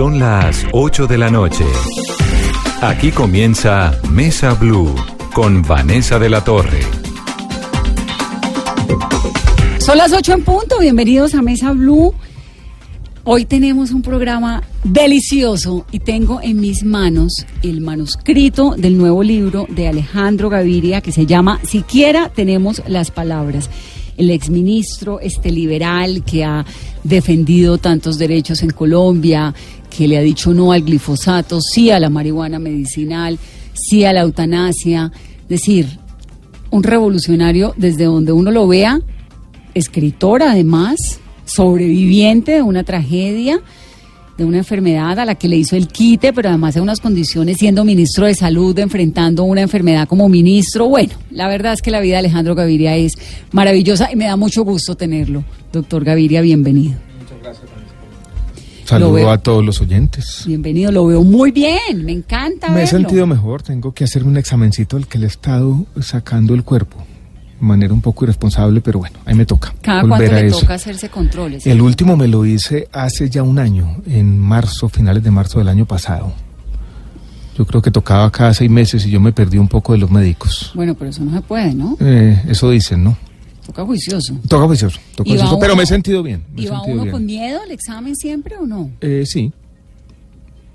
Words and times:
Son 0.00 0.18
las 0.18 0.66
8 0.72 1.06
de 1.08 1.18
la 1.18 1.28
noche. 1.28 1.66
Aquí 2.80 3.10
comienza 3.10 4.00
Mesa 4.10 4.54
Blue 4.54 4.94
con 5.34 5.60
Vanessa 5.60 6.18
de 6.18 6.30
la 6.30 6.42
Torre. 6.42 6.80
Son 9.78 9.98
las 9.98 10.14
8 10.14 10.32
en 10.32 10.42
punto. 10.42 10.78
Bienvenidos 10.78 11.34
a 11.34 11.42
Mesa 11.42 11.72
Blue. 11.72 12.14
Hoy 13.24 13.44
tenemos 13.44 13.90
un 13.90 14.00
programa 14.00 14.62
delicioso 14.84 15.84
y 15.92 15.98
tengo 15.98 16.40
en 16.40 16.60
mis 16.60 16.82
manos 16.82 17.44
el 17.62 17.82
manuscrito 17.82 18.76
del 18.78 18.96
nuevo 18.96 19.22
libro 19.22 19.66
de 19.68 19.88
Alejandro 19.88 20.48
Gaviria 20.48 21.02
que 21.02 21.12
se 21.12 21.26
llama 21.26 21.60
Siquiera 21.62 22.30
tenemos 22.30 22.82
las 22.88 23.10
palabras. 23.10 23.68
El 24.16 24.30
exministro 24.30 25.20
este 25.20 25.50
liberal 25.50 26.24
que 26.24 26.44
ha 26.44 26.64
defendido 27.04 27.78
tantos 27.78 28.18
derechos 28.18 28.62
en 28.62 28.70
Colombia, 28.70 29.54
que 30.00 30.08
le 30.08 30.16
ha 30.16 30.22
dicho 30.22 30.54
no 30.54 30.72
al 30.72 30.82
glifosato, 30.82 31.60
sí 31.60 31.90
a 31.90 32.00
la 32.00 32.08
marihuana 32.08 32.58
medicinal, 32.58 33.38
sí 33.74 34.06
a 34.06 34.14
la 34.14 34.22
eutanasia. 34.22 35.12
Decir, 35.46 35.88
un 36.70 36.82
revolucionario 36.82 37.74
desde 37.76 38.04
donde 38.04 38.32
uno 38.32 38.50
lo 38.50 38.66
vea, 38.66 38.98
escritor 39.74 40.42
además, 40.42 41.20
sobreviviente 41.44 42.52
de 42.52 42.62
una 42.62 42.82
tragedia, 42.82 43.60
de 44.38 44.46
una 44.46 44.56
enfermedad 44.56 45.18
a 45.18 45.26
la 45.26 45.34
que 45.34 45.48
le 45.48 45.58
hizo 45.58 45.76
el 45.76 45.86
quite, 45.86 46.32
pero 46.32 46.48
además 46.48 46.76
de 46.76 46.80
unas 46.80 47.00
condiciones 47.00 47.58
siendo 47.58 47.84
ministro 47.84 48.24
de 48.24 48.34
salud, 48.34 48.78
enfrentando 48.78 49.44
una 49.44 49.60
enfermedad 49.60 50.08
como 50.08 50.30
ministro. 50.30 50.88
Bueno, 50.88 51.12
la 51.30 51.46
verdad 51.46 51.74
es 51.74 51.82
que 51.82 51.90
la 51.90 52.00
vida 52.00 52.14
de 52.14 52.20
Alejandro 52.20 52.54
Gaviria 52.54 52.96
es 52.96 53.18
maravillosa 53.52 54.10
y 54.10 54.16
me 54.16 54.24
da 54.24 54.38
mucho 54.38 54.64
gusto 54.64 54.94
tenerlo. 54.94 55.44
Doctor 55.74 56.04
Gaviria, 56.04 56.40
bienvenido. 56.40 57.09
Saludo 58.90 59.30
a 59.30 59.38
todos 59.38 59.64
los 59.64 59.80
oyentes. 59.80 60.42
Bienvenido, 60.46 60.90
lo 60.90 61.06
veo 61.06 61.22
muy 61.22 61.52
bien, 61.52 62.04
me 62.04 62.10
encanta. 62.10 62.70
Me 62.70 62.82
he 62.82 62.86
sentido 62.88 63.24
mejor, 63.24 63.62
tengo 63.62 63.92
que 63.92 64.02
hacerme 64.02 64.30
un 64.30 64.36
examencito 64.36 64.96
del 64.96 65.06
que 65.06 65.16
le 65.16 65.26
he 65.26 65.28
estado 65.28 65.86
sacando 66.00 66.54
el 66.54 66.64
cuerpo. 66.64 66.96
De 67.60 67.64
manera 67.64 67.94
un 67.94 68.00
poco 68.00 68.24
irresponsable, 68.24 68.80
pero 68.80 68.98
bueno, 68.98 69.16
ahí 69.26 69.36
me 69.36 69.46
toca. 69.46 69.72
Cada 69.80 70.02
cuánto 70.02 70.32
le 70.32 70.46
eso. 70.48 70.58
toca 70.58 70.74
hacerse 70.74 71.08
controles. 71.08 71.64
El 71.68 71.80
último 71.82 72.16
me 72.16 72.26
lo 72.26 72.44
hice 72.44 72.88
hace 72.90 73.30
ya 73.30 73.44
un 73.44 73.60
año, 73.60 73.98
en 74.06 74.36
marzo, 74.40 74.88
finales 74.88 75.22
de 75.22 75.30
marzo 75.30 75.60
del 75.60 75.68
año 75.68 75.86
pasado. 75.86 76.32
Yo 77.56 77.64
creo 77.66 77.80
que 77.80 77.92
tocaba 77.92 78.28
cada 78.32 78.52
seis 78.54 78.70
meses 78.70 79.06
y 79.06 79.10
yo 79.10 79.20
me 79.20 79.30
perdí 79.30 79.58
un 79.58 79.68
poco 79.68 79.92
de 79.92 80.00
los 80.00 80.10
médicos. 80.10 80.72
Bueno, 80.74 80.96
pero 80.96 81.10
eso 81.10 81.22
no 81.22 81.32
se 81.32 81.42
puede, 81.42 81.74
¿no? 81.74 81.96
Eh, 82.00 82.42
eso 82.48 82.70
dicen, 82.70 83.04
¿no? 83.04 83.16
Toca 83.70 83.84
juicioso. 83.84 84.36
Toca 84.48 84.66
juicioso, 84.66 84.98
toca 85.14 85.28
¿Y 85.28 85.32
va 85.34 85.38
juicioso, 85.38 85.58
pero 85.60 85.72
uno- 85.74 85.78
me 85.78 85.84
he 85.84 85.86
sentido 85.86 86.22
bien. 86.24 86.42
Me 86.54 86.62
¿Y 86.62 86.66
va 86.66 86.82
uno 86.82 87.02
bien. 87.02 87.12
con 87.12 87.24
miedo 87.26 87.60
al 87.62 87.70
examen 87.70 88.16
siempre 88.16 88.56
o 88.56 88.66
no? 88.66 88.90
Eh, 89.00 89.22
sí. 89.26 89.52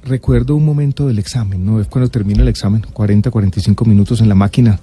Recuerdo 0.04 0.56
un 0.56 0.64
momento 0.64 1.08
del 1.08 1.18
examen, 1.20 1.66
¿no? 1.66 1.82
Es 1.82 1.88
cuando 1.88 2.10
termina 2.10 2.42
el 2.44 2.48
examen, 2.48 2.86
40, 2.94 3.32
45 3.32 3.86
minutos 3.86 4.22
en 4.22 4.30
la 4.30 4.36
máquina, 4.36 4.80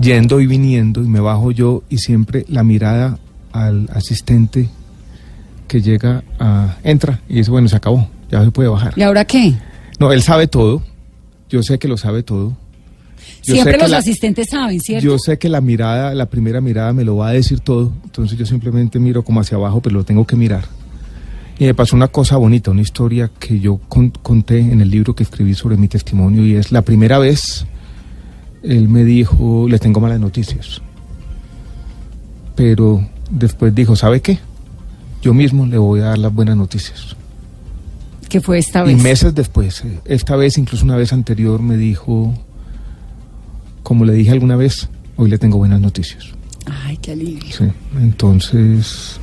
yendo 0.00 0.40
y 0.40 0.46
viniendo, 0.46 1.00
y 1.02 1.08
me 1.08 1.20
bajo 1.20 1.52
yo 1.52 1.84
y 1.88 1.98
siempre 1.98 2.44
la 2.48 2.64
mirada 2.64 3.18
al 3.52 3.88
asistente 3.94 4.68
que 5.68 5.80
llega 5.80 6.24
a... 6.40 6.76
entra 6.82 7.20
y 7.28 7.34
dice, 7.36 7.50
bueno, 7.52 7.68
se 7.68 7.76
acabó, 7.76 8.08
ya 8.30 8.44
se 8.44 8.50
puede 8.50 8.68
bajar. 8.68 8.92
¿Y 8.96 9.02
ahora 9.02 9.24
qué? 9.24 9.54
No, 10.00 10.12
él 10.12 10.22
sabe 10.22 10.48
todo, 10.48 10.82
yo 11.48 11.62
sé 11.62 11.78
que 11.78 11.86
lo 11.86 11.96
sabe 11.96 12.24
todo. 12.24 12.56
Yo 13.46 13.54
Siempre 13.54 13.78
los 13.78 13.90
la- 13.90 13.98
asistentes 13.98 14.48
saben, 14.50 14.80
¿cierto? 14.80 15.04
Yo 15.04 15.18
sé 15.18 15.38
que 15.38 15.48
la 15.48 15.60
mirada, 15.60 16.14
la 16.14 16.26
primera 16.26 16.60
mirada 16.60 16.92
me 16.92 17.04
lo 17.04 17.16
va 17.16 17.28
a 17.28 17.32
decir 17.32 17.60
todo, 17.60 17.92
entonces 18.04 18.38
yo 18.38 18.46
simplemente 18.46 18.98
miro 18.98 19.22
como 19.22 19.40
hacia 19.40 19.56
abajo, 19.56 19.80
pero 19.82 19.96
lo 19.96 20.04
tengo 20.04 20.26
que 20.26 20.34
mirar. 20.36 20.64
Y 21.58 21.64
me 21.66 21.74
pasó 21.74 21.94
una 21.94 22.08
cosa 22.08 22.36
bonita, 22.36 22.70
una 22.70 22.80
historia 22.80 23.30
que 23.38 23.60
yo 23.60 23.76
con- 23.88 24.10
conté 24.10 24.58
en 24.60 24.80
el 24.80 24.90
libro 24.90 25.14
que 25.14 25.22
escribí 25.22 25.54
sobre 25.54 25.76
mi 25.76 25.88
testimonio 25.88 26.44
y 26.44 26.56
es 26.56 26.72
la 26.72 26.82
primera 26.82 27.18
vez 27.18 27.66
él 28.62 28.88
me 28.88 29.04
dijo, 29.04 29.66
le 29.68 29.78
tengo 29.78 30.00
malas 30.00 30.18
noticias. 30.20 30.80
Pero 32.56 33.06
después 33.30 33.74
dijo, 33.74 33.96
¿sabe 33.96 34.20
qué? 34.20 34.38
Yo 35.22 35.34
mismo 35.34 35.66
le 35.66 35.78
voy 35.78 36.00
a 36.00 36.04
dar 36.04 36.18
las 36.18 36.32
buenas 36.34 36.56
noticias. 36.56 37.16
que 38.28 38.40
fue 38.40 38.58
esta 38.58 38.82
Y 38.84 38.94
vez. 38.94 39.02
meses 39.02 39.32
después, 39.34 39.84
eh, 39.84 40.00
esta 40.06 40.34
vez, 40.34 40.58
incluso 40.58 40.84
una 40.84 40.96
vez 40.96 41.12
anterior, 41.12 41.62
me 41.62 41.76
dijo, 41.76 42.34
como 43.84 44.04
le 44.04 44.14
dije 44.14 44.32
alguna 44.32 44.56
vez, 44.56 44.88
hoy 45.14 45.30
le 45.30 45.38
tengo 45.38 45.58
buenas 45.58 45.80
noticias. 45.80 46.24
Ay, 46.66 46.96
qué 46.96 47.12
alivio. 47.12 47.52
Sí, 47.52 47.66
entonces, 48.00 49.20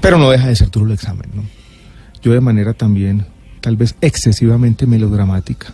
pero 0.00 0.18
no 0.18 0.30
deja 0.30 0.46
de 0.46 0.54
ser 0.54 0.70
duro 0.70 0.86
el 0.86 0.92
examen, 0.92 1.28
¿no? 1.34 1.42
Yo 2.22 2.32
de 2.32 2.40
manera 2.40 2.74
también, 2.74 3.26
tal 3.60 3.76
vez 3.76 3.96
excesivamente 4.00 4.86
melodramática, 4.86 5.72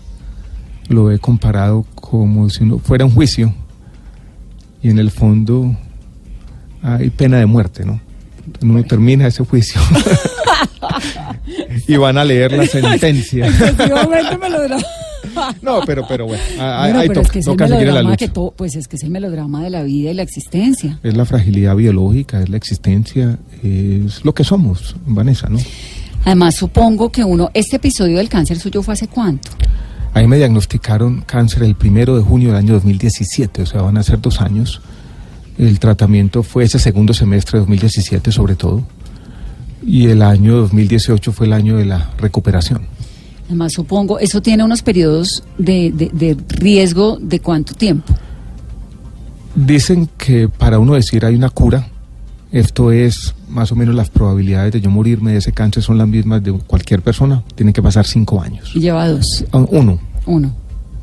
lo 0.88 1.10
he 1.10 1.19
comparado 1.19 1.84
como 1.94 2.48
si 2.48 2.62
uno 2.62 2.78
fuera 2.78 3.04
un 3.04 3.10
juicio 3.10 3.53
y 4.82 4.88
en 4.88 4.98
el 4.98 5.10
fondo 5.10 5.77
hay 6.81 7.10
pena 7.10 7.38
de 7.38 7.47
muerte, 7.47 7.84
¿no? 7.84 8.00
Uno 8.62 8.82
termina 8.84 9.27
ese 9.27 9.44
juicio 9.44 9.78
y 11.88 11.97
van 11.97 12.19
a 12.19 12.25
leer 12.25 12.53
la 12.53 12.66
sentencia. 12.69 13.50
No, 15.62 15.81
pero, 15.87 16.04
pero 16.09 16.26
bueno, 16.26 16.43
ah, 16.59 16.81
Bueno, 16.82 17.00
ahí 17.00 17.09
pero 17.09 17.22
toca, 17.22 17.38
es 17.38 17.44
que 17.44 17.50
toca 17.50 17.69
seguir 17.69 17.93
la 17.93 18.03
lucha. 18.03 18.16
que 18.16 18.28
todo, 18.28 18.53
pues 18.53 18.76
es 18.76 18.88
que 18.88 18.97
es 18.97 19.03
el 19.03 19.10
melodrama 19.10 19.62
de 19.62 19.71
la 19.71 19.82
vida 19.82 20.10
y 20.10 20.15
la 20.15 20.22
existencia. 20.22 20.99
Es 21.03 21.16
la 21.16 21.25
fragilidad 21.25 21.76
biológica, 21.76 22.41
es 22.41 22.49
la 22.49 22.56
existencia, 22.56 23.38
es 23.62 24.25
lo 24.25 24.34
que 24.34 24.44
somos, 24.44 24.97
Vanessa, 25.06 25.48
¿no? 25.48 25.59
Además, 26.25 26.56
supongo 26.56 27.10
que 27.10 27.25
uno, 27.25 27.50
este 27.54 27.77
episodio 27.77 28.19
del 28.19 28.28
cáncer 28.28 28.59
suyo 28.59 28.82
fue 28.82 28.94
hace 28.94 29.09
cuánto. 29.09 29.50
A 30.15 30.21
mí 30.21 30.27
me 30.27 30.37
diagnosticaron 30.37 31.22
cáncer 31.22 31.62
el 31.62 31.75
primero 31.75 32.16
de 32.16 32.22
junio 32.22 32.48
del 32.48 32.56
año 32.56 32.75
2017, 32.75 33.62
o 33.62 33.66
sea, 33.66 33.82
van 33.82 33.98
a 33.98 34.03
ser 34.03 34.21
dos 34.21 34.41
años. 34.41 34.81
El 35.59 35.78
tratamiento 35.78 36.43
fue 36.43 36.65
ese 36.65 36.78
segundo 36.78 37.15
semestre 37.15 37.59
de 37.59 37.60
2017 37.60 38.32
sobre 38.32 38.54
todo. 38.56 38.82
Y 39.84 40.06
el 40.06 40.22
año 40.22 40.56
2018 40.56 41.32
fue 41.32 41.47
el 41.47 41.53
año 41.53 41.77
de 41.77 41.84
la 41.84 42.10
recuperación. 42.19 42.87
Además, 43.48 43.72
supongo, 43.72 44.19
eso 44.19 44.41
tiene 44.42 44.62
unos 44.62 44.82
periodos 44.82 45.42
de, 45.59 45.91
de- 45.92 46.10
de 46.12 46.36
riesgo 46.48 47.19
de 47.20 47.41
cuánto 47.41 47.75
tiempo. 47.75 48.14
Dicen 49.54 50.09
que 50.16 50.48
para 50.48 50.78
uno 50.78 50.94
decir 50.94 51.25
hay 51.25 51.34
una 51.34 51.50
cura, 51.50 51.88
esto 52.53 52.92
es 52.92 53.34
más 53.48 53.72
o 53.72 53.76
menos 53.76 53.94
las 53.94 54.10
probabilidades 54.10 54.72
de 54.72 54.81
yo 54.81 54.91
morirme 54.91 55.32
de 55.32 55.38
ese 55.38 55.53
cáncer 55.53 55.82
son 55.82 55.98
las 55.98 56.06
mismas 56.06 56.42
de 56.44 56.53
cualquier 56.53 57.03
persona. 57.03 57.42
Tienen 57.54 57.72
que 57.72 57.82
pasar 57.82 58.06
cinco 58.06 58.41
años. 58.41 58.70
Y 58.75 58.81
lleva 58.81 59.09
dos, 59.09 59.44
Ah, 59.53 59.65
Uno, 59.70 59.98
uno. 60.26 60.54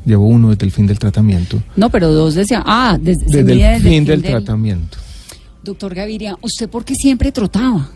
llevo 0.04 0.26
uno 0.28 0.50
desde 0.50 0.64
el 0.66 0.72
fin 0.72 0.86
del 0.86 0.98
tratamiento. 0.98 1.60
No, 1.74 1.90
pero 1.90 2.12
dos 2.12 2.34
desde, 2.34 2.56
ah, 2.56 2.96
desde, 3.00 3.40
el 3.40 3.46
desde 3.46 3.80
fin 3.80 4.04
del 4.04 4.22
tratamiento. 4.22 4.98
Doctor 5.64 5.94
Gaviria, 5.94 6.38
¿usted 6.40 6.68
por 6.70 6.84
qué 6.84 6.94
siempre 6.94 7.32
trotaba? 7.32 7.90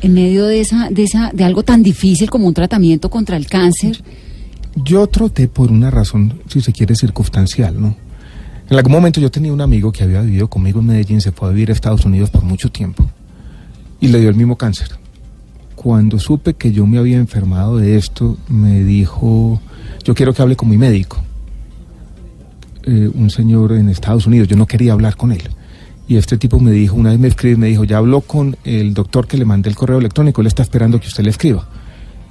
En 0.00 0.14
medio 0.14 0.46
de 0.46 0.60
esa, 0.60 0.88
de 0.90 1.02
esa, 1.02 1.30
de 1.32 1.44
algo 1.44 1.62
tan 1.62 1.82
difícil 1.82 2.30
como 2.30 2.46
un 2.46 2.54
tratamiento 2.54 3.10
contra 3.10 3.36
el 3.36 3.46
cáncer. 3.46 4.02
Yo 4.76 5.06
troté 5.08 5.48
por 5.48 5.70
una 5.70 5.90
razón, 5.90 6.40
si 6.48 6.60
se 6.60 6.72
quiere, 6.72 6.94
circunstancial, 6.94 7.80
¿no? 7.80 7.96
En 8.70 8.76
algún 8.76 8.92
momento 8.92 9.20
yo 9.20 9.30
tenía 9.30 9.52
un 9.52 9.60
amigo 9.60 9.90
que 9.90 10.04
había 10.04 10.22
vivido 10.22 10.48
conmigo 10.48 10.80
en 10.80 10.86
Medellín, 10.86 11.20
se 11.20 11.32
fue 11.32 11.48
a 11.48 11.50
vivir 11.50 11.70
a 11.70 11.72
Estados 11.72 12.04
Unidos 12.04 12.30
por 12.30 12.44
mucho 12.44 12.70
tiempo 12.70 13.04
y 14.00 14.08
le 14.08 14.20
dio 14.20 14.28
el 14.28 14.36
mismo 14.36 14.56
cáncer. 14.56 14.88
Cuando 15.74 16.18
supe 16.18 16.54
que 16.54 16.70
yo 16.70 16.86
me 16.86 16.98
había 16.98 17.16
enfermado 17.16 17.78
de 17.78 17.96
esto, 17.96 18.38
me 18.48 18.84
dijo, 18.84 19.60
yo 20.04 20.14
quiero 20.14 20.32
que 20.32 20.42
hable 20.42 20.56
con 20.56 20.68
mi 20.68 20.78
médico, 20.78 21.16
Eh, 22.82 23.10
un 23.12 23.28
señor 23.28 23.72
en 23.72 23.90
Estados 23.90 24.26
Unidos, 24.26 24.48
yo 24.48 24.56
no 24.56 24.66
quería 24.66 24.94
hablar 24.94 25.14
con 25.14 25.32
él. 25.32 25.42
Y 26.10 26.16
este 26.16 26.36
tipo 26.36 26.58
me 26.58 26.72
dijo, 26.72 26.96
una 26.96 27.10
vez 27.10 27.20
me 27.20 27.28
escribe, 27.28 27.56
me 27.56 27.68
dijo, 27.68 27.84
ya 27.84 27.98
habló 27.98 28.20
con 28.20 28.56
el 28.64 28.94
doctor 28.94 29.28
que 29.28 29.38
le 29.38 29.44
mandé 29.44 29.70
el 29.70 29.76
correo 29.76 29.98
electrónico, 29.98 30.40
él 30.40 30.48
está 30.48 30.64
esperando 30.64 30.98
que 30.98 31.06
usted 31.06 31.22
le 31.22 31.30
escriba. 31.30 31.68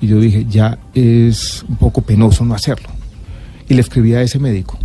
Y 0.02 0.08
yo 0.08 0.20
dije, 0.20 0.46
ya 0.50 0.78
es 0.94 1.64
un 1.66 1.78
poco 1.78 2.02
penoso 2.02 2.44
no 2.44 2.54
hacerlo. 2.54 2.90
Y 3.70 3.76
le 3.76 3.80
escribí 3.80 4.16
a 4.16 4.22
ese 4.22 4.38
médico. 4.38 4.78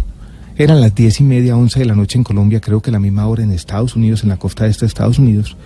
Eran 0.56 0.80
las 0.80 0.94
diez 0.94 1.18
y 1.18 1.24
media, 1.24 1.56
once 1.56 1.80
de 1.80 1.86
la 1.86 1.96
noche 1.96 2.18
en 2.18 2.22
Colombia, 2.22 2.60
creo 2.60 2.80
que 2.80 2.92
la 2.92 3.00
misma 3.00 3.26
hora 3.26 3.42
en 3.42 3.50
Estados 3.50 3.96
Unidos, 3.96 4.22
en 4.22 4.28
la 4.28 4.36
costa 4.36 4.64
este 4.68 4.82
de 4.82 4.90
Estados 4.90 5.18
Unidos. 5.18 5.56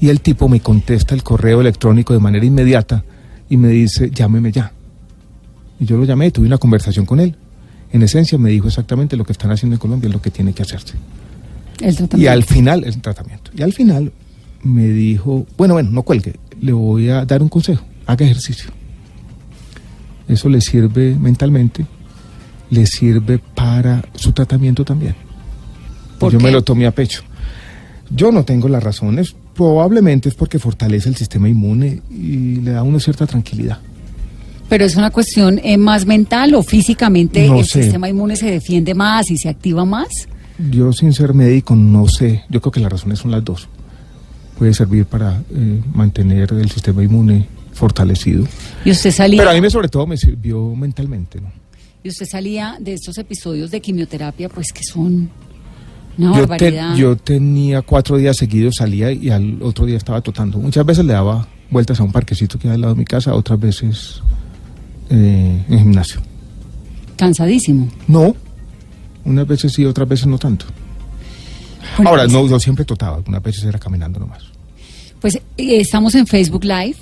Y 0.00 0.08
el 0.08 0.22
tipo 0.22 0.48
me 0.48 0.60
contesta 0.60 1.14
el 1.14 1.22
correo 1.22 1.60
electrónico 1.60 2.14
de 2.14 2.20
manera 2.20 2.46
inmediata, 2.46 3.04
y 3.50 3.58
me 3.58 3.68
dice, 3.68 4.10
llámeme 4.10 4.52
ya. 4.52 4.72
Y 5.78 5.84
yo 5.84 5.98
lo 5.98 6.06
llamé, 6.06 6.30
tuve 6.30 6.46
una 6.46 6.56
conversación 6.56 7.04
con 7.04 7.20
él. 7.20 7.36
En 7.92 8.02
esencia 8.02 8.38
me 8.38 8.48
dijo 8.48 8.68
exactamente 8.68 9.18
lo 9.18 9.26
que 9.26 9.32
están 9.32 9.50
haciendo 9.50 9.74
en 9.74 9.80
Colombia, 9.80 10.08
lo 10.08 10.22
que 10.22 10.30
tiene 10.30 10.54
que 10.54 10.62
hacerse. 10.62 10.94
El 11.80 11.96
tratamiento. 11.96 12.18
Y 12.18 12.26
al 12.26 12.44
final, 12.44 12.84
el 12.84 13.00
tratamiento. 13.00 13.50
Y 13.56 13.62
al 13.62 13.72
final 13.72 14.12
me 14.62 14.86
dijo, 14.86 15.46
bueno, 15.56 15.74
bueno, 15.74 15.90
no 15.90 16.02
cuelgue, 16.02 16.34
le 16.60 16.72
voy 16.72 17.08
a 17.10 17.24
dar 17.24 17.42
un 17.42 17.48
consejo, 17.48 17.84
haga 18.06 18.24
ejercicio. 18.24 18.70
Eso 20.28 20.48
le 20.48 20.60
sirve 20.60 21.14
mentalmente, 21.14 21.84
le 22.70 22.86
sirve 22.86 23.38
para 23.38 24.02
su 24.14 24.32
tratamiento 24.32 24.84
también. 24.84 25.14
¿Por 26.18 26.32
yo 26.32 26.38
qué? 26.38 26.44
me 26.44 26.50
lo 26.50 26.62
tomé 26.62 26.86
a 26.86 26.92
pecho. 26.92 27.22
Yo 28.10 28.32
no 28.32 28.44
tengo 28.44 28.68
las 28.68 28.82
razones, 28.82 29.34
probablemente 29.54 30.28
es 30.28 30.34
porque 30.34 30.58
fortalece 30.58 31.08
el 31.08 31.16
sistema 31.16 31.48
inmune 31.48 32.00
y 32.10 32.56
le 32.56 32.72
da 32.72 32.80
a 32.80 32.82
uno 32.82 33.00
cierta 33.00 33.26
tranquilidad. 33.26 33.78
Pero 34.68 34.84
es 34.86 34.96
una 34.96 35.10
cuestión 35.10 35.60
eh, 35.62 35.76
más 35.76 36.06
mental 36.06 36.54
o 36.54 36.62
físicamente 36.62 37.46
No 37.48 37.58
el 37.58 37.66
sé. 37.66 37.82
sistema 37.82 38.08
inmune 38.08 38.34
se 38.36 38.50
defiende 38.50 38.94
más 38.94 39.30
y 39.30 39.36
se 39.36 39.48
activa 39.50 39.84
más. 39.84 40.08
Yo 40.70 40.92
sin 40.92 41.12
ser 41.12 41.34
médico 41.34 41.74
no 41.74 42.06
sé, 42.08 42.44
yo 42.48 42.60
creo 42.60 42.72
que 42.72 42.80
las 42.80 42.92
razones 42.92 43.18
son 43.18 43.30
las 43.30 43.44
dos. 43.44 43.68
Puede 44.58 44.72
servir 44.72 45.04
para 45.06 45.42
eh, 45.50 45.80
mantener 45.92 46.52
el 46.52 46.70
sistema 46.70 47.02
inmune 47.02 47.46
fortalecido. 47.72 48.44
Y 48.84 48.92
usted 48.92 49.10
salía, 49.10 49.38
Pero 49.38 49.50
a 49.50 49.54
mí 49.54 49.60
me, 49.60 49.68
sobre 49.70 49.88
todo 49.88 50.06
me 50.06 50.16
sirvió 50.16 50.74
mentalmente. 50.76 51.40
¿no? 51.40 51.50
y 52.04 52.08
usted 52.10 52.26
salía 52.26 52.76
de 52.78 52.92
estos 52.92 53.16
episodios 53.16 53.70
de 53.70 53.80
quimioterapia, 53.80 54.50
pues 54.50 54.72
que 54.74 54.84
son 54.84 55.30
una 56.18 56.36
Yo, 56.36 56.46
te- 56.46 56.80
yo 56.96 57.16
tenía 57.16 57.80
cuatro 57.80 58.18
días 58.18 58.36
seguidos, 58.36 58.76
salía 58.76 59.10
y 59.10 59.30
al 59.30 59.60
otro 59.62 59.86
día 59.86 59.96
estaba 59.96 60.20
totando. 60.20 60.58
Muchas 60.58 60.84
veces 60.84 61.04
le 61.06 61.14
daba 61.14 61.48
vueltas 61.70 61.98
a 61.98 62.04
un 62.04 62.12
parquecito 62.12 62.58
que 62.58 62.68
hay 62.68 62.74
al 62.74 62.82
lado 62.82 62.92
de 62.94 62.98
mi 62.98 63.04
casa, 63.06 63.34
otras 63.34 63.58
veces 63.58 64.20
eh, 65.08 65.64
en 65.68 65.78
gimnasio. 65.78 66.20
Cansadísimo. 67.16 67.88
No, 68.06 68.36
unas 69.24 69.46
veces 69.46 69.72
sí, 69.72 69.84
otras 69.84 70.08
veces 70.08 70.26
no 70.26 70.38
tanto. 70.38 70.66
Bueno, 71.96 72.10
Ahora, 72.10 72.22
pues- 72.24 72.32
no, 72.32 72.46
yo 72.48 72.58
siempre 72.58 72.84
totaba, 72.84 73.16
algunas 73.16 73.42
veces 73.42 73.64
era 73.64 73.78
caminando 73.78 74.18
nomás. 74.20 74.42
Pues 75.20 75.36
eh, 75.36 75.40
estamos 75.56 76.14
en 76.14 76.26
Facebook 76.26 76.64
Live. 76.64 76.96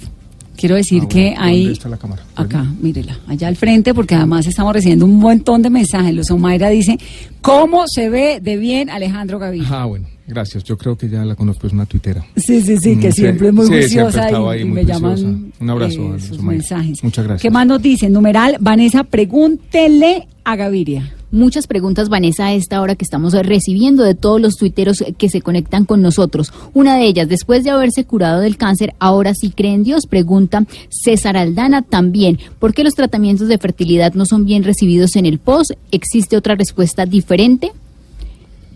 Quiero 0.57 0.75
decir 0.77 1.03
Ah, 1.05 1.09
que 1.09 1.31
bueno. 1.35 1.57
¿Dónde 1.57 1.73
está 1.73 1.89
la 1.89 1.97
cámara? 1.97 2.23
Acá, 2.37 2.65
mírela, 2.81 3.19
allá 3.27 3.49
al 3.49 3.57
frente, 3.57 3.95
porque 3.95 4.15
además 4.15 4.47
estamos 4.47 4.73
recibiendo 4.75 5.07
un 5.07 5.19
montón 5.19 5.63
de 5.63 5.71
mensajes. 5.71 6.15
Luz 6.15 6.31
Omaira 6.31 6.69
dice, 6.69 6.99
¿cómo 7.41 7.85
se 7.89 8.11
ve 8.11 8.39
de 8.41 8.59
bien 8.59 8.91
Alejandro 8.91 9.39
Gaviria? 9.39 9.67
Ah, 9.71 9.87
bueno, 9.87 10.07
gracias. 10.27 10.63
Yo 10.63 10.77
creo 10.77 10.97
que 10.97 11.09
ya 11.09 11.25
la 11.25 11.35
conozco, 11.37 11.67
es 11.67 11.73
una 11.73 11.87
tuitera. 11.87 12.23
Sí, 12.37 12.61
sí, 12.61 12.77
sí, 12.77 12.97
que 13.01 13.09
Mm, 13.09 13.13
siempre 13.13 13.47
sí, 13.47 13.49
es 13.49 13.55
muy 13.55 13.67
sí, 13.89 13.97
y, 13.97 13.99
ahí 13.99 14.65
me 14.67 14.85
llaman. 14.85 15.53
Un 15.59 15.71
abrazo, 15.71 16.15
eh, 16.17 16.21
sus 16.21 16.37
Somaira. 16.37 16.59
mensajes. 16.61 17.03
Muchas 17.03 17.25
gracias. 17.25 17.43
¿Qué 17.43 17.51
más 17.51 17.67
nos 17.67 17.81
dicen? 17.81 18.13
Numeral, 18.13 18.57
Vanessa, 18.61 19.05
pregúntele 19.05 20.29
a 20.45 20.55
Gaviria. 20.55 21.15
Muchas 21.33 21.67
preguntas, 21.67 22.11
Vanessa, 22.11 22.45
a 22.45 22.53
esta 22.53 22.79
hora 22.83 22.95
que 22.95 23.07
estamos 23.07 23.33
recibiendo 23.33 24.05
de 24.05 24.15
todos 24.15 24.39
los 24.39 24.57
tuiteros 24.57 25.03
que 25.17 25.31
se 25.31 25.41
conectan 25.41 25.87
con 25.87 26.03
nosotros. 26.03 26.53
Una 26.75 26.95
de 26.99 27.07
ellas, 27.07 27.27
después 27.27 27.65
de 27.65 27.71
haberse 27.71 28.05
curado 28.05 28.43
del 28.43 28.59
cáncer, 28.59 28.93
ahora 28.99 29.33
sí 29.35 29.49
cree 29.49 29.73
en 29.73 29.83
Dios, 29.83 30.07
pregunta 30.07 30.67
César 30.91 31.39
Aldana 31.39 31.81
también. 31.81 32.39
¿Por 32.59 32.75
qué 32.75 32.85
los 32.85 32.95
tratamientos 32.95 33.49
de 33.49 33.57
fertilidad 33.57 34.13
no 34.13 34.27
son 34.27 34.45
bien 34.45 34.63
recibidos 34.63 35.17
en 35.17 35.25
el 35.25 35.39
POS? 35.39 35.73
¿Existe 35.91 36.37
otra 36.37 36.55
respuesta 36.55 37.07
diferente? 37.07 37.73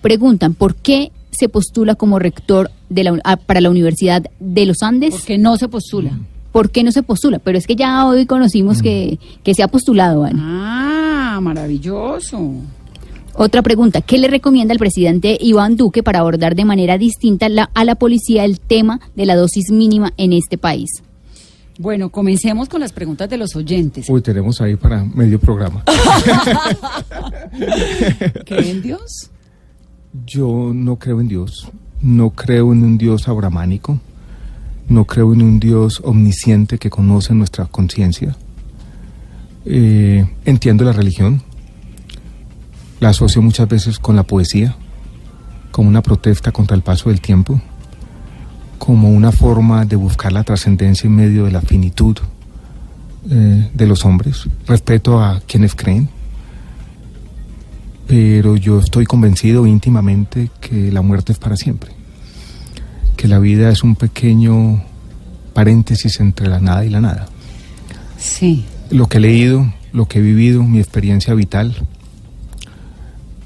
Preguntan, 0.01 0.55
¿por 0.55 0.77
qué 0.77 1.13
se 1.33 1.51
postula 1.51 1.95
como 1.95 2.19
rector 2.19 2.71
de 2.89 3.05
la, 3.05 3.21
ah, 3.25 3.37
para 3.37 3.61
la 3.61 3.69
Universidad 3.69 4.25
de 4.41 4.65
los 4.65 4.83
Andes? 4.83 5.11
Porque 5.11 5.37
no 5.37 5.59
se 5.59 5.69
postula. 5.69 6.19
¿Por 6.57 6.71
qué 6.71 6.83
no 6.83 6.91
se 6.91 7.03
postula? 7.03 7.39
Pero 7.39 7.59
es 7.59 7.67
que 7.67 7.77
ya 7.77 8.07
hoy 8.07 8.25
conocimos 8.25 8.81
que, 8.81 9.19
que 9.45 9.53
se 9.53 9.63
ha 9.63 9.69
postulado, 9.69 10.25
Ana. 10.25 11.35
Ah, 11.37 11.41
maravilloso. 11.43 12.41
Otra 13.35 13.61
pregunta, 13.61 14.01
¿qué 14.01 14.17
le 14.17 14.29
recomienda 14.29 14.73
el 14.73 14.79
presidente 14.79 15.37
Iván 15.39 15.77
Duque 15.77 16.03
para 16.03 16.21
abordar 16.21 16.55
de 16.57 16.65
manera 16.65 16.97
distinta 16.97 17.51
la- 17.51 17.69
a 17.75 17.85
la 17.85 17.97
policía 17.97 18.47
el 18.47 18.59
tema 18.59 19.01
de 19.15 19.27
la 19.27 19.37
dosis 19.37 19.71
mínima 19.71 20.15
en 20.17 20.33
este 20.33 20.57
país? 20.57 20.89
Bueno, 21.79 22.09
comencemos 22.09 22.71
con 22.71 22.81
las 22.81 22.95
preguntas 22.95 23.29
de 23.29 23.37
los 23.37 23.55
oyentes. 23.55 24.09
Uy, 24.09 24.23
tenemos 24.23 24.59
ahí 24.63 24.77
para 24.77 25.05
medio 25.05 25.39
programa. 25.39 25.85
¿Cree 28.47 28.71
en 28.71 28.81
Dios? 28.81 29.31
Yo 30.27 30.73
no 30.75 30.97
creo 30.97 31.21
en 31.21 31.29
Dios, 31.29 31.69
no 32.01 32.31
creo 32.31 32.73
en 32.73 32.83
un 32.83 32.97
Dios 32.97 33.29
abramánico, 33.29 34.01
no 34.89 35.05
creo 35.05 35.33
en 35.35 35.43
un 35.43 35.61
Dios 35.61 36.01
omnisciente 36.05 36.79
que 36.79 36.91
conoce 36.91 37.35
nuestra 37.35 37.67
conciencia. 37.67 38.37
Eh, 39.65 40.25
entiendo 40.45 40.85
la 40.85 40.93
religión, 40.93 41.43
la 43.01 43.09
asocio 43.11 43.43
muchas 43.43 43.69
veces 43.69 43.99
con 43.99 44.17
la 44.17 44.23
poesía, 44.23 44.77
como 45.71 45.89
una 45.89 46.03
protesta 46.03 46.53
contra 46.53 46.77
el 46.77 46.83
paso 46.83 47.11
del 47.11 47.21
tiempo, 47.21 47.61
como 48.79 49.11
una 49.11 49.33
forma 49.33 49.85
de 49.85 49.97
buscar 49.97 50.33
la 50.33 50.45
trascendencia 50.45 51.09
en 51.09 51.17
medio 51.17 51.45
de 51.45 51.51
la 51.51 51.61
finitud 51.61 52.17
eh, 53.29 53.71
de 53.75 53.87
los 53.87 54.05
hombres. 54.05 54.49
Respeto 54.67 55.21
a 55.21 55.41
quienes 55.47 55.75
creen, 55.75 56.09
pero 58.07 58.57
yo 58.57 58.79
estoy 58.79 59.05
convencido 59.05 59.67
íntimamente 59.67 60.51
que 60.61 60.93
la 60.93 61.03
muerte 61.03 61.33
es 61.33 61.39
para 61.39 61.57
siempre, 61.57 61.91
que 63.27 63.29
la 63.29 63.41
vida 63.41 63.71
es 63.71 63.83
un 63.83 63.97
pequeño 63.97 64.85
paréntesis 65.53 66.21
entre 66.21 66.47
la 66.47 66.61
nada 66.61 66.85
y 66.85 66.91
la 66.91 67.01
nada. 67.01 67.27
Sí. 68.19 68.65
Lo 68.91 69.09
que 69.09 69.19
he 69.19 69.21
leído, 69.21 69.67
lo 69.93 70.07
que 70.07 70.21
he 70.21 70.23
vivido, 70.23 70.63
mi 70.63 70.79
experiencia 70.79 71.35
vital, 71.35 71.75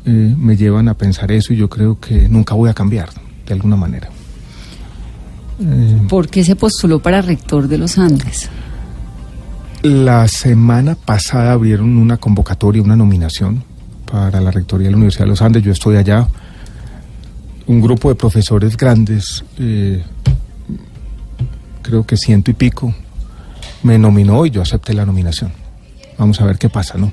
eh, 0.04 0.34
me 0.36 0.58
llevan 0.58 0.88
a 0.88 0.94
pensar 0.94 1.32
eso 1.32 1.54
y 1.54 1.56
yo 1.56 1.70
creo 1.70 1.98
que 1.98 2.28
nunca 2.28 2.54
voy 2.54 2.68
a 2.68 2.74
cambiar, 2.74 3.08
de 3.46 3.54
alguna 3.54 3.76
manera. 3.76 4.10
Eh, 5.60 6.02
¿Por 6.10 6.28
qué 6.28 6.44
se 6.44 6.56
postuló 6.56 7.00
para 7.00 7.22
rector 7.22 7.66
de 7.66 7.78
los 7.78 7.96
Andes? 7.96 8.50
La 9.82 10.28
semana 10.28 10.94
pasada 10.94 11.52
abrieron 11.52 11.96
una 11.96 12.18
convocatoria, 12.18 12.82
una 12.82 12.96
nominación 12.96 13.64
para 14.04 14.42
la 14.42 14.50
rectoría 14.50 14.88
de 14.88 14.90
la 14.90 14.96
Universidad 14.98 15.24
de 15.24 15.30
los 15.30 15.40
Andes. 15.40 15.62
Yo 15.62 15.72
estoy 15.72 15.96
allá. 15.96 16.28
Un 17.70 17.81
grupo 17.81 18.08
de 18.08 18.17
profesores 18.17 18.76
grandes, 18.76 19.44
eh, 19.56 20.02
creo 21.82 22.05
que 22.05 22.17
ciento 22.17 22.50
y 22.50 22.55
pico, 22.55 22.93
me 23.84 23.96
nominó 23.96 24.44
y 24.44 24.50
yo 24.50 24.61
acepté 24.61 24.93
la 24.93 25.06
nominación. 25.06 25.52
Vamos 26.19 26.40
a 26.40 26.46
ver 26.46 26.58
qué 26.58 26.69
pasa, 26.69 26.99
¿no? 26.99 27.12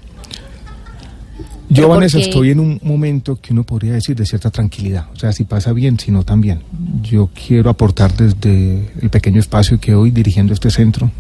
Yo, 1.70 1.88
Vanessa, 1.88 2.18
estoy 2.18 2.50
en 2.50 2.60
un 2.60 2.80
momento 2.82 3.40
que 3.40 3.54
uno 3.54 3.66
podría 3.66 3.94
decir 3.94 4.16
de 4.16 4.26
cierta 4.26 4.50
tranquilidad. 4.50 5.06
O 5.14 5.20
sea, 5.20 5.32
si 5.32 5.44
pasa 5.44 5.74
bien, 5.74 6.00
si 6.00 6.10
no 6.10 6.24
también. 6.24 6.64
Yo 7.04 7.30
quiero 7.36 7.70
aportar 7.70 8.18
desde 8.18 8.92
el 9.00 9.12
pequeño 9.12 9.40
espacio 9.40 9.80
que 9.80 9.94
hoy 9.94 10.10
dirigiendo 10.10 10.56
este 10.56 10.72
centro. 10.72 11.12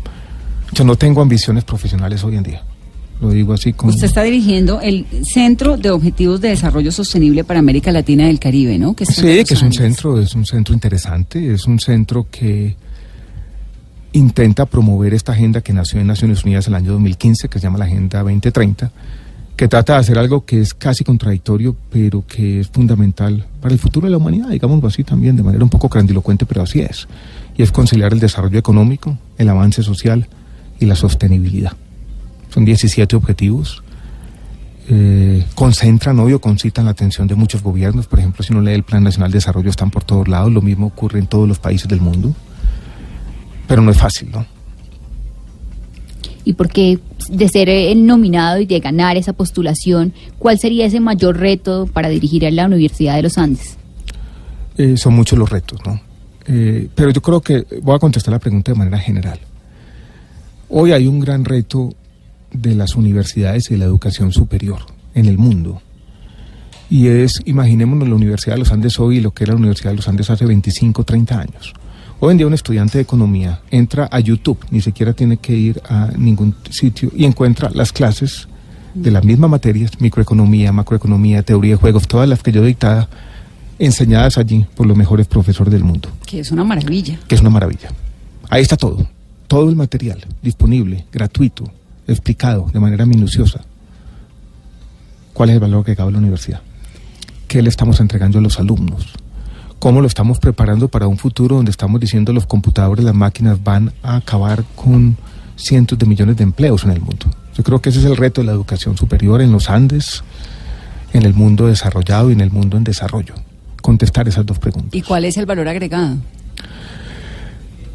Yo 0.73 0.83
no 0.83 0.95
tengo 0.95 1.21
ambiciones 1.21 1.63
profesionales 1.63 2.23
hoy 2.23 2.37
en 2.37 2.43
día. 2.43 2.63
Lo 3.19 3.31
digo 3.31 3.53
así 3.53 3.73
como... 3.73 3.91
Usted 3.91 4.05
está 4.05 4.23
dirigiendo 4.23 4.79
el 4.79 5.05
Centro 5.23 5.77
de 5.77 5.89
Objetivos 5.89 6.39
de 6.39 6.49
Desarrollo 6.49 6.91
Sostenible 6.91 7.43
para 7.43 7.59
América 7.59 7.91
Latina 7.91 8.27
y 8.27 8.29
el 8.29 8.39
Caribe, 8.39 8.77
¿no? 8.77 8.95
Sí, 8.99 9.43
que 9.43 9.53
es 9.53 9.61
un 9.61 9.73
centro, 9.73 10.19
es 10.19 10.35
un 10.35 10.45
centro 10.45 10.73
interesante, 10.73 11.53
es 11.53 11.65
un 11.65 11.79
centro 11.79 12.27
que 12.29 12.75
intenta 14.13 14.65
promover 14.65 15.13
esta 15.13 15.31
agenda 15.31 15.61
que 15.61 15.73
nació 15.73 15.99
en 15.99 16.07
Naciones 16.07 16.43
Unidas 16.43 16.67
el 16.67 16.75
año 16.75 16.91
2015, 16.93 17.49
que 17.49 17.59
se 17.59 17.63
llama 17.63 17.79
la 17.79 17.85
Agenda 17.85 18.19
2030, 18.21 18.91
que 19.55 19.67
trata 19.67 19.93
de 19.93 19.99
hacer 19.99 20.19
algo 20.19 20.45
que 20.45 20.61
es 20.61 20.75
casi 20.75 21.03
contradictorio, 21.03 21.75
pero 21.91 22.23
que 22.27 22.59
es 22.59 22.67
fundamental 22.67 23.45
para 23.59 23.73
el 23.73 23.79
futuro 23.79 24.05
de 24.05 24.11
la 24.11 24.17
humanidad, 24.17 24.49
digámoslo 24.49 24.87
así 24.87 25.03
también, 25.03 25.35
de 25.35 25.43
manera 25.43 25.63
un 25.63 25.69
poco 25.69 25.89
grandilocuente, 25.89 26.45
pero 26.45 26.61
así 26.61 26.81
es. 26.81 27.07
Y 27.57 27.63
es 27.63 27.71
conciliar 27.71 28.13
el 28.13 28.19
desarrollo 28.19 28.59
económico, 28.59 29.17
el 29.37 29.49
avance 29.49 29.81
social 29.81 30.27
y 30.79 30.85
la 30.85 30.95
sostenibilidad. 30.95 31.73
Son 32.49 32.65
17 32.65 33.15
objetivos 33.15 33.83
eh, 34.89 35.45
concentran, 35.53 36.17
obvio, 36.19 36.39
concitan 36.39 36.85
la 36.85 36.91
atención 36.91 37.27
de 37.27 37.35
muchos 37.35 37.61
gobiernos. 37.61 38.07
Por 38.07 38.19
ejemplo, 38.19 38.43
si 38.43 38.53
uno 38.53 38.61
lee 38.61 38.71
el 38.71 38.83
Plan 38.83 39.03
Nacional 39.03 39.31
de 39.31 39.37
Desarrollo, 39.37 39.69
están 39.69 39.91
por 39.91 40.03
todos 40.03 40.27
lados. 40.27 40.51
Lo 40.51 40.61
mismo 40.61 40.87
ocurre 40.87 41.19
en 41.19 41.27
todos 41.27 41.47
los 41.47 41.59
países 41.59 41.89
del 41.89 41.99
mundo. 41.99 42.33
Pero 43.67 43.81
no 43.81 43.91
es 43.91 43.97
fácil, 43.97 44.31
¿no? 44.31 44.45
Y 46.45 46.53
porque 46.53 46.99
de 47.29 47.49
ser 47.49 47.67
el 47.67 48.05
nominado 48.05 48.59
y 48.61 48.65
de 48.65 48.79
ganar 48.79 49.17
esa 49.17 49.33
postulación, 49.33 50.13
¿cuál 50.39 50.57
sería 50.57 50.85
ese 50.85 51.01
mayor 51.01 51.37
reto 51.37 51.89
para 51.91 52.07
dirigir 52.07 52.45
a 52.45 52.51
la 52.51 52.67
Universidad 52.67 53.17
de 53.17 53.23
los 53.23 53.37
Andes? 53.37 53.75
Eh, 54.77 54.95
son 54.95 55.13
muchos 55.15 55.37
los 55.37 55.49
retos, 55.49 55.79
¿no? 55.85 55.99
Eh, 56.45 56.87
pero 56.95 57.09
yo 57.09 57.21
creo 57.21 57.41
que 57.41 57.65
voy 57.81 57.93
a 57.93 57.99
contestar 57.99 58.31
la 58.31 58.39
pregunta 58.39 58.71
de 58.71 58.77
manera 58.77 58.99
general. 58.99 59.37
Hoy 60.69 60.93
hay 60.93 61.07
un 61.07 61.19
gran 61.19 61.43
reto 61.43 61.93
de 62.61 62.75
las 62.75 62.95
universidades 62.95 63.69
y 63.69 63.73
de 63.73 63.79
la 63.79 63.85
educación 63.85 64.31
superior 64.31 64.79
en 65.13 65.25
el 65.25 65.37
mundo. 65.37 65.81
Y 66.89 67.07
es, 67.07 67.41
imaginémonos 67.45 68.07
la 68.07 68.15
Universidad 68.15 68.55
de 68.55 68.59
los 68.59 68.71
Andes 68.71 68.99
hoy 68.99 69.17
y 69.17 69.21
lo 69.21 69.33
que 69.33 69.43
era 69.43 69.53
la 69.53 69.59
Universidad 69.59 69.91
de 69.91 69.97
los 69.97 70.07
Andes 70.07 70.29
hace 70.29 70.45
25, 70.45 71.03
30 71.03 71.39
años. 71.39 71.73
Hoy 72.19 72.31
en 72.31 72.37
día 72.37 72.47
un 72.47 72.53
estudiante 72.53 72.97
de 72.97 73.03
economía 73.03 73.61
entra 73.69 74.07
a 74.11 74.19
YouTube, 74.19 74.57
ni 74.71 74.81
siquiera 74.81 75.13
tiene 75.13 75.37
que 75.37 75.53
ir 75.53 75.81
a 75.87 76.09
ningún 76.17 76.55
sitio 76.69 77.11
y 77.15 77.25
encuentra 77.25 77.69
las 77.73 77.91
clases 77.91 78.47
de 78.95 79.11
las 79.11 79.23
mismas 79.23 79.49
materias, 79.49 79.91
microeconomía, 79.99 80.71
macroeconomía, 80.71 81.43
teoría 81.43 81.73
de 81.73 81.77
juegos, 81.77 82.07
todas 82.07 82.27
las 82.27 82.41
que 82.41 82.51
yo 82.51 82.63
dictaba, 82.63 83.07
enseñadas 83.77 84.37
allí 84.37 84.65
por 84.75 84.87
los 84.87 84.97
mejores 84.97 85.27
profesores 85.27 85.71
del 85.71 85.83
mundo. 85.83 86.09
Que 86.25 86.39
es 86.39 86.51
una 86.51 86.63
maravilla. 86.63 87.19
Que 87.27 87.35
es 87.35 87.41
una 87.41 87.51
maravilla. 87.51 87.89
Ahí 88.49 88.61
está 88.61 88.77
todo, 88.77 89.07
todo 89.47 89.69
el 89.69 89.75
material 89.75 90.25
disponible, 90.41 91.05
gratuito, 91.11 91.71
explicado 92.07 92.69
de 92.73 92.79
manera 92.79 93.05
minuciosa. 93.05 93.61
¿Cuál 95.33 95.49
es 95.49 95.55
el 95.55 95.59
valor 95.59 95.85
que 95.85 95.95
cabe 95.95 96.11
la 96.11 96.17
universidad? 96.17 96.61
¿Qué 97.47 97.61
le 97.61 97.69
estamos 97.69 97.99
entregando 97.99 98.39
a 98.39 98.41
los 98.41 98.59
alumnos? 98.59 99.13
¿Cómo 99.79 100.01
lo 100.01 100.07
estamos 100.07 100.39
preparando 100.39 100.87
para 100.87 101.07
un 101.07 101.17
futuro 101.17 101.57
donde 101.57 101.71
estamos 101.71 102.01
diciendo 102.01 102.33
los 102.33 102.47
computadores, 102.47 103.05
las 103.05 103.13
máquinas 103.13 103.63
van 103.63 103.93
a 104.01 104.15
acabar 104.15 104.63
con 104.75 105.17
cientos 105.55 105.99
de 105.99 106.07
millones 106.07 106.37
de 106.37 106.43
empleos 106.43 106.83
en 106.83 106.91
el 106.91 107.01
mundo? 107.01 107.27
Yo 107.55 107.63
creo 107.63 107.79
que 107.79 107.89
ese 107.89 107.99
es 107.99 108.05
el 108.05 108.17
reto 108.17 108.41
de 108.41 108.47
la 108.47 108.53
educación 108.53 108.97
superior 108.97 109.41
en 109.41 109.51
los 109.51 109.69
Andes, 109.69 110.23
en 111.13 111.23
el 111.23 111.33
mundo 111.33 111.67
desarrollado 111.67 112.29
y 112.29 112.33
en 112.33 112.41
el 112.41 112.49
mundo 112.49 112.77
en 112.77 112.83
desarrollo. 112.83 113.35
Contestar 113.81 114.27
esas 114.27 114.45
dos 114.45 114.59
preguntas. 114.59 114.93
¿Y 114.93 115.01
cuál 115.01 115.25
es 115.25 115.37
el 115.37 115.45
valor 115.45 115.67
agregado? 115.67 116.17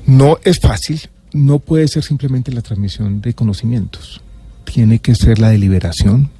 No 0.07 0.38
es 0.45 0.61
fácil, 0.61 1.00
no 1.33 1.59
puede 1.59 1.89
ser 1.89 2.03
simplemente 2.03 2.53
la 2.53 2.62
transmisión 2.62 3.21
de 3.21 3.35
conocimientos. 3.35 4.21
Tiene 4.65 4.99
que 4.99 5.15
ser 5.15 5.39
la 5.39 5.51
deliberación, 5.51 6.31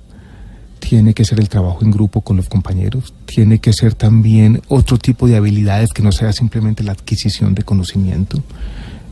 tiene 0.79 1.15
que 1.15 1.25
ser 1.25 1.41
el 1.41 1.49
trabajo 1.49 1.85
en 1.85 1.91
grupo 1.91 2.23
con 2.23 2.37
los 2.37 2.49
compañeros, 2.49 3.15
tiene 3.25 3.59
que 3.59 3.73
ser 3.73 3.95
también 3.95 4.63
otro 4.69 4.99
tipo 4.99 5.27
de 5.27 5.37
habilidades 5.37 5.91
que 5.93 6.03
no 6.03 6.13
sea 6.13 6.33
simplemente 6.33 6.83
la 6.83 6.93
adquisición 6.93 7.55
de 7.55 7.63
conocimiento, 7.63 8.43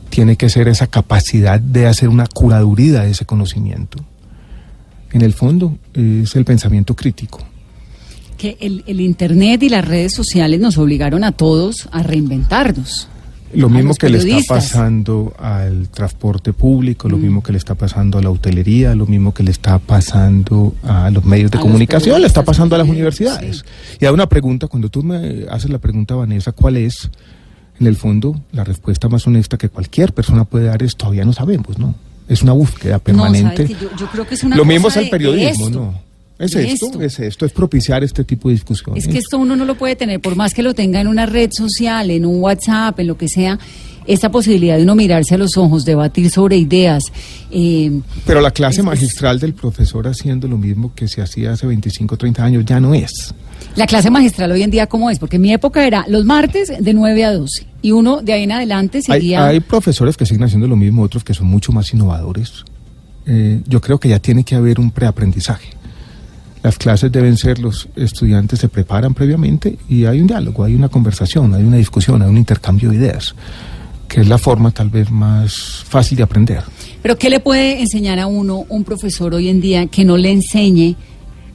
tiene 0.09 0.37
que 0.37 0.49
ser 0.49 0.69
esa 0.69 0.89
capacidad 0.89 1.61
de 1.61 1.87
hacer 1.87 2.09
una 2.09 2.27
curaduría 2.27 3.03
de 3.03 3.11
ese 3.11 3.25
conocimiento. 3.25 3.99
En 5.13 5.23
el 5.23 5.33
fondo 5.33 5.79
es 5.95 6.35
el 6.37 6.45
pensamiento 6.45 6.95
crítico. 6.95 7.41
Que 8.37 8.57
el, 8.61 8.85
el 8.87 9.01
Internet 9.01 9.63
y 9.63 9.69
las 9.69 9.87
redes 9.87 10.15
sociales 10.15 10.61
nos 10.61 10.79
obligaron 10.79 11.25
a 11.25 11.33
todos 11.33 11.89
a 11.93 12.03
reinventarnos. 12.03 13.09
Lo 13.53 13.69
mismo 13.69 13.95
que 13.95 14.09
le 14.09 14.19
está 14.19 14.55
pasando 14.55 15.35
al 15.39 15.89
transporte 15.89 16.53
público, 16.53 17.09
lo 17.09 17.19
mm. 17.19 17.23
mismo 17.23 17.43
que 17.43 17.53
le 17.53 17.59
está 17.59 17.75
pasando 17.75 18.19
a 18.19 18.23
la 18.23 18.31
hotelería, 18.31 18.95
lo 18.95 19.07
mismo 19.07 19.35
que 19.35 19.43
le 19.43 19.51
está 19.51 19.79
pasando 19.79 20.75
a 20.85 21.11
los 21.11 21.25
medios 21.25 21.51
de 21.51 21.59
comunicación, 21.59 22.21
le 22.21 22.27
está 22.27 22.45
pasando 22.45 22.75
a 22.75 22.79
las 22.79 22.89
universidades. 22.89 23.65
Y 23.99 24.07
hay 24.07 24.13
una 24.13 24.29
pregunta, 24.29 24.69
cuando 24.69 24.89
tú 24.89 25.03
me 25.03 25.47
haces 25.51 25.71
la 25.71 25.79
pregunta, 25.79 26.15
Vanessa, 26.15 26.53
¿cuál 26.53 26.77
es? 26.77 27.11
En 27.81 27.87
el 27.87 27.97
fondo, 27.97 28.39
la 28.53 28.63
respuesta 28.63 29.09
más 29.09 29.27
honesta 29.27 29.57
que 29.57 29.71
cualquier 29.71 30.13
persona 30.13 30.45
puede 30.45 30.67
dar 30.67 30.83
es 30.83 30.97
todavía 30.97 31.25
no 31.25 31.33
sabemos, 31.33 31.79
¿no? 31.79 31.95
Es 32.29 32.43
una 32.43 32.53
búsqueda 32.53 32.99
permanente. 32.99 33.67
yo, 33.99 34.07
creo 34.13 34.27
que 34.27 34.35
es 34.35 34.45
una 34.45 34.55
lo 34.55 34.65
mismo 34.65 34.89
es 34.89 34.97
el 34.97 35.09
periodismo, 35.09 35.71
¿no? 35.71 36.10
Es 36.41 36.57
esto, 36.57 37.03
es 37.03 37.21
esto, 37.21 37.45
es 37.45 37.53
propiciar 37.53 38.03
este 38.03 38.25
tipo 38.25 38.49
de 38.49 38.55
discusiones. 38.55 39.05
Es 39.05 39.13
que 39.13 39.19
esto 39.19 39.37
uno 39.37 39.57
no 39.57 39.67
lo 39.67 39.75
puede 39.75 39.95
tener, 39.95 40.21
por 40.21 40.37
más 40.37 40.55
que 40.55 40.63
lo 40.63 40.73
tenga 40.73 40.99
en 40.99 41.07
una 41.07 41.27
red 41.27 41.51
social, 41.53 42.11
en 42.11 42.25
un 42.25 42.41
WhatsApp, 42.41 42.99
en 42.99 43.09
lo 43.09 43.19
que 43.19 43.29
sea, 43.29 43.59
esta 44.07 44.31
posibilidad 44.31 44.79
de 44.79 44.85
uno 44.85 44.95
mirarse 44.95 45.35
a 45.35 45.39
los 45.39 45.59
ojos, 45.59 45.85
debatir 45.85 46.31
sobre 46.31 46.57
ideas. 46.57 47.05
Eh, 47.51 48.01
Pero 48.25 48.41
la 48.41 48.53
clase 48.53 48.83
magistral 48.83 49.39
del 49.39 49.53
profesor 49.53 50.09
haciendo 50.09 50.49
lo 50.49 50.57
mismo 50.57 50.95
que 50.95 51.09
se 51.09 51.21
hacía 51.21 51.53
hace 51.53 51.67
25, 51.67 52.17
30 52.17 52.43
años 52.43 52.65
ya 52.65 52.81
no 52.81 52.95
es. 52.95 53.35
La 53.77 53.87
clase 53.87 54.11
magistral 54.11 54.51
hoy 54.51 54.63
en 54.63 54.71
día, 54.71 54.87
¿cómo 54.87 55.11
es? 55.11 55.19
Porque 55.19 55.37
en 55.37 55.43
mi 55.43 55.53
época 55.53 55.87
era 55.87 56.07
los 56.09 56.25
martes 56.25 56.73
de 56.81 56.95
9 56.95 57.23
a 57.23 57.33
12 57.35 57.67
y 57.83 57.93
uno 57.93 58.23
de 58.23 58.33
ahí 58.33 58.45
en 58.45 58.53
adelante 58.53 59.03
seguía... 59.03 59.47
Hay, 59.47 59.61
profesores 59.61 60.17
que 60.17 60.25
siguen 60.25 60.45
haciendo 60.45 60.67
lo 60.67 60.77
mismo, 60.77 61.03
otros 61.03 61.23
que 61.23 61.35
son 61.35 61.49
mucho 61.49 61.71
más 61.71 61.93
innovadores. 61.93 62.65
Eh, 63.27 63.61
yo 63.69 63.83
creo 63.83 64.01
que 64.01 64.09
ya 64.09 64.19
tiene 64.19 64.43
que 64.43 64.55
haber 64.55 64.81
un 64.81 64.91
preaprendizaje 64.91 65.80
las 66.63 66.77
clases 66.77 67.11
deben 67.11 67.37
ser, 67.37 67.59
los 67.59 67.89
estudiantes 67.97 68.59
se 68.59 68.69
preparan 68.69 69.15
previamente 69.15 69.79
y 69.89 70.05
hay 70.05 70.21
un 70.21 70.27
diálogo, 70.27 70.65
hay 70.65 70.75
una 70.75 70.89
conversación, 70.89 71.55
hay 71.55 71.63
una 71.63 71.79
discusión, 71.79 72.21
hay 72.23 72.29
un 72.29 72.37
intercambio 72.37 72.91
de 72.91 72.97
ideas, 72.97 73.35
que 74.09 74.21
es 74.21 74.29
la 74.29 74.39
forma 74.39 74.71
tal 74.71 74.91
vez 74.91 75.11
más 75.11 75.83
fácil 75.87 76.19
de 76.19 76.25
aprender. 76.25 76.63
Pero 77.03 77.17
¿qué 77.17 77.31
le 77.31 77.41
puede 77.41 77.81
enseñar 77.81 78.19
a 78.19 78.27
uno 78.27 78.67
un 78.69 78.85
profesor 78.85 79.35
hoy 79.35 79.49
en 79.49 79.61
día 79.61 79.87
que 79.87 80.05
no 80.05 80.19
le 80.19 80.33
enseñe 80.33 80.97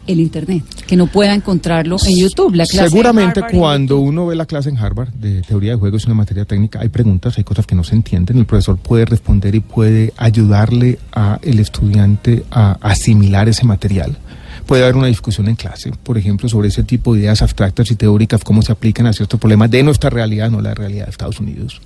el 0.07 0.19
Internet, 0.19 0.63
que 0.87 0.95
no 0.95 1.05
pueda 1.05 1.35
encontrarlo 1.35 1.97
en 2.03 2.17
YouTube? 2.17 2.55
La 2.55 2.65
clase 2.65 2.89
Seguramente 2.89 3.43
cuando 3.51 3.99
uno 3.99 4.25
ve 4.25 4.35
la 4.35 4.47
clase 4.47 4.69
en 4.69 4.77
Harvard 4.77 5.09
de 5.09 5.43
teoría 5.43 5.71
de 5.71 5.77
juegos, 5.77 6.01
es 6.01 6.05
una 6.07 6.15
materia 6.15 6.45
técnica, 6.45 6.79
hay 6.79 6.89
preguntas, 6.89 7.37
hay 7.37 7.43
cosas 7.43 7.67
que 7.67 7.75
no 7.75 7.83
se 7.83 7.93
entienden, 7.93 8.39
el 8.39 8.45
profesor 8.45 8.77
puede 8.77 9.05
responder 9.05 9.53
y 9.53 9.59
puede 9.59 10.13
ayudarle 10.17 10.97
al 11.11 11.59
estudiante 11.59 12.43
a 12.49 12.77
asimilar 12.81 13.47
ese 13.49 13.65
material 13.65 14.17
puede 14.65 14.83
haber 14.83 14.95
una 14.95 15.07
discusión 15.07 15.47
en 15.47 15.55
clase, 15.55 15.91
por 16.03 16.17
ejemplo, 16.17 16.49
sobre 16.49 16.69
ese 16.69 16.83
tipo 16.83 17.13
de 17.13 17.21
ideas 17.21 17.41
abstractas 17.41 17.89
y 17.91 17.95
teóricas, 17.95 18.43
cómo 18.43 18.61
se 18.61 18.71
aplican 18.71 19.07
a 19.07 19.13
ciertos 19.13 19.39
problemas 19.39 19.71
de 19.71 19.83
nuestra 19.83 20.09
realidad, 20.09 20.49
no 20.49 20.61
la 20.61 20.73
realidad 20.73 21.05
de 21.05 21.11
Estados 21.11 21.39
Unidos. 21.39 21.81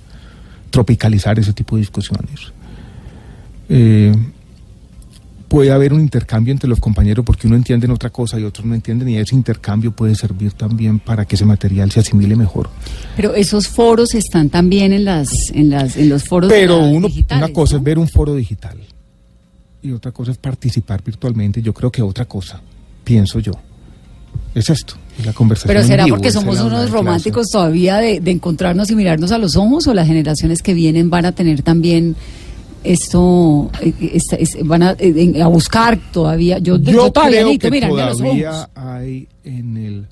Tropicalizar 0.70 1.38
ese 1.38 1.52
tipo 1.52 1.76
de 1.76 1.80
discusiones. 1.80 2.52
Eh, 3.68 4.12
puede 5.50 5.72
haber 5.72 5.92
un 5.92 6.00
intercambio 6.00 6.52
entre 6.52 6.68
los 6.68 6.78
compañeros 6.78 7.24
porque 7.24 7.48
uno 7.48 7.56
entiende 7.56 7.86
en 7.86 7.90
otra 7.90 8.10
cosa 8.10 8.38
y 8.38 8.44
otros 8.44 8.64
no 8.64 8.74
entienden 8.74 9.08
y 9.08 9.16
ese 9.16 9.34
intercambio 9.34 9.90
puede 9.90 10.14
servir 10.14 10.52
también 10.52 11.00
para 11.00 11.24
que 11.24 11.34
ese 11.34 11.44
material 11.44 11.90
se 11.90 12.00
asimile 12.00 12.36
mejor. 12.36 12.70
Pero 13.16 13.34
esos 13.34 13.66
foros 13.66 14.14
están 14.14 14.48
también 14.48 14.92
en 14.92 15.04
las 15.04 15.50
en 15.50 15.70
las 15.70 15.96
en 15.96 16.08
los 16.08 16.22
foros 16.24 16.50
Pero 16.50 16.78
uno, 16.78 17.08
una 17.32 17.48
cosa 17.48 17.76
es 17.76 17.82
ver 17.82 17.98
un 17.98 18.08
foro 18.08 18.34
digital 18.36 18.78
y 19.82 19.92
otra 19.92 20.12
cosa 20.12 20.30
es 20.30 20.38
participar 20.38 21.02
virtualmente. 21.02 21.62
Yo 21.62 21.72
creo 21.74 21.90
que 21.90 22.02
otra 22.02 22.26
cosa, 22.26 22.60
pienso 23.10 23.40
yo, 23.40 23.50
es 24.54 24.70
esto, 24.70 24.94
la 25.24 25.32
conversación. 25.32 25.74
Pero 25.74 25.84
será 25.84 26.06
porque 26.06 26.30
somos 26.30 26.60
unos 26.60 26.90
románticos 26.90 27.48
todavía 27.50 27.96
de, 27.96 28.22
encontrarnos 28.30 28.88
y 28.88 28.94
mirarnos 28.94 29.32
a 29.32 29.38
los 29.38 29.56
ojos 29.56 29.88
o 29.88 29.94
las 29.94 30.06
generaciones 30.06 30.62
que 30.62 30.74
vienen 30.74 31.10
van 31.10 31.26
a 31.26 31.32
tener 31.32 31.62
también 31.62 32.14
esto 32.84 33.68
eh, 33.80 34.20
van 34.62 34.94
eh, 35.00 35.42
a, 35.42 35.48
buscar 35.48 35.98
todavía 36.12 36.58
yo, 36.58 36.78
yo, 36.78 37.10
todavía 37.10 37.42
creo 37.58 37.58
que 37.58 37.80
todavía 37.80 38.70
hay 38.76 39.26
en 39.42 39.76
el 39.76 40.06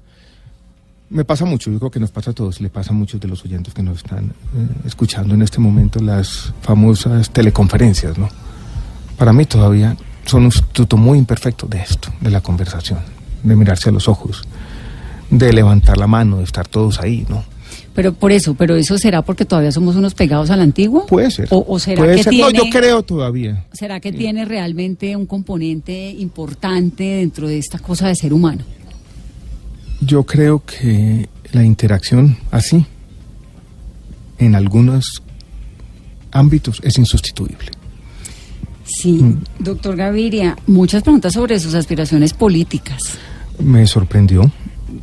me 1.09 1.25
pasa 1.25 1.45
mucho, 1.45 1.71
yo 1.71 1.79
creo 1.79 1.91
que 1.93 2.01
nos 2.01 2.11
pasa 2.11 2.33
a 2.33 2.35
todos, 2.35 2.61
le 2.61 2.69
pasa 2.69 2.91
a 2.91 2.95
muchos 2.95 3.21
de 3.21 3.29
los 3.29 3.45
oyentes 3.45 3.73
que 3.73 3.83
nos 3.83 3.99
están 3.99 4.27
eh, 4.27 4.69
escuchando 4.85 5.35
en 5.35 5.43
este 5.43 5.61
momento 5.61 6.01
las 6.01 6.53
famosas 6.63 7.31
teleconferencias, 7.31 8.19
¿no? 8.19 8.29
para 9.17 9.33
mí 9.33 9.47
todavía 9.47 9.97
son 10.29 10.45
un 10.45 10.53
sustituto 10.53 10.97
muy 10.97 11.19
imperfecto 11.19 11.67
de 11.67 11.79
esto, 11.79 12.13
de 12.21 12.31
la 12.31 12.41
conversación, 12.41 12.99
de 13.43 13.57
mirarse 13.57 13.89
a 13.89 13.93
los 13.93 14.09
ojos, 14.09 14.43
de 15.31 15.53
levantar 15.53 15.97
la 15.97 16.07
mano, 16.07 16.39
de 16.39 16.45
estar 16.45 16.69
todos 16.69 17.01
ahí, 17.01 17.25
¿no? 17.29 17.45
Pero 17.95 18.13
por 18.13 18.31
eso, 18.31 18.55
pero 18.55 18.77
eso 18.77 18.97
será 18.99 19.23
porque 19.23 19.45
todavía 19.45 19.73
somos 19.73 19.97
unos 19.97 20.15
pegados 20.15 20.51
a 20.51 20.57
la 20.57 20.63
antigua? 20.63 21.07
Puede 21.07 21.31
ser. 21.31 21.49
¿O, 21.51 21.79
será 21.79 22.15
que 22.15 22.23
Tiene, 22.23 22.45
no, 22.45 22.51
yo 22.51 22.71
creo 22.71 23.03
todavía. 23.03 23.65
¿Será 23.73 24.01
que 24.01 24.13
tiene 24.13 24.45
realmente 24.45 25.17
un 25.17 25.27
componente 25.27 26.11
importante 26.11 27.03
dentro 27.03 27.49
de 27.49 27.59
esta 27.59 27.79
cosa 27.79 28.07
de 28.07 28.15
ser 28.15 28.33
humano? 28.33 28.65
Yo 30.01 30.23
creo 30.25 30.63
que 30.65 31.29
la 31.53 31.65
interacción 31.65 32.37
así, 32.53 32.87
en 34.39 34.55
algunos 34.55 35.23
ámbitos, 36.31 36.81
es 36.85 36.99
insustituible. 36.99 37.78
Sí, 38.89 39.13
mm. 39.13 39.45
doctor 39.61 39.97
Gaviria, 39.97 40.57
muchas 40.67 41.03
preguntas 41.03 41.35
sobre 41.35 41.61
sus 41.61 41.75
aspiraciones 41.75 42.33
políticas. 42.33 43.19
Me 43.59 43.87
sorprendió. 43.87 44.51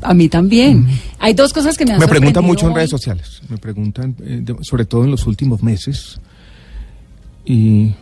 A 0.01 0.13
mí 0.13 0.27
también. 0.27 0.81
Mm. 0.81 0.99
Hay 1.19 1.33
dos 1.33 1.53
cosas 1.53 1.77
que 1.77 1.85
me 1.85 1.93
han 1.93 1.99
Me 1.99 2.07
preguntan 2.07 2.43
mucho 2.43 2.67
en 2.67 2.75
redes 2.75 2.89
sociales, 2.89 3.41
me 3.47 3.57
preguntan 3.57 4.15
eh, 4.23 4.43
sobre 4.61 4.85
todo 4.85 5.03
en 5.03 5.11
los 5.11 5.27
últimos 5.27 5.61
meses. 5.61 6.19
Y 7.45 7.93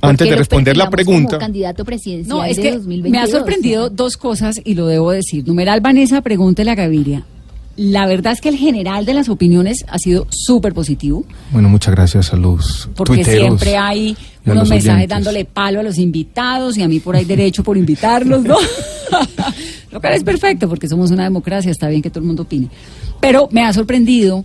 antes 0.00 0.28
de 0.28 0.36
responder 0.36 0.76
la 0.76 0.88
pregunta. 0.88 1.38
candidato 1.38 1.84
presidencial 1.84 2.36
no, 2.36 2.44
es 2.44 2.58
que 2.58 2.78
me 2.78 3.18
ha 3.18 3.26
sorprendido 3.26 3.90
dos 3.90 4.16
cosas 4.16 4.60
y 4.64 4.74
lo 4.74 4.86
debo 4.86 5.10
decir. 5.10 5.46
Numeral 5.46 5.80
Vanessa, 5.80 6.22
pregúntele 6.22 6.70
a 6.70 6.74
Gaviria. 6.74 7.24
La 7.76 8.06
verdad 8.06 8.32
es 8.32 8.40
que 8.40 8.48
el 8.48 8.56
general 8.56 9.04
de 9.04 9.14
las 9.14 9.28
opiniones 9.28 9.84
ha 9.88 9.98
sido 9.98 10.26
súper 10.30 10.74
positivo. 10.74 11.24
Bueno, 11.50 11.68
muchas 11.68 11.94
gracias 11.94 12.32
a 12.32 12.36
los 12.36 12.88
Porque 12.94 13.24
siempre 13.24 13.76
hay 13.76 14.16
unos 14.46 14.68
mensajes 14.68 15.08
dándole 15.08 15.44
palo 15.44 15.80
a 15.80 15.82
los 15.82 15.98
invitados 15.98 16.76
y 16.78 16.82
a 16.82 16.88
mí 16.88 17.00
por 17.00 17.16
ahí 17.16 17.24
derecho 17.24 17.64
por 17.64 17.76
invitarlos, 17.76 18.42
¿no? 18.44 18.56
Lo 19.90 20.00
cual 20.00 20.14
es 20.14 20.24
perfecto 20.24 20.68
porque 20.68 20.88
somos 20.88 21.10
una 21.10 21.24
democracia, 21.24 21.70
está 21.70 21.88
bien 21.88 22.02
que 22.02 22.10
todo 22.10 22.20
el 22.20 22.26
mundo 22.26 22.42
opine. 22.42 22.68
Pero 23.20 23.48
me 23.50 23.64
ha 23.64 23.72
sorprendido 23.72 24.44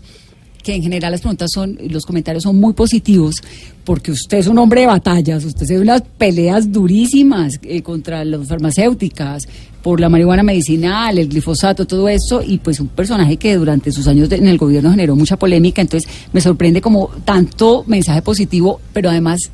que 0.63 0.75
en 0.75 0.83
general 0.83 1.11
las 1.11 1.21
preguntas 1.21 1.49
son, 1.53 1.77
los 1.89 2.05
comentarios 2.05 2.43
son 2.43 2.59
muy 2.59 2.73
positivos, 2.73 3.35
porque 3.83 4.11
usted 4.11 4.39
es 4.39 4.47
un 4.47 4.57
hombre 4.57 4.81
de 4.81 4.87
batallas, 4.87 5.45
usted 5.45 5.65
se 5.65 5.75
ve 5.75 5.81
unas 5.81 6.01
peleas 6.01 6.71
durísimas 6.71 7.59
eh, 7.63 7.81
contra 7.81 8.25
las 8.25 8.47
farmacéuticas, 8.47 9.47
por 9.81 9.99
la 9.99 10.09
marihuana 10.09 10.43
medicinal, 10.43 11.17
el 11.17 11.29
glifosato, 11.29 11.85
todo 11.85 12.07
esto, 12.09 12.41
y 12.45 12.57
pues 12.57 12.79
un 12.79 12.87
personaje 12.87 13.37
que 13.37 13.55
durante 13.55 13.91
sus 13.91 14.07
años 14.07 14.31
en 14.31 14.47
el 14.47 14.57
gobierno 14.57 14.91
generó 14.91 15.15
mucha 15.15 15.37
polémica, 15.37 15.81
entonces 15.81 16.09
me 16.33 16.41
sorprende 16.41 16.81
como 16.81 17.09
tanto 17.25 17.83
mensaje 17.87 18.21
positivo, 18.21 18.81
pero 18.93 19.09
además 19.09 19.51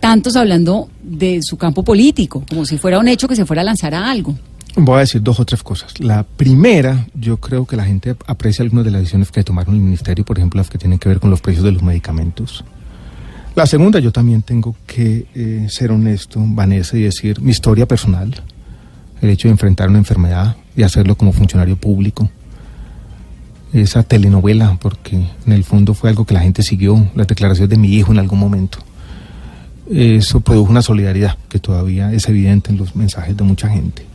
tantos 0.00 0.36
hablando 0.36 0.90
de 1.02 1.40
su 1.42 1.56
campo 1.56 1.82
político, 1.82 2.44
como 2.48 2.66
si 2.66 2.76
fuera 2.76 2.98
un 2.98 3.08
hecho 3.08 3.26
que 3.26 3.36
se 3.36 3.46
fuera 3.46 3.62
a 3.62 3.64
lanzar 3.64 3.94
a 3.94 4.10
algo. 4.10 4.36
Voy 4.76 4.96
a 4.96 5.00
decir 5.00 5.22
dos 5.22 5.38
o 5.38 5.44
tres 5.44 5.62
cosas. 5.62 6.00
La 6.00 6.24
primera, 6.24 7.06
yo 7.14 7.36
creo 7.36 7.64
que 7.64 7.76
la 7.76 7.84
gente 7.84 8.16
aprecia 8.26 8.64
algunas 8.64 8.84
de 8.84 8.90
las 8.90 9.02
decisiones 9.02 9.30
que 9.30 9.44
tomaron 9.44 9.74
el 9.74 9.80
ministerio, 9.80 10.24
por 10.24 10.36
ejemplo, 10.36 10.58
las 10.58 10.68
que 10.68 10.78
tienen 10.78 10.98
que 10.98 11.08
ver 11.08 11.20
con 11.20 11.30
los 11.30 11.40
precios 11.40 11.64
de 11.64 11.72
los 11.72 11.82
medicamentos. 11.82 12.64
La 13.54 13.66
segunda, 13.66 14.00
yo 14.00 14.10
también 14.10 14.42
tengo 14.42 14.74
que 14.84 15.26
eh, 15.32 15.68
ser 15.70 15.92
honesto, 15.92 16.40
Vanessa, 16.44 16.96
y 16.98 17.02
decir 17.02 17.40
mi 17.40 17.52
historia 17.52 17.86
personal, 17.86 18.34
el 19.20 19.30
hecho 19.30 19.48
de 19.48 19.52
enfrentar 19.52 19.88
una 19.88 19.98
enfermedad 19.98 20.56
y 20.76 20.82
hacerlo 20.82 21.16
como 21.16 21.32
funcionario 21.32 21.76
público, 21.76 22.28
esa 23.72 24.02
telenovela, 24.04 24.78
porque 24.80 25.16
en 25.16 25.52
el 25.52 25.64
fondo 25.64 25.94
fue 25.94 26.10
algo 26.10 26.24
que 26.24 26.34
la 26.34 26.40
gente 26.40 26.62
siguió, 26.62 27.08
las 27.14 27.26
declaraciones 27.26 27.70
de 27.70 27.76
mi 27.76 27.88
hijo 27.94 28.12
en 28.12 28.18
algún 28.18 28.38
momento. 28.38 28.78
Eso 29.90 30.40
produjo 30.40 30.70
una 30.70 30.82
solidaridad 30.82 31.36
que 31.48 31.58
todavía 31.58 32.12
es 32.12 32.28
evidente 32.28 32.70
en 32.70 32.78
los 32.78 32.94
mensajes 32.94 33.36
de 33.36 33.42
mucha 33.42 33.68
gente. 33.68 34.06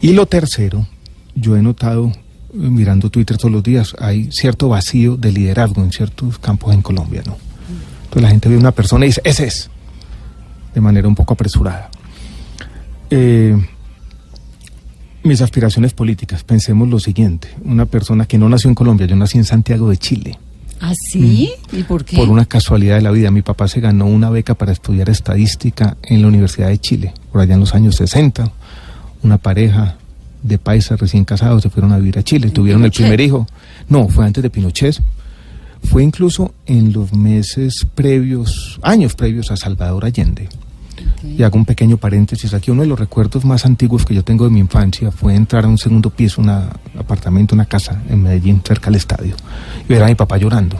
Y 0.00 0.12
lo 0.12 0.26
tercero, 0.26 0.86
yo 1.34 1.56
he 1.56 1.62
notado, 1.62 2.08
eh, 2.08 2.14
mirando 2.52 3.10
Twitter 3.10 3.36
todos 3.36 3.52
los 3.52 3.62
días, 3.62 3.94
hay 3.98 4.30
cierto 4.32 4.68
vacío 4.68 5.16
de 5.16 5.32
liderazgo 5.32 5.82
en 5.82 5.92
ciertos 5.92 6.38
campos 6.38 6.72
en 6.72 6.82
Colombia, 6.82 7.22
¿no? 7.26 7.36
Entonces 8.04 8.22
la 8.22 8.30
gente 8.30 8.48
ve 8.48 8.56
una 8.56 8.72
persona 8.72 9.04
y 9.04 9.08
dice, 9.08 9.20
ese 9.24 9.46
es, 9.46 9.70
de 10.74 10.80
manera 10.80 11.06
un 11.06 11.14
poco 11.14 11.34
apresurada. 11.34 11.90
Eh, 13.10 13.56
mis 15.28 15.42
aspiraciones 15.42 15.92
políticas, 15.92 16.42
pensemos 16.42 16.88
lo 16.88 16.98
siguiente, 16.98 17.48
una 17.64 17.86
persona 17.86 18.26
que 18.26 18.38
no 18.38 18.48
nació 18.48 18.68
en 18.68 18.74
Colombia, 18.74 19.06
yo 19.06 19.14
nací 19.14 19.38
en 19.38 19.44
Santiago 19.44 19.90
de 19.90 19.98
Chile. 19.98 20.38
¿Ah, 20.80 20.92
sí? 21.10 21.50
¿Y 21.72 21.82
por 21.82 22.04
qué? 22.04 22.16
Por 22.16 22.28
una 22.28 22.46
casualidad 22.46 22.96
de 22.96 23.02
la 23.02 23.10
vida, 23.10 23.30
mi 23.30 23.42
papá 23.42 23.68
se 23.68 23.80
ganó 23.80 24.06
una 24.06 24.30
beca 24.30 24.54
para 24.54 24.72
estudiar 24.72 25.10
estadística 25.10 25.96
en 26.02 26.22
la 26.22 26.28
Universidad 26.28 26.68
de 26.68 26.78
Chile, 26.78 27.14
por 27.30 27.40
allá 27.40 27.54
en 27.54 27.60
los 27.60 27.74
años 27.74 27.96
60. 27.96 28.50
Una 29.22 29.38
pareja 29.38 29.96
de 30.42 30.58
paisas 30.58 30.98
recién 30.98 31.24
casados 31.24 31.62
se 31.62 31.70
fueron 31.70 31.92
a 31.92 31.98
vivir 31.98 32.18
a 32.18 32.22
Chile, 32.22 32.50
tuvieron 32.50 32.84
el 32.84 32.92
primer 32.92 33.20
hijo. 33.20 33.46
No, 33.88 34.08
fue 34.08 34.24
antes 34.24 34.42
de 34.42 34.50
Pinochet. 34.50 35.00
Fue 35.82 36.02
incluso 36.02 36.54
en 36.66 36.92
los 36.92 37.12
meses 37.12 37.86
previos, 37.94 38.78
años 38.82 39.14
previos 39.14 39.50
a 39.50 39.56
Salvador 39.56 40.04
Allende. 40.04 40.48
Y 41.22 41.42
hago 41.42 41.56
un 41.56 41.64
pequeño 41.64 41.96
paréntesis 41.96 42.54
aquí. 42.54 42.70
Uno 42.70 42.82
de 42.82 42.88
los 42.88 42.98
recuerdos 42.98 43.44
más 43.44 43.64
antiguos 43.66 44.04
que 44.04 44.14
yo 44.14 44.22
tengo 44.22 44.44
de 44.44 44.50
mi 44.50 44.60
infancia 44.60 45.10
fue 45.10 45.34
entrar 45.34 45.64
a 45.64 45.68
un 45.68 45.78
segundo 45.78 46.10
piso, 46.10 46.40
un 46.40 46.50
apartamento, 46.50 47.54
una 47.54 47.66
casa 47.66 48.02
en 48.08 48.22
Medellín, 48.22 48.62
cerca 48.64 48.86
del 48.86 48.96
estadio, 48.96 49.34
y 49.88 49.92
ver 49.92 50.02
a 50.02 50.06
mi 50.06 50.14
papá 50.14 50.38
llorando. 50.38 50.78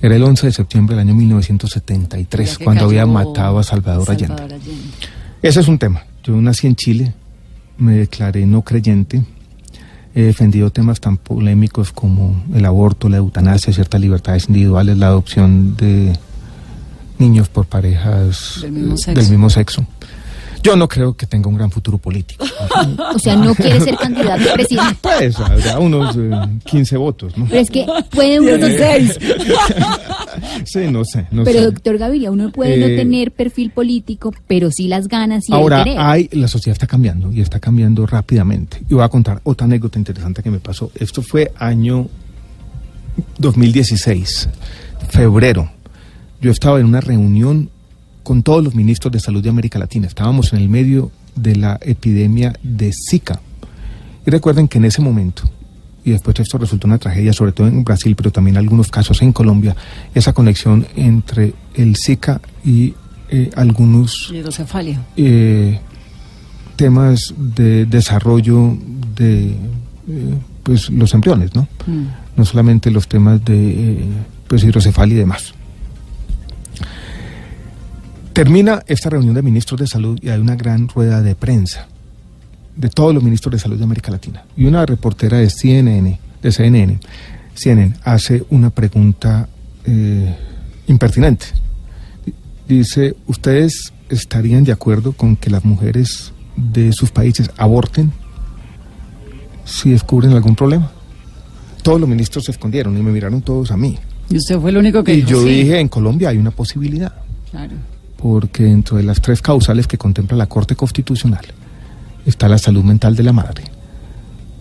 Era 0.00 0.16
el 0.16 0.22
11 0.22 0.46
de 0.46 0.52
septiembre 0.52 0.96
del 0.96 1.06
año 1.06 1.14
1973, 1.14 2.50
Ya 2.50 2.58
que 2.58 2.64
cuando 2.64 2.84
había 2.84 3.06
matado 3.06 3.58
a 3.58 3.62
Salvador, 3.62 4.10
Allende. 4.10 4.36
Salvador 4.36 4.52
Allende. 4.52 4.82
Ese 5.42 5.60
es 5.60 5.68
un 5.68 5.78
tema. 5.78 6.02
Yo 6.22 6.40
nací 6.40 6.66
en 6.66 6.76
Chile, 6.76 7.14
me 7.78 7.94
declaré 7.94 8.46
no 8.46 8.62
creyente, 8.62 9.22
he 10.14 10.22
defendido 10.22 10.70
temas 10.70 11.00
tan 11.00 11.16
polémicos 11.16 11.92
como 11.92 12.44
el 12.54 12.64
aborto, 12.64 13.08
la 13.08 13.16
eutanasia, 13.16 13.72
ciertas 13.72 14.00
libertades 14.00 14.48
individuales, 14.48 14.96
la 14.96 15.06
adopción 15.08 15.76
de 15.76 16.12
niños 17.18 17.48
por 17.48 17.66
parejas 17.66 18.58
Del 18.62 18.72
mismo 18.72 18.94
eh, 18.94 18.98
sexo. 18.98 19.20
del 19.20 19.30
mismo 19.30 19.50
sexo. 19.50 19.86
Yo 20.62 20.76
no 20.76 20.88
creo 20.88 21.14
que 21.14 21.26
tenga 21.26 21.46
un 21.50 21.56
gran 21.56 21.70
futuro 21.70 21.98
político. 21.98 22.42
O 23.14 23.18
sea, 23.18 23.36
no 23.36 23.54
quiere 23.54 23.78
ser 23.82 23.96
candidato 23.98 24.50
a 24.50 24.54
presidente. 24.54 24.96
Pues 25.02 25.38
habrá 25.38 25.78
unos 25.78 26.16
eh, 26.16 26.30
15 26.64 26.96
votos, 26.96 27.36
¿no? 27.36 27.44
Pero 27.44 27.60
es 27.60 27.70
que 27.70 27.84
puede 28.10 28.40
uno 28.40 28.56
no 28.56 28.66
ser. 28.68 29.18
Sí, 30.64 30.80
no 30.90 31.04
sé, 31.04 31.26
no 31.30 31.44
Pero 31.44 31.58
sé. 31.60 31.64
doctor 31.66 31.98
Gaviria, 31.98 32.30
uno 32.30 32.50
puede 32.50 32.76
no 32.78 32.86
Eh, 32.86 32.96
tener 32.96 33.30
perfil 33.32 33.70
político, 33.70 34.32
pero 34.48 34.70
sí 34.70 34.88
las 34.88 35.06
ganas 35.06 35.48
y 35.48 35.52
Ahora, 35.52 35.78
el 35.78 35.84
querer. 35.84 35.98
hay, 36.00 36.28
la 36.32 36.48
sociedad 36.48 36.72
está 36.74 36.86
cambiando 36.86 37.30
y 37.30 37.40
está 37.42 37.60
cambiando 37.60 38.06
rápidamente. 38.06 38.82
Y 38.88 38.94
voy 38.94 39.04
a 39.04 39.08
contar 39.08 39.40
otra 39.44 39.66
anécdota 39.66 39.98
interesante 39.98 40.42
que 40.42 40.50
me 40.50 40.58
pasó. 40.60 40.90
Esto 40.98 41.22
fue 41.22 41.52
año 41.58 42.08
2016, 43.38 44.48
febrero. 45.10 45.70
Yo 46.44 46.50
estaba 46.50 46.78
en 46.78 46.84
una 46.84 47.00
reunión 47.00 47.70
con 48.22 48.42
todos 48.42 48.62
los 48.62 48.74
ministros 48.74 49.10
de 49.10 49.18
salud 49.18 49.42
de 49.42 49.48
América 49.48 49.78
Latina. 49.78 50.06
Estábamos 50.06 50.52
en 50.52 50.58
el 50.58 50.68
medio 50.68 51.10
de 51.34 51.56
la 51.56 51.78
epidemia 51.80 52.52
de 52.62 52.92
Zika. 52.92 53.40
Y 54.26 54.30
recuerden 54.30 54.68
que 54.68 54.76
en 54.76 54.84
ese 54.84 55.00
momento, 55.00 55.44
y 56.04 56.10
después 56.10 56.38
esto 56.38 56.58
resultó 56.58 56.86
una 56.86 56.98
tragedia, 56.98 57.32
sobre 57.32 57.52
todo 57.52 57.66
en 57.66 57.82
Brasil, 57.82 58.14
pero 58.14 58.30
también 58.30 58.58
algunos 58.58 58.90
casos 58.90 59.22
en 59.22 59.32
Colombia, 59.32 59.74
esa 60.14 60.34
conexión 60.34 60.86
entre 60.96 61.54
el 61.72 61.96
Zika 61.96 62.42
y 62.62 62.92
eh, 63.30 63.50
algunos 63.56 64.30
eh, 65.16 65.80
temas 66.76 67.32
de 67.38 67.86
desarrollo 67.86 68.76
de 69.16 69.46
eh, 69.46 70.34
pues 70.62 70.90
los 70.90 71.14
embriones, 71.14 71.54
¿no? 71.54 71.66
Mm. 71.86 72.04
No 72.36 72.44
solamente 72.44 72.90
los 72.90 73.08
temas 73.08 73.42
de 73.46 73.70
eh, 73.70 74.04
pues 74.46 74.62
hidrocefalia 74.62 75.14
y 75.14 75.18
demás. 75.20 75.54
Termina 78.34 78.82
esta 78.88 79.10
reunión 79.10 79.34
de 79.34 79.42
ministros 79.42 79.78
de 79.80 79.86
salud 79.86 80.18
y 80.20 80.28
hay 80.28 80.40
una 80.40 80.56
gran 80.56 80.88
rueda 80.88 81.22
de 81.22 81.36
prensa 81.36 81.86
de 82.76 82.88
todos 82.88 83.14
los 83.14 83.22
ministros 83.22 83.52
de 83.52 83.58
salud 83.60 83.78
de 83.78 83.84
América 83.84 84.10
Latina. 84.10 84.44
Y 84.56 84.64
una 84.64 84.84
reportera 84.84 85.38
de 85.38 85.48
CNN, 85.48 86.18
de 86.42 86.50
CNN, 86.52 86.98
CNN 87.54 87.94
hace 88.02 88.44
una 88.50 88.70
pregunta 88.70 89.48
eh, 89.84 90.34
impertinente. 90.88 91.46
Dice, 92.66 93.14
¿ustedes 93.28 93.92
estarían 94.08 94.64
de 94.64 94.72
acuerdo 94.72 95.12
con 95.12 95.36
que 95.36 95.48
las 95.50 95.64
mujeres 95.64 96.32
de 96.56 96.92
sus 96.92 97.12
países 97.12 97.50
aborten 97.56 98.12
si 99.64 99.90
descubren 99.90 100.32
algún 100.32 100.56
problema? 100.56 100.90
Todos 101.84 102.00
los 102.00 102.08
ministros 102.08 102.46
se 102.46 102.50
escondieron 102.50 102.98
y 102.98 103.02
me 103.02 103.12
miraron 103.12 103.42
todos 103.42 103.70
a 103.70 103.76
mí. 103.76 103.96
Y 104.28 104.38
usted 104.38 104.58
fue 104.58 104.70
el 104.70 104.78
único 104.78 105.04
que 105.04 105.12
Y 105.12 105.16
dijo 105.18 105.28
yo 105.28 105.42
sí. 105.42 105.50
dije, 105.50 105.78
en 105.78 105.88
Colombia 105.88 106.30
hay 106.30 106.38
una 106.38 106.50
posibilidad, 106.50 107.12
Claro. 107.52 107.74
Porque 108.24 108.62
dentro 108.62 108.96
de 108.96 109.02
las 109.02 109.20
tres 109.20 109.42
causales 109.42 109.86
que 109.86 109.98
contempla 109.98 110.34
la 110.34 110.46
Corte 110.46 110.74
Constitucional 110.74 111.44
está 112.24 112.48
la 112.48 112.56
salud 112.56 112.82
mental 112.82 113.14
de 113.16 113.22
la 113.22 113.34
madre. 113.34 113.64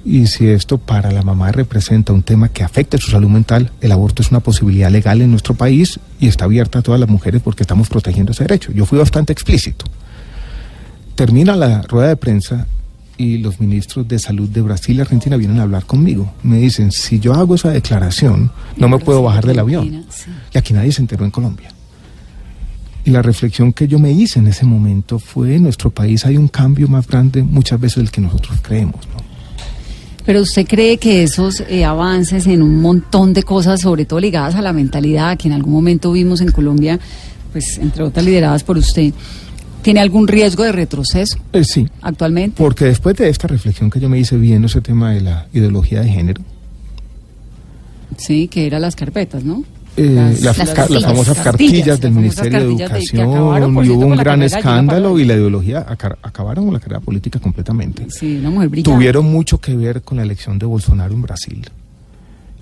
Y 0.04 0.28
si 0.28 0.48
esto 0.48 0.78
para 0.78 1.14
la 1.14 1.22
mamá 1.22 1.50
representa 1.54 2.12
un 2.12 2.24
tema 2.24 2.50
que 2.50 2.62
afecte 2.62 2.98
su 2.98 3.10
salud 3.10 3.30
mental, 3.30 3.72
el 3.80 3.94
aborto 3.94 4.22
es 4.22 4.32
una 4.32 4.42
posibilidad 4.42 4.92
legal 4.92 5.22
en 5.22 5.32
nuestro 5.32 5.54
país 5.54 5.98
y 6.20 6.28
está 6.28 6.44
abierta 6.44 6.80
a 6.80 6.82
todas 6.82 7.00
las 7.00 7.08
mujeres 7.08 7.42
porque 7.42 7.64
estamos 7.64 7.88
protegiendo 7.88 8.34
ese 8.34 8.44
derecho. 8.44 8.74
Yo 8.74 8.86
fui 8.86 9.00
bastante 9.00 9.32
explícito. 9.32 9.86
Termina 11.16 11.56
la 11.56 11.84
rueda 11.84 12.10
de 12.10 12.18
prensa 12.18 12.68
y 13.16 13.38
los 13.38 13.62
ministros 13.62 14.06
de 14.10 14.20
salud 14.20 14.50
de 14.50 14.62
Brasil 14.62 14.98
y 14.98 15.00
Argentina 15.00 15.38
vienen 15.38 15.60
a 15.60 15.64
hablar 15.64 15.86
conmigo. 15.86 16.34
Me 16.44 16.58
dicen, 16.58 16.92
si 16.92 17.22
yo 17.22 17.34
hago 17.34 17.56
esa 17.56 17.70
declaración, 17.70 18.52
no 18.76 18.90
me 18.90 19.00
puedo 19.00 19.24
bajar 19.24 19.46
del 19.46 19.60
avión. 19.60 20.06
Y 20.54 20.58
aquí 20.58 20.74
nadie 20.74 20.92
se 20.92 21.00
enteró 21.00 21.24
en 21.24 21.32
Colombia. 21.32 21.74
Y 23.06 23.12
la 23.12 23.22
reflexión 23.22 23.74
que 23.74 23.88
yo 23.88 24.00
me 24.00 24.12
hice 24.12 24.40
en 24.40 24.48
ese 24.48 24.66
momento 24.66 25.20
fue, 25.20 25.56
en 25.56 25.64
nuestro 25.64 25.90
país 25.90 26.26
hay 26.26 26.38
un 26.38 26.48
cambio 26.48 26.88
más 26.88 27.06
grande 27.08 27.44
muchas 27.44 27.80
veces 27.80 27.98
del 27.98 28.12
que 28.12 28.22
nosotros 28.22 28.60
creemos. 28.62 28.96
¿no? 29.08 29.24
Pero 30.26 30.42
usted 30.42 30.66
cree 30.66 30.98
que 30.98 31.24
esos 31.24 31.62
eh, 31.68 31.84
avances 31.84 32.48
en 32.48 32.62
un 32.62 32.82
montón 32.82 33.34
de 33.34 33.44
cosas, 33.44 33.82
sobre 33.82 34.06
todo 34.06 34.20
ligadas 34.22 34.56
a 34.56 34.62
la 34.62 34.72
mentalidad, 34.72 35.38
que 35.38 35.50
en 35.50 35.54
algún 35.54 35.74
momento 35.74 36.14
vimos 36.14 36.40
en 36.40 36.52
Colombia, 36.52 36.98
pues 37.52 37.78
entre 37.78 38.04
otras 38.04 38.26
lideradas 38.26 38.64
por 38.64 38.78
usted, 38.78 39.12
tiene 39.82 40.00
algún 40.00 40.30
riesgo 40.30 40.64
de 40.64 40.72
retroceso 40.72 41.38
Eh, 41.52 41.66
sí, 41.66 41.86
actualmente? 42.02 42.56
porque 42.58 42.86
después 42.86 43.18
de 43.18 43.28
esta 43.28 43.50
reflexión 43.50 43.90
que 43.90 44.00
yo 44.00 44.08
me 44.08 44.18
hice 44.18 44.38
viendo 44.38 44.68
ese 44.68 44.80
tema 44.80 45.12
de 45.12 45.20
la 45.20 45.48
ideología 45.54 46.00
de 46.02 46.08
género, 46.10 46.42
Sí, 48.18 48.48
que 48.48 48.66
eran 48.68 48.82
las 48.84 48.96
carpetas, 48.96 49.44
¿no? 49.44 49.64
Eh, 49.96 50.10
Las- 50.16 50.42
las, 50.42 50.44
las 50.44 50.58
ca- 50.58 50.64
las 50.64 50.74
cartillas. 50.74 51.04
famosas 51.04 51.38
Cartillas, 51.40 51.44
cartillas 51.44 51.88
las 51.88 52.02
del 52.02 52.12
Ministerio 52.14 52.60
de 52.60 52.66
Educación, 52.66 53.30
acabaron, 53.32 53.86
y 53.86 53.90
hubo 53.90 54.06
un 54.08 54.16
gran 54.16 54.42
escándalo 54.42 55.20
y 55.20 55.26
la 55.26 55.36
ideología 55.36 55.86
aca- 55.88 56.18
acabaron 56.24 56.66
con 56.66 56.74
la 56.74 56.80
carrera 56.80 57.00
política 57.00 57.40
completamente. 57.40 58.08
Sí, 58.10 58.38
una 58.38 58.50
mujer 58.50 58.70
brillante. 58.70 58.92
tuvieron 58.92 59.26
mucho 59.32 59.60
que 59.60 59.76
ver 59.76 60.02
con 60.02 60.18
la 60.18 60.24
elección 60.24 60.58
de 60.58 60.66
Bolsonaro 60.66 61.14
en 61.14 61.22
Brasil. 61.22 61.68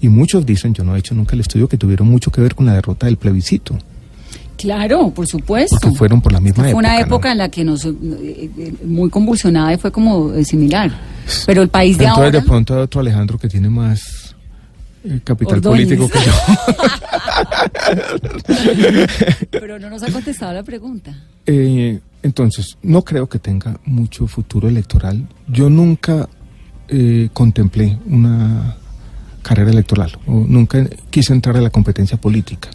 Y 0.01 0.09
muchos 0.09 0.45
dicen, 0.45 0.73
yo 0.73 0.83
no 0.83 0.95
he 0.95 0.99
hecho 0.99 1.13
nunca 1.13 1.35
el 1.35 1.41
estudio, 1.41 1.67
que 1.69 1.77
tuvieron 1.77 2.07
mucho 2.09 2.31
que 2.31 2.41
ver 2.41 2.55
con 2.55 2.65
la 2.65 2.73
derrota 2.73 3.05
del 3.05 3.17
plebiscito. 3.17 3.77
Claro, 4.57 5.09
por 5.11 5.25
supuesto. 5.27 5.77
Porque 5.81 5.95
fueron 5.97 6.21
por 6.21 6.31
la 6.33 6.39
misma 6.39 6.63
Fue 6.65 6.73
una 6.73 6.99
época, 6.99 6.99
¿no? 6.99 7.05
época 7.15 7.31
en 7.31 7.37
la 7.39 7.49
que 7.49 7.63
nos 7.63 7.85
eh, 7.85 7.91
eh, 8.57 8.73
muy 8.85 9.09
convulsionada 9.09 9.73
y 9.73 9.77
fue 9.77 9.91
como 9.91 10.33
eh, 10.33 10.43
similar. 10.43 10.91
Pero 11.47 11.61
el 11.63 11.69
país 11.69 11.97
de 11.97 12.03
Entonces 12.03 12.25
ahora 12.25 12.39
de 12.41 12.45
pronto 12.47 12.73
hay 12.75 12.81
otro 12.81 13.01
Alejandro 13.01 13.37
que 13.39 13.47
tiene 13.47 13.69
más 13.69 14.35
eh, 15.03 15.19
capital 15.23 15.57
Ordóñez. 15.57 15.87
político 15.87 16.09
que 16.09 16.19
yo. 16.25 16.31
pero 19.51 19.79
no 19.79 19.89
nos 19.89 20.03
ha 20.03 20.11
contestado 20.11 20.53
la 20.53 20.63
pregunta. 20.63 21.15
Eh, 21.45 21.99
entonces 22.23 22.77
no 22.83 23.03
creo 23.03 23.27
que 23.27 23.39
tenga 23.39 23.79
mucho 23.85 24.27
futuro 24.27 24.67
electoral. 24.67 25.27
Yo 25.47 25.69
nunca 25.69 26.29
eh, 26.87 27.29
contemplé 27.33 27.97
una 28.05 28.75
carrera 29.41 29.71
electoral 29.71 30.11
o 30.27 30.33
nunca 30.47 30.85
quise 31.09 31.33
entrar 31.33 31.57
a 31.57 31.61
la 31.61 31.69
competencia 31.69 32.17
política. 32.17 32.69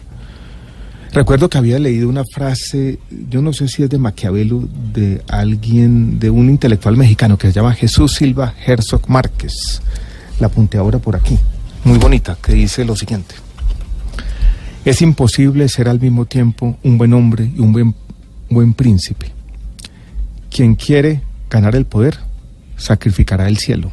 Recuerdo 1.13 1.49
que 1.49 1.57
había 1.57 1.79
leído 1.79 2.09
una 2.09 2.23
frase, 2.25 2.99
yo 3.29 3.41
no 3.41 3.53
sé 3.53 3.67
si 3.67 3.83
es 3.83 3.89
de 3.89 3.97
Maquiavelo, 3.97 4.67
de 4.93 5.21
alguien, 5.29 6.19
de 6.19 6.29
un 6.29 6.49
intelectual 6.49 6.97
mexicano 6.97 7.37
que 7.37 7.47
se 7.47 7.53
llama 7.53 7.73
Jesús 7.73 8.13
Silva 8.13 8.53
Herzog 8.65 9.09
Márquez. 9.09 9.81
La 10.39 10.47
apunté 10.47 10.77
ahora 10.77 10.99
por 10.99 11.15
aquí, 11.15 11.37
muy 11.83 11.97
bonita, 11.97 12.37
que 12.41 12.53
dice 12.53 12.83
lo 12.85 12.95
siguiente. 12.95 13.35
Es 14.87 15.01
imposible 15.01 15.67
ser 15.67 15.89
al 15.89 15.99
mismo 15.99 16.27
tiempo 16.27 16.77
un 16.81 16.97
buen 16.97 17.11
hombre 17.11 17.51
y 17.53 17.59
un 17.59 17.73
buen, 17.73 17.93
buen 18.49 18.73
príncipe. 18.73 19.29
Quien 20.49 20.75
quiere 20.75 21.23
ganar 21.49 21.75
el 21.75 21.85
poder, 21.85 22.19
sacrificará 22.77 23.49
el 23.49 23.57
cielo. 23.57 23.91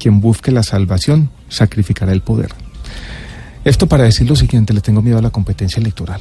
Quien 0.00 0.20
busque 0.20 0.50
la 0.50 0.64
salvación, 0.64 1.30
sacrificará 1.48 2.10
el 2.10 2.22
poder. 2.22 2.50
Esto 3.64 3.86
para 3.86 4.02
decir 4.02 4.28
lo 4.28 4.34
siguiente, 4.34 4.74
le 4.74 4.80
tengo 4.80 5.00
miedo 5.00 5.18
a 5.18 5.22
la 5.22 5.30
competencia 5.30 5.78
electoral. 5.78 6.20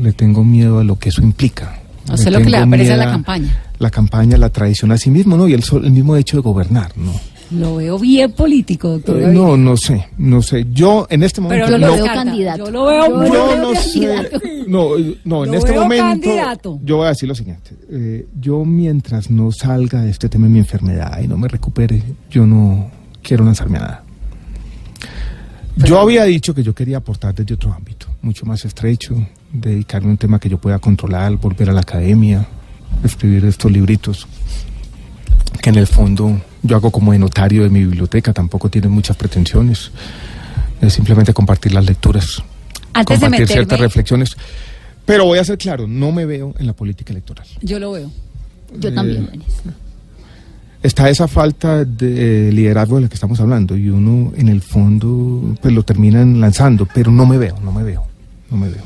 Le 0.00 0.14
tengo 0.14 0.42
miedo 0.42 0.78
a 0.78 0.84
lo 0.84 0.98
que 0.98 1.10
eso 1.10 1.20
implica. 1.20 1.80
O 2.10 2.16
sea, 2.16 2.30
lo 2.30 2.38
que 2.38 2.48
le 2.48 2.56
aprecia 2.56 2.94
miedo 2.94 2.96
la 2.96 3.10
a 3.10 3.12
campaña. 3.12 3.62
La 3.78 3.90
campaña, 3.90 4.38
la 4.38 4.48
tradición 4.48 4.92
a 4.92 4.96
sí 4.96 5.10
mismo, 5.10 5.36
¿no? 5.36 5.46
Y 5.46 5.52
el, 5.52 5.62
el 5.84 5.90
mismo 5.90 6.16
hecho 6.16 6.38
de 6.38 6.42
gobernar, 6.42 6.96
¿no? 6.96 7.12
Lo 7.50 7.76
veo 7.76 7.98
bien 7.98 8.32
político, 8.32 8.90
doctor. 8.90 9.22
Eh, 9.22 9.28
no, 9.32 9.56
no 9.56 9.76
sé, 9.76 10.08
no 10.18 10.42
sé. 10.42 10.66
Yo 10.70 11.06
en 11.08 11.22
este 11.22 11.40
momento 11.40 11.66
Pero 11.66 11.78
Yo 11.78 11.86
lo 11.86 11.92
veo 11.94 12.04
candidato. 12.04 12.64
Yo 12.66 12.70
lo 12.70 12.84
veo 12.84 13.26
Yo 13.32 13.56
no 13.56 13.74
sé. 13.74 14.30
No, 14.66 14.96
eh, 14.98 15.18
no, 15.24 15.44
en 15.44 15.52
Lo 15.52 15.56
este 15.58 15.70
veo 15.72 15.82
momento 15.82 16.04
candidato. 16.04 16.78
yo 16.82 16.96
voy 16.98 17.06
a 17.06 17.08
decir 17.10 17.26
lo 17.28 17.34
siguiente. 17.34 17.70
eh, 17.90 18.26
yo 18.38 18.64
mientras 18.66 19.30
no 19.30 19.50
salga 19.50 20.02
de 20.02 20.10
este 20.10 20.28
tema 20.28 20.46
de 20.46 20.52
mi 20.52 20.58
enfermedad 20.58 21.20
y 21.22 21.26
no 21.26 21.38
me 21.38 21.48
recupere, 21.48 22.02
yo 22.30 22.46
no 22.46 22.90
quiero 23.22 23.44
lanzarme 23.44 23.78
a 23.78 23.80
nada. 23.80 24.04
Yo 25.76 26.00
había 26.00 26.24
dicho 26.24 26.54
que 26.54 26.62
yo 26.62 26.74
quería 26.74 26.98
aportar 26.98 27.34
desde 27.34 27.54
otro 27.54 27.72
ámbito, 27.72 28.08
mucho 28.20 28.44
más 28.44 28.64
estrecho, 28.64 29.14
dedicarme 29.52 30.08
a 30.08 30.10
un 30.10 30.16
tema 30.18 30.38
que 30.40 30.48
yo 30.48 30.58
pueda 30.58 30.78
controlar, 30.80 31.36
volver 31.36 31.70
a 31.70 31.72
la 31.72 31.80
academia, 31.82 32.46
escribir 33.04 33.44
estos 33.44 33.70
libritos, 33.70 34.26
que 35.60 35.70
en 35.70 35.76
el 35.76 35.86
fondo 35.86 36.40
yo 36.62 36.76
hago 36.76 36.90
como 36.90 37.12
de 37.12 37.18
notario 37.18 37.62
de 37.64 37.70
mi 37.70 37.80
biblioteca, 37.80 38.32
tampoco 38.32 38.68
tiene 38.68 38.88
muchas 38.88 39.16
pretensiones, 39.16 39.90
es 40.80 40.92
simplemente 40.92 41.32
compartir 41.32 41.72
las 41.72 41.84
lecturas, 41.86 42.42
Antes 42.92 43.18
de 43.20 43.26
compartir 43.26 43.48
ciertas 43.48 43.80
reflexiones. 43.80 44.36
Pero 45.04 45.24
voy 45.24 45.38
a 45.38 45.44
ser 45.44 45.56
claro, 45.58 45.86
no 45.86 46.12
me 46.12 46.26
veo 46.26 46.54
en 46.58 46.66
la 46.66 46.72
política 46.74 47.12
electoral. 47.12 47.46
yo 47.62 47.78
lo 47.78 47.92
veo. 47.92 48.10
Yo 48.78 48.90
Eh, 48.90 48.92
también. 48.92 49.28
Está 50.82 51.10
esa 51.10 51.26
falta 51.26 51.84
de 51.84 52.52
liderazgo 52.52 52.96
de 52.96 53.02
la 53.02 53.08
que 53.08 53.14
estamos 53.14 53.40
hablando 53.40 53.76
y 53.76 53.88
uno 53.88 54.32
en 54.36 54.48
el 54.48 54.60
fondo 54.62 55.56
pues 55.60 55.74
lo 55.74 55.82
terminan 55.82 56.40
lanzando, 56.40 56.86
pero 56.94 57.10
no 57.10 57.26
me 57.26 57.36
veo, 57.36 57.58
no 57.64 57.72
me 57.72 57.82
veo, 57.82 58.04
no 58.50 58.56
me 58.56 58.68
veo. 58.68 58.84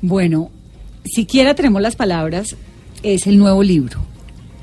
Bueno, 0.00 0.50
siquiera 1.04 1.54
tenemos 1.54 1.82
las 1.82 1.94
palabras, 1.94 2.56
es 3.02 3.26
el 3.26 3.36
nuevo 3.36 3.62
libro. 3.62 4.00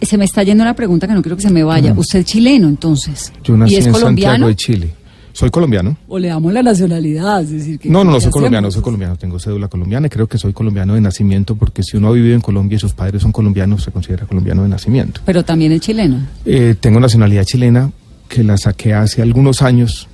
Se 0.01 0.17
me 0.17 0.25
está 0.25 0.43
yendo 0.43 0.63
una 0.63 0.75
pregunta 0.75 1.07
que 1.07 1.13
no 1.13 1.21
quiero 1.21 1.35
que 1.35 1.43
se 1.43 1.49
me 1.49 1.63
vaya. 1.63 1.93
Mm. 1.93 1.99
¿Usted 1.99 2.19
es 2.19 2.25
chileno 2.25 2.67
entonces? 2.67 3.33
Yo 3.43 3.57
nací 3.57 3.75
¿Y 3.75 3.77
es 3.77 3.87
en 3.87 3.93
colombiano? 3.93 4.47
Santiago 4.47 4.47
de 4.49 4.55
Chile. 4.55 4.93
Soy 5.37 5.51
colombiano. 5.51 5.95
¿O 6.07 6.17
le 6.17 6.29
damos 6.29 6.51
la 6.51 6.63
nacionalidad? 6.63 7.43
Es 7.43 7.51
decir, 7.51 7.77
que 7.77 7.89
No, 7.89 8.03
no, 8.03 8.09
no 8.09 8.17
¿qué 8.17 8.23
soy 8.23 8.31
colombiano, 8.31 8.71
soy 8.71 8.81
colombiano, 8.81 9.17
tengo 9.17 9.37
cédula 9.37 9.67
colombiana 9.67 10.07
y 10.07 10.09
creo 10.09 10.25
que 10.25 10.39
soy 10.39 10.51
colombiano 10.51 10.95
de 10.95 11.01
nacimiento 11.01 11.55
porque 11.55 11.83
si 11.83 11.95
uno 11.95 12.07
ha 12.07 12.11
vivido 12.11 12.33
en 12.33 12.41
Colombia 12.41 12.75
y 12.75 12.79
sus 12.79 12.93
padres 12.93 13.21
son 13.21 13.31
colombianos, 13.31 13.83
se 13.83 13.91
considera 13.91 14.25
colombiano 14.25 14.63
de 14.63 14.69
nacimiento. 14.69 15.21
Pero 15.25 15.45
también 15.45 15.71
es 15.73 15.81
chileno. 15.81 16.19
Eh, 16.43 16.75
tengo 16.79 16.99
nacionalidad 16.99 17.43
chilena 17.43 17.91
que 18.27 18.43
la 18.43 18.57
saqué 18.57 18.95
hace 18.95 19.21
algunos 19.21 19.61
años 19.61 20.07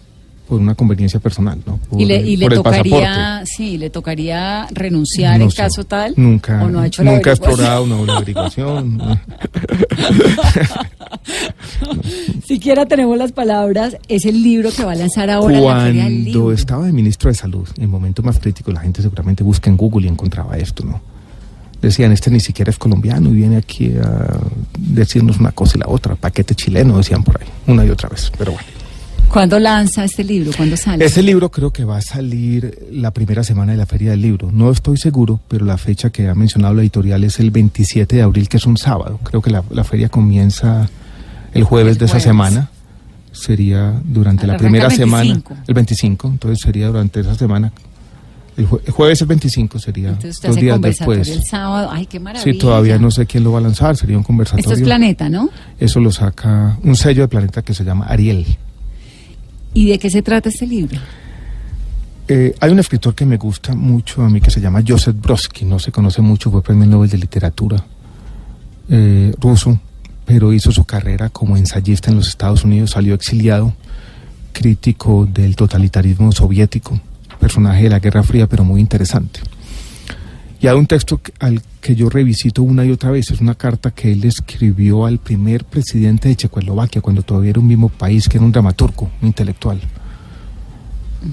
por 0.53 0.61
una 0.61 0.75
conveniencia 0.75 1.19
personal, 1.19 1.57
¿no? 1.65 1.77
Por, 1.77 1.99
y 1.99 2.05
le, 2.05 2.17
y 2.21 2.37
le 2.37 2.45
por 2.45 2.53
el 2.53 2.57
tocaría, 2.59 2.99
pasaporte. 2.99 3.45
sí, 3.57 3.77
le 3.77 3.89
tocaría 3.89 4.67
renunciar 4.71 5.39
No 5.39 5.45
en 5.45 5.51
sé. 5.51 5.57
caso 5.57 5.83
tal. 5.83 6.13
Nunca, 6.15 6.63
¿O 6.63 6.69
no 6.69 6.79
ha 6.79 6.87
hecho 6.87 7.03
nunca 7.03 7.31
averiguación? 7.31 7.49
explorado 7.51 7.83
una, 7.85 7.95
una 7.95 8.17
averiguación. 8.17 8.97
no. 8.97 9.19
Siquiera 12.45 12.85
tenemos 12.85 13.17
las 13.17 13.31
palabras. 13.31 13.97
Es 14.07 14.25
el 14.25 14.41
libro 14.43 14.69
que 14.71 14.83
va 14.83 14.91
a 14.91 14.95
lanzar 14.95 15.29
ahora 15.29 15.55
la 15.59 15.61
Cuando 15.61 16.51
estaba 16.51 16.85
de 16.85 16.91
ministro 16.91 17.29
de 17.29 17.35
Salud, 17.35 17.67
en 17.77 17.89
momentos 17.89 18.23
más 18.23 18.39
críticos, 18.39 18.73
la 18.73 18.81
gente 18.81 19.01
seguramente 19.01 19.43
busca 19.43 19.69
en 19.69 19.77
Google 19.77 20.05
y 20.05 20.09
encontraba 20.09 20.57
esto, 20.57 20.83
¿no? 20.85 21.01
Decían, 21.81 22.11
este 22.13 22.31
ni 22.31 22.39
siquiera 22.39 22.71
es 22.71 22.77
colombiano 22.77 23.29
y 23.29 23.33
viene 23.33 23.57
aquí 23.57 23.91
a 24.01 24.37
decirnos 24.77 25.39
una 25.39 25.51
cosa 25.51 25.77
y 25.77 25.81
la 25.81 25.87
otra. 25.89 26.15
Paquete 26.15 26.55
chileno, 26.55 26.97
decían 26.97 27.23
por 27.23 27.41
ahí, 27.41 27.47
una 27.67 27.85
y 27.85 27.89
otra 27.89 28.09
vez. 28.09 28.31
Pero 28.37 28.53
bueno. 28.53 28.67
¿Cuándo 29.33 29.59
lanza 29.59 30.03
este 30.05 30.23
libro? 30.23 30.51
¿Cuándo 30.55 30.77
sale? 30.77 31.03
Ese 31.03 31.23
libro 31.23 31.49
creo 31.49 31.71
que 31.73 31.83
va 31.83 31.97
a 31.97 32.01
salir 32.01 32.87
la 32.91 33.09
primera 33.11 33.43
semana 33.43 33.71
de 33.71 33.79
la 33.79 33.87
Feria 33.87 34.11
del 34.11 34.21
Libro. 34.21 34.51
No 34.51 34.69
estoy 34.69 34.97
seguro, 34.97 35.39
pero 35.47 35.65
la 35.65 35.77
fecha 35.77 36.11
que 36.11 36.29
ha 36.29 36.35
mencionado 36.35 36.75
la 36.75 36.81
editorial 36.83 37.23
es 37.23 37.39
el 37.39 37.49
27 37.49 38.15
de 38.17 38.21
abril, 38.21 38.47
que 38.47 38.57
es 38.57 38.65
un 38.67 38.77
sábado. 38.77 39.19
Creo 39.23 39.41
que 39.41 39.49
la, 39.49 39.63
la 39.71 39.83
feria 39.83 40.09
comienza 40.09 40.87
el 41.53 41.63
jueves 41.63 41.93
El 41.93 41.97
de 41.99 42.05
esa 42.05 42.19
semana. 42.19 42.69
Sería 43.31 43.99
durante 44.05 44.45
la 44.45 44.53
Arranca 44.53 44.63
primera 44.65 44.85
el 44.85 44.89
25. 44.97 45.47
semana, 45.49 45.63
el 45.67 45.73
25, 45.73 46.27
entonces 46.27 46.59
sería 46.59 46.87
durante 46.87 47.19
esa 47.21 47.33
semana. 47.33 47.71
El, 48.55 48.69
jue- 48.69 48.81
el 48.85 48.91
jueves 48.93 49.19
el 49.21 49.27
25 49.27 49.79
sería 49.79 50.09
Entonces 50.09 50.35
usted 50.35 50.49
dos 50.49 50.57
hace 50.57 50.65
días 50.65 50.79
después. 50.81 51.27
el 51.29 51.43
sábado. 51.43 51.89
Ay, 51.91 52.05
qué 52.05 52.19
maravilla. 52.19 52.53
Sí, 52.53 52.59
todavía 52.59 52.99
no 52.99 53.09
sé 53.09 53.25
quién 53.25 53.43
lo 53.43 53.51
va 53.53 53.57
a 53.57 53.61
lanzar, 53.63 53.97
sería 53.97 54.15
un 54.15 54.23
conversatorio. 54.23 54.61
Esto 54.69 54.79
es 54.79 54.83
Planeta, 54.83 55.27
¿no? 55.27 55.49
Eso 55.79 55.99
lo 55.99 56.11
saca 56.11 56.77
un 56.83 56.95
sello 56.95 57.23
de 57.23 57.27
Planeta 57.29 57.63
que 57.63 57.73
se 57.73 57.83
llama 57.83 58.05
Ariel. 58.05 58.45
¿Y 59.73 59.87
de 59.87 59.99
qué 59.99 60.09
se 60.09 60.21
trata 60.21 60.49
este 60.49 60.67
libro? 60.67 60.99
Eh, 62.27 62.55
hay 62.59 62.71
un 62.71 62.79
escritor 62.79 63.13
que 63.15 63.25
me 63.25 63.37
gusta 63.37 63.75
mucho 63.75 64.21
a 64.23 64.29
mí 64.29 64.39
que 64.39 64.49
se 64.49 64.61
llama 64.61 64.81
Joseph 64.87 65.15
Brodsky, 65.19 65.65
no 65.65 65.77
se 65.77 65.91
conoce 65.91 66.21
mucho, 66.21 66.49
fue 66.49 66.63
premio 66.63 66.85
Nobel 66.85 67.09
de 67.09 67.17
Literatura 67.17 67.83
eh, 68.89 69.33
ruso, 69.39 69.79
pero 70.25 70.53
hizo 70.53 70.71
su 70.71 70.85
carrera 70.85 71.29
como 71.29 71.57
ensayista 71.57 72.11
en 72.11 72.17
los 72.17 72.29
Estados 72.29 72.63
Unidos, 72.63 72.91
salió 72.91 73.13
exiliado, 73.13 73.73
crítico 74.53 75.25
del 75.25 75.55
totalitarismo 75.55 76.31
soviético, 76.31 76.99
personaje 77.39 77.83
de 77.83 77.89
la 77.89 77.99
Guerra 77.99 78.23
Fría, 78.23 78.47
pero 78.47 78.63
muy 78.63 78.79
interesante. 78.79 79.41
Y 80.63 80.67
hay 80.67 80.77
un 80.77 80.87
texto 80.87 81.19
al 81.39 81.61
que 81.81 81.93
yo 81.93 82.09
revisito 82.09 82.63
una 82.63 82.85
y 82.85 82.91
otra 82.91 83.11
vez, 83.11 83.29
es 83.31 83.41
una 83.41 83.53
carta 83.53 83.91
que 83.91 84.13
él 84.13 84.23
escribió 84.23 85.05
al 85.05 85.17
primer 85.17 85.65
presidente 85.65 86.29
de 86.29 86.37
Checoslovaquia, 86.37 87.01
cuando 87.01 87.21
todavía 87.21 87.49
era 87.49 87.59
un 87.59 87.67
mismo 87.67 87.89
país, 87.89 88.29
que 88.29 88.37
era 88.37 88.45
un 88.45 88.53
dramaturgo, 88.53 89.11
un 89.21 89.27
intelectual. 89.27 89.81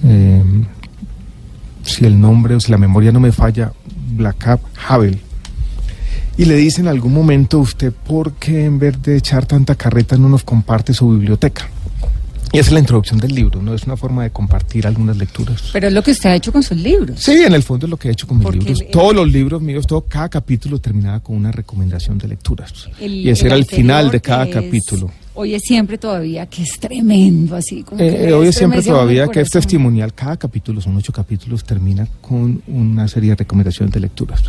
Eh, 0.02 0.42
si 1.84 2.06
el 2.06 2.20
nombre 2.20 2.56
o 2.56 2.60
si 2.60 2.72
la 2.72 2.76
memoria 2.76 3.12
no 3.12 3.20
me 3.20 3.30
falla, 3.30 3.72
Blackup 4.16 4.62
Havel. 4.88 5.20
Y 6.36 6.46
le 6.46 6.56
dice 6.56 6.80
en 6.80 6.88
algún 6.88 7.14
momento, 7.14 7.60
usted, 7.60 7.92
¿por 7.92 8.32
qué 8.32 8.64
en 8.64 8.80
vez 8.80 9.00
de 9.00 9.16
echar 9.16 9.46
tanta 9.46 9.76
carreta 9.76 10.16
no 10.16 10.28
nos 10.28 10.42
comparte 10.42 10.92
su 10.92 11.08
biblioteca? 11.08 11.68
Y 12.52 12.58
esa 12.58 12.70
es 12.70 12.72
la 12.72 12.80
introducción 12.80 13.20
del 13.20 13.32
libro, 13.34 13.62
¿no? 13.62 13.74
Es 13.74 13.84
una 13.84 13.96
forma 13.96 14.24
de 14.24 14.30
compartir 14.30 14.86
algunas 14.86 15.16
lecturas. 15.16 15.70
Pero 15.72 15.86
es 15.86 15.92
lo 15.92 16.02
que 16.02 16.10
usted 16.10 16.30
ha 16.30 16.34
hecho 16.34 16.52
con 16.52 16.62
sus 16.64 16.76
libros. 16.76 17.20
Sí, 17.20 17.32
en 17.32 17.52
el 17.54 17.62
fondo 17.62 17.86
es 17.86 17.90
lo 17.90 17.96
que 17.96 18.08
he 18.08 18.10
hecho 18.12 18.26
con 18.26 18.38
mis 18.38 18.44
Porque 18.44 18.58
libros. 18.58 18.80
el- 18.80 18.88
Todos 18.88 19.14
los 19.14 19.28
libros 19.30 19.62
míos, 19.62 19.86
todo, 19.86 20.00
cada 20.02 20.28
capítulo 20.28 20.80
terminaba 20.80 21.20
con 21.20 21.36
una 21.36 21.52
recomendación 21.52 22.18
de 22.18 22.26
lecturas. 22.28 22.88
El- 23.00 23.14
y 23.14 23.30
ese 23.30 23.46
era 23.46 23.54
el 23.56 23.66
final 23.66 24.10
de 24.10 24.20
cada 24.20 24.44
es 24.46 24.54
capítulo. 24.54 25.10
Hoy 25.34 25.54
es 25.54 25.62
siempre 25.62 25.96
todavía, 25.96 26.46
que 26.46 26.64
es 26.64 26.78
tremendo, 26.80 27.54
así 27.54 27.84
como. 27.84 28.00
Eh, 28.02 28.10
que 28.10 28.28
eh, 28.28 28.32
hoy 28.32 28.48
es 28.48 28.56
siempre 28.56 28.80
el 28.80 28.84
todavía 28.84 29.28
que 29.28 29.40
es 29.40 29.50
testimonial. 29.50 30.12
Cada 30.12 30.36
capítulo, 30.36 30.80
son 30.80 30.96
ocho 30.96 31.12
capítulos, 31.12 31.62
termina 31.64 32.06
con 32.20 32.60
una 32.66 33.06
serie 33.06 33.30
de 33.30 33.36
recomendaciones 33.36 33.94
de 33.94 34.00
lecturas. 34.00 34.42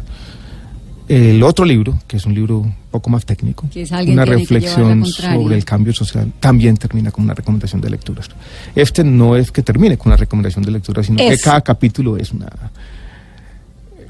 El 1.12 1.44
otro 1.44 1.66
libro, 1.66 2.00
que 2.08 2.16
es 2.16 2.26
un 2.26 2.34
libro 2.34 2.60
un 2.60 2.74
poco 2.90 3.10
más 3.10 3.26
técnico, 3.26 3.68
una 4.08 4.24
reflexión 4.24 5.06
sobre 5.06 5.56
el 5.56 5.66
cambio 5.66 5.92
social, 5.92 6.32
también 6.40 6.78
termina 6.78 7.12
con 7.12 7.26
una 7.26 7.34
recomendación 7.34 7.82
de 7.82 7.90
lecturas. 7.90 8.30
Este 8.76 9.04
no 9.04 9.36
es 9.36 9.52
que 9.52 9.62
termine 9.62 9.98
con 9.98 10.08
una 10.08 10.16
recomendación 10.16 10.64
de 10.64 10.72
lecturas, 10.72 11.08
sino 11.08 11.18
que 11.18 11.38
cada 11.38 11.60
capítulo 11.60 12.16
es 12.16 12.32
una, 12.32 12.48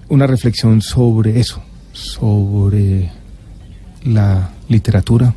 una 0.09 0.27
reflexión 0.27 0.79
sobre 0.83 1.39
eso, 1.39 1.63
sobre 1.91 3.09
la 4.03 4.51
literatura, 4.69 5.33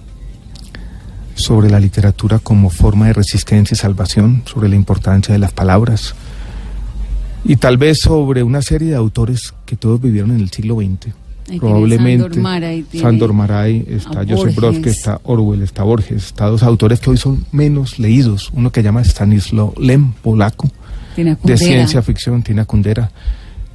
sobre 1.35 1.71
la 1.71 1.81
literatura 1.81 2.41
como 2.41 2.69
forma 2.69 3.07
de 3.07 3.15
resistencia 3.15 3.75
y 3.75 3.79
salvación, 3.79 4.43
sobre 4.45 4.69
la 4.69 4.77
importancia 4.77 5.33
de 5.33 5.39
las 5.39 5.55
palabras 5.55 6.15
y 7.43 7.57
tal 7.57 7.79
vez 7.79 8.01
sobre 8.01 8.43
una 8.43 8.61
serie 8.61 8.91
de 8.91 8.97
autores 8.97 9.55
que 9.65 9.77
todos 9.77 9.99
vivieron 9.99 10.33
en 10.33 10.41
el 10.41 10.51
siglo 10.51 10.77
XX. 10.77 11.24
Ahí 11.51 11.59
Probablemente 11.59 12.23
Sándor 12.23 12.43
Márai, 12.43 12.83
tiene 12.83 13.07
Sándor 13.07 13.33
Márai, 13.35 13.85
está 13.89 14.25
Joseph 14.27 14.55
Brodsky, 14.55 14.89
está 14.89 15.21
Orwell, 15.25 15.63
está 15.63 15.83
Borges, 15.83 16.27
está 16.27 16.47
dos 16.47 16.63
autores 16.63 17.01
que 17.01 17.11
hoy 17.11 17.17
son 17.19 17.45
menos 17.53 17.99
leídos. 17.99 18.51
Uno 18.55 18.73
que 18.73 18.83
llama 18.83 19.05
Stanislaw 19.05 19.75
Lem, 19.79 20.13
polaco, 20.13 20.71
de 21.17 21.57
ciencia 21.57 22.03
ficción, 22.03 22.43
tiene 22.43 22.63
a 22.63 22.65
Kundera. 22.65 23.11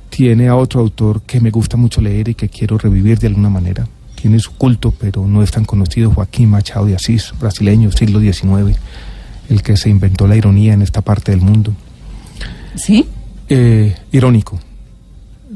Tiene 0.09 0.47
a 0.47 0.55
otro 0.55 0.81
autor 0.81 1.21
que 1.21 1.39
me 1.39 1.51
gusta 1.51 1.77
mucho 1.77 2.01
leer 2.01 2.29
y 2.29 2.33
que 2.35 2.49
quiero 2.49 2.79
revivir 2.79 3.19
de 3.19 3.27
alguna 3.27 3.49
manera, 3.49 3.87
tiene 4.19 4.39
su 4.39 4.51
culto, 4.53 4.91
pero 4.91 5.27
no 5.27 5.43
es 5.43 5.51
tan 5.51 5.65
conocido, 5.65 6.11
Joaquín 6.11 6.49
Machado 6.49 6.87
de 6.87 6.95
Asís, 6.95 7.31
brasileño, 7.39 7.91
siglo 7.91 8.19
XIX, 8.19 8.77
el 9.49 9.61
que 9.61 9.77
se 9.77 9.89
inventó 9.89 10.27
la 10.27 10.35
ironía 10.35 10.73
en 10.73 10.81
esta 10.81 11.01
parte 11.01 11.31
del 11.31 11.41
mundo. 11.41 11.73
¿Sí? 12.75 13.05
Eh, 13.47 13.95
irónico, 14.11 14.59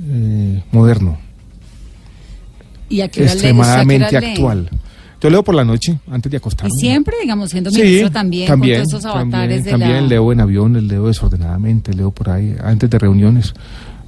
eh, 0.10 0.64
moderno, 0.72 1.18
¿Y 2.94 3.02
a 3.02 3.08
qué 3.08 3.24
extremadamente 3.24 4.06
¿Usted 4.06 4.18
a 4.18 4.20
qué 4.22 4.26
hora 4.26 4.28
lee? 4.28 4.34
actual. 4.34 4.70
Yo 5.22 5.30
leo 5.30 5.42
por 5.44 5.56
la 5.56 5.64
noche, 5.64 5.98
antes 6.12 6.30
de 6.30 6.38
acostarme. 6.38 6.72
Y 6.76 6.80
siempre, 6.80 7.16
digamos, 7.22 7.50
siendo 7.50 7.72
Sí, 7.72 7.82
ministro 7.82 8.12
también, 8.12 8.46
también, 8.48 8.82
con 8.82 8.90
todos 8.90 9.00
esos 9.04 9.06
avatares 9.16 9.32
también, 9.32 9.64
de 9.64 9.72
también 9.72 10.04
la... 10.04 10.10
leo 10.10 10.32
en 10.34 10.42
aviones, 10.42 10.84
leo 10.84 11.08
desordenadamente, 11.08 11.94
leo 11.94 12.12
por 12.12 12.30
ahí, 12.30 12.56
antes 12.62 12.90
de 12.90 13.00
reuniones. 13.00 13.54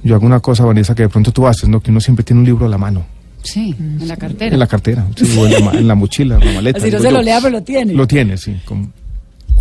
Yo 0.04 0.14
hago 0.14 0.26
una 0.26 0.40
cosa, 0.40 0.64
Vanessa, 0.66 0.94
que 0.94 1.02
de 1.04 1.08
pronto 1.08 1.32
tú 1.32 1.46
haces, 1.46 1.68
¿no? 1.68 1.80
Que 1.80 1.90
uno 1.90 2.00
siempre 2.00 2.22
tiene 2.22 2.40
un 2.40 2.46
libro 2.46 2.66
a 2.66 2.68
la 2.68 2.76
mano, 2.78 3.04
Sí, 3.42 3.74
en 3.78 4.06
la 4.08 4.16
cartera. 4.16 4.52
en 4.54 4.58
la 4.58 4.66
cartera, 4.66 5.06
sí, 5.16 5.36
o 5.38 5.46
en 5.46 5.52
la, 5.64 5.70
en 5.72 5.88
la 5.88 5.94
mochila, 5.94 6.36
en 6.40 6.44
la 6.46 6.52
maleta. 6.52 6.78
Así 6.78 6.90
no 6.90 6.98
se 6.98 7.04
yo. 7.04 7.10
lo 7.12 7.22
lea, 7.22 7.38
pero 7.40 7.50
lo 7.52 7.62
tiene. 7.62 7.92
Lo 7.94 8.06
tiene, 8.06 8.36
sí. 8.36 8.54
como- 8.64 8.90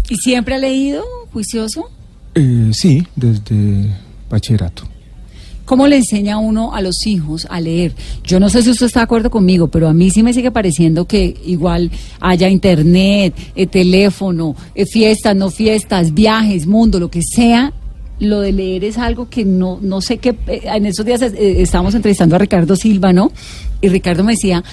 ¿Y 0.10 0.18
siempre 0.18 0.56
ha 0.56 0.58
leído, 0.60 1.04
juicioso? 1.32 1.90
eh, 2.36 2.70
sí, 2.74 3.08
desde 3.16 3.90
bachillerato. 4.30 4.84
¿Cómo 5.66 5.88
le 5.88 5.98
enseña 5.98 6.38
uno 6.38 6.76
a 6.76 6.82
los 6.82 7.08
hijos 7.08 7.48
a 7.50 7.60
leer? 7.60 7.94
Yo 8.24 8.40
no 8.40 8.50
sé 8.50 8.62
si 8.62 8.70
usted 8.70 8.86
está 8.86 9.00
de 9.00 9.06
acuerdo 9.06 9.32
conmigo, 9.32 9.68
pero 9.68 9.88
a 9.88 9.94
mí 9.94 10.12
sí 10.12 10.22
me 10.22 10.32
sigue 10.32 10.52
pareciendo 10.52 11.06
que 11.06 11.36
igual 11.44 11.90
haya 12.20 12.50
internet, 12.50 13.34
eh, 13.56 13.66
teléfono, 13.66 14.56
eh, 14.76 14.86
fiestas, 14.86 15.36
no 15.36 15.50
fiestas, 15.50 16.14
viajes, 16.14 16.68
mundo, 16.68 17.00
lo 17.00 17.10
que 17.10 17.22
sea. 17.24 17.74
Lo 18.20 18.42
de 18.42 18.54
leer 18.54 18.84
es 18.86 18.98
algo 18.98 19.28
que 19.28 19.44
no, 19.44 19.80
no 19.82 20.02
sé 20.02 20.20
qué. 20.20 20.36
eh, 20.48 20.62
en 20.66 20.86
esos 20.86 21.04
días 21.06 21.22
estábamos 21.22 21.96
entrevistando 21.96 22.36
a 22.36 22.40
Ricardo 22.40 22.76
Silva, 22.76 23.12
¿no? 23.12 23.32
Y 23.82 23.90
Ricardo 23.90 24.24
me 24.24 24.34
decía 24.34 24.64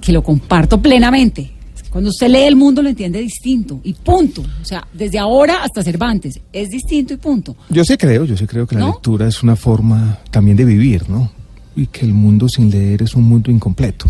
que 0.00 0.12
lo 0.12 0.22
comparto 0.22 0.82
plenamente. 0.82 1.52
Cuando 1.92 2.08
usted 2.08 2.28
lee 2.28 2.44
el 2.44 2.56
mundo 2.56 2.80
lo 2.82 2.88
entiende 2.88 3.20
distinto 3.20 3.78
y 3.84 3.92
punto. 3.92 4.40
O 4.40 4.64
sea, 4.64 4.86
desde 4.94 5.18
ahora 5.18 5.62
hasta 5.62 5.82
Cervantes 5.82 6.40
es 6.50 6.70
distinto 6.70 7.12
y 7.12 7.18
punto. 7.18 7.54
Yo 7.68 7.84
sí 7.84 7.98
creo, 7.98 8.24
yo 8.24 8.34
sí 8.36 8.46
creo 8.46 8.66
que 8.66 8.76
la 8.76 8.80
¿No? 8.82 8.86
lectura 8.92 9.28
es 9.28 9.42
una 9.42 9.56
forma 9.56 10.18
también 10.30 10.56
de 10.56 10.64
vivir, 10.64 11.08
¿no? 11.10 11.30
Y 11.76 11.86
que 11.88 12.06
el 12.06 12.14
mundo 12.14 12.48
sin 12.48 12.70
leer 12.70 13.02
es 13.02 13.14
un 13.14 13.24
mundo 13.24 13.50
incompleto. 13.50 14.06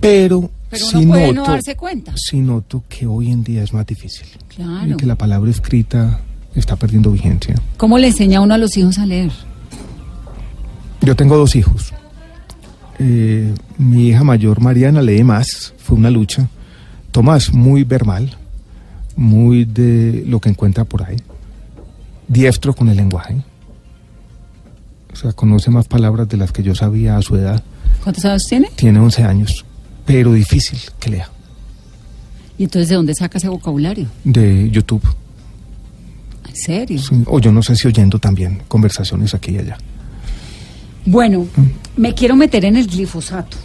Pero, 0.00 0.48
Pero 0.70 0.86
sí 0.86 0.96
uno 0.98 1.08
puede 1.08 1.26
no 1.28 1.32
noto, 1.34 1.50
darse 1.50 1.74
cuenta. 1.76 2.12
sí 2.16 2.38
noto 2.38 2.84
que 2.88 3.06
hoy 3.06 3.30
en 3.32 3.42
día 3.42 3.64
es 3.64 3.72
más 3.72 3.86
difícil. 3.86 4.26
Claro. 4.54 4.92
Y 4.92 4.96
que 4.96 5.06
la 5.06 5.16
palabra 5.16 5.50
escrita 5.50 6.20
está 6.54 6.76
perdiendo 6.76 7.10
vigencia. 7.10 7.56
¿Cómo 7.76 7.98
le 7.98 8.06
enseña 8.08 8.40
uno 8.40 8.54
a 8.54 8.58
los 8.58 8.76
hijos 8.76 8.98
a 8.98 9.06
leer? 9.06 9.32
Yo 11.00 11.16
tengo 11.16 11.36
dos 11.36 11.56
hijos. 11.56 11.92
Eh, 13.00 13.52
mi 13.78 14.08
hija 14.08 14.22
mayor, 14.22 14.60
Mariana, 14.60 15.02
lee 15.02 15.24
más, 15.24 15.74
fue 15.78 15.96
una 15.96 16.10
lucha. 16.10 16.48
Tomás, 17.14 17.52
muy 17.52 17.84
verbal, 17.84 18.36
muy 19.14 19.64
de 19.66 20.24
lo 20.26 20.40
que 20.40 20.48
encuentra 20.48 20.84
por 20.84 21.04
ahí. 21.04 21.14
Diestro 22.26 22.74
con 22.74 22.88
el 22.88 22.96
lenguaje. 22.96 23.36
O 25.12 25.14
sea, 25.14 25.32
conoce 25.32 25.70
más 25.70 25.86
palabras 25.86 26.28
de 26.28 26.36
las 26.36 26.50
que 26.50 26.64
yo 26.64 26.74
sabía 26.74 27.16
a 27.16 27.22
su 27.22 27.36
edad. 27.36 27.62
¿Cuántos 28.02 28.24
años 28.24 28.44
tiene? 28.48 28.68
Tiene 28.74 28.98
11 28.98 29.22
años, 29.22 29.64
pero 30.04 30.32
difícil 30.32 30.80
que 30.98 31.10
lea. 31.10 31.28
¿Y 32.58 32.64
entonces 32.64 32.88
de 32.88 32.96
dónde 32.96 33.14
saca 33.14 33.38
ese 33.38 33.46
vocabulario? 33.48 34.08
De 34.24 34.68
YouTube. 34.68 35.04
¿En 36.48 36.56
serio? 36.56 36.98
Sí, 36.98 37.22
O 37.26 37.38
yo 37.38 37.52
no 37.52 37.62
sé 37.62 37.76
si 37.76 37.86
oyendo 37.86 38.18
también 38.18 38.64
conversaciones 38.66 39.34
aquí 39.34 39.52
y 39.52 39.58
allá. 39.58 39.78
Bueno, 41.06 41.46
me 41.96 42.12
quiero 42.12 42.34
meter 42.34 42.64
en 42.64 42.74
el 42.74 42.88
glifosato. 42.88 43.56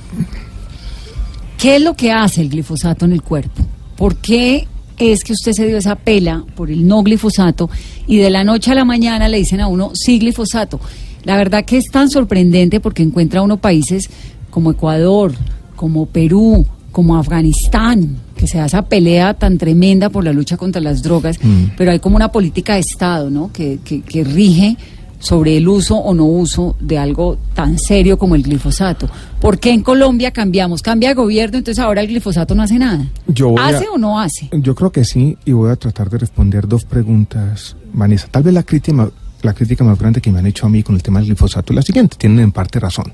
¿Qué 1.59 1.75
es 1.75 1.81
lo 1.81 1.93
que 1.95 2.11
hace 2.11 2.41
el 2.41 2.49
glifosato 2.49 3.05
en 3.05 3.11
el 3.11 3.21
cuerpo? 3.21 3.63
¿Por 3.97 4.15
qué 4.17 4.67
es 4.97 5.23
que 5.23 5.33
usted 5.33 5.51
se 5.53 5.67
dio 5.67 5.77
esa 5.77 5.95
pela 5.95 6.43
por 6.55 6.71
el 6.71 6.87
no 6.87 7.03
glifosato 7.03 7.69
y 8.07 8.17
de 8.17 8.29
la 8.29 8.43
noche 8.43 8.71
a 8.71 8.75
la 8.75 8.85
mañana 8.85 9.27
le 9.27 9.37
dicen 9.37 9.59
a 9.59 9.67
uno 9.67 9.91
sí 9.93 10.19
glifosato? 10.19 10.79
La 11.25 11.35
verdad 11.35 11.65
que 11.65 11.77
es 11.77 11.85
tan 11.91 12.09
sorprendente 12.09 12.79
porque 12.79 13.03
encuentra 13.03 13.41
uno 13.41 13.57
países 13.57 14.09
como 14.49 14.71
Ecuador, 14.71 15.33
como 15.75 16.05
Perú, 16.05 16.65
como 16.93 17.17
Afganistán, 17.17 18.15
que 18.37 18.47
se 18.47 18.57
da 18.57 18.65
esa 18.67 18.83
pelea 18.83 19.33
tan 19.33 19.57
tremenda 19.57 20.09
por 20.09 20.23
la 20.23 20.31
lucha 20.31 20.55
contra 20.55 20.81
las 20.81 21.03
drogas, 21.03 21.37
Mm. 21.43 21.71
pero 21.77 21.91
hay 21.91 21.99
como 21.99 22.15
una 22.15 22.31
política 22.31 22.75
de 22.75 22.79
Estado, 22.79 23.29
¿no? 23.29 23.51
Que, 23.51 23.79
que, 23.83 24.01
que 24.01 24.23
rige 24.23 24.77
sobre 25.19 25.57
el 25.57 25.67
uso 25.67 25.95
o 25.97 26.13
no 26.13 26.23
uso 26.25 26.75
de 26.79 26.97
algo 26.97 27.37
tan 27.53 27.77
serio 27.77 28.17
como 28.17 28.35
el 28.35 28.43
glifosato. 28.43 29.09
¿Por 29.41 29.59
qué 29.59 29.71
en 29.71 29.81
Colombia 29.83 30.31
cambiamos? 30.31 30.81
Cambia 30.81 31.09
de 31.09 31.15
gobierno, 31.15 31.57
entonces 31.57 31.83
ahora 31.83 32.01
el 32.01 32.07
glifosato 32.07 32.55
no 32.55 32.63
hace 32.63 32.79
nada. 32.79 33.05
Yo 33.27 33.49
voy 33.49 33.59
a- 33.61 33.67
¿Hace 33.67 33.87
o 33.89 33.97
no 33.97 34.19
hace? 34.19 34.49
Yo 34.53 34.73
creo 34.75 34.91
que 34.91 35.03
sí, 35.03 35.37
y 35.45 35.51
voy 35.51 35.71
a 35.71 35.75
tratar 35.75 36.09
de 36.09 36.17
responder 36.19 36.67
dos 36.67 36.85
preguntas, 36.85 37.75
Vanessa. 37.93 38.27
Tal 38.31 38.43
vez 38.43 38.53
la 38.53 38.63
crítica, 38.63 39.09
la 39.41 39.53
crítica 39.53 39.83
más 39.83 39.99
grande 39.99 40.21
que 40.21 40.31
me 40.31 40.39
han 40.39 40.47
hecho 40.47 40.65
a 40.65 40.69
mí 40.69 40.83
con 40.83 40.95
el 40.95 41.03
tema 41.03 41.19
del 41.19 41.27
glifosato 41.27 41.73
es 41.73 41.75
la 41.75 41.81
siguiente, 41.81 42.15
tienen 42.17 42.39
en 42.39 42.51
parte 42.51 42.79
razón. 42.79 43.11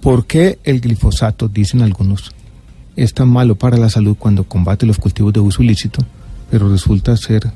¿Por 0.00 0.26
qué 0.26 0.58
el 0.64 0.80
glifosato, 0.80 1.48
dicen 1.48 1.82
algunos, 1.82 2.32
es 2.94 3.12
tan 3.14 3.28
malo 3.28 3.56
para 3.56 3.76
la 3.76 3.88
salud 3.90 4.16
cuando 4.18 4.44
combate 4.44 4.86
los 4.86 4.98
cultivos 4.98 5.32
de 5.32 5.40
uso 5.40 5.62
ilícito, 5.62 6.04
pero 6.50 6.70
resulta 6.70 7.16
ser 7.16 7.50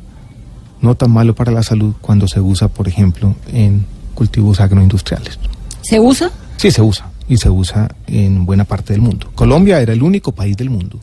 no 0.80 0.94
tan 0.94 1.10
malo 1.10 1.34
para 1.34 1.52
la 1.52 1.62
salud 1.62 1.94
cuando 2.00 2.26
se 2.28 2.40
usa, 2.40 2.68
por 2.68 2.88
ejemplo, 2.88 3.34
en 3.52 3.84
cultivos 4.14 4.60
agroindustriales? 4.60 5.38
¿Se 5.82 5.98
usa? 5.98 6.30
Sí, 6.56 6.70
se 6.70 6.82
usa, 6.82 7.10
y 7.28 7.36
se 7.36 7.48
usa 7.48 7.88
en 8.06 8.44
buena 8.44 8.64
parte 8.64 8.92
del 8.92 9.02
mundo. 9.02 9.30
Colombia 9.34 9.80
era 9.80 9.92
el 9.92 10.02
único 10.02 10.32
país 10.32 10.56
del 10.56 10.70
mundo 10.70 10.98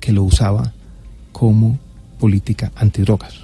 que 0.00 0.12
lo 0.12 0.22
usaba 0.22 0.72
como 1.32 1.78
política 2.18 2.72
antidrogas. 2.76 3.34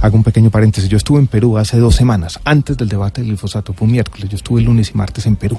Hago 0.00 0.16
un 0.16 0.24
pequeño 0.24 0.50
paréntesis. 0.50 0.88
Yo 0.88 0.96
estuve 0.96 1.18
en 1.18 1.26
Perú 1.26 1.58
hace 1.58 1.78
dos 1.78 1.94
semanas, 1.94 2.40
antes 2.44 2.76
del 2.76 2.88
debate 2.88 3.20
del 3.20 3.30
glifosato, 3.30 3.72
fue 3.72 3.86
un 3.86 3.92
miércoles. 3.92 4.28
Yo 4.28 4.36
estuve 4.36 4.60
el 4.60 4.66
lunes 4.66 4.90
y 4.94 4.96
martes 4.96 5.26
en 5.26 5.36
Perú. 5.36 5.58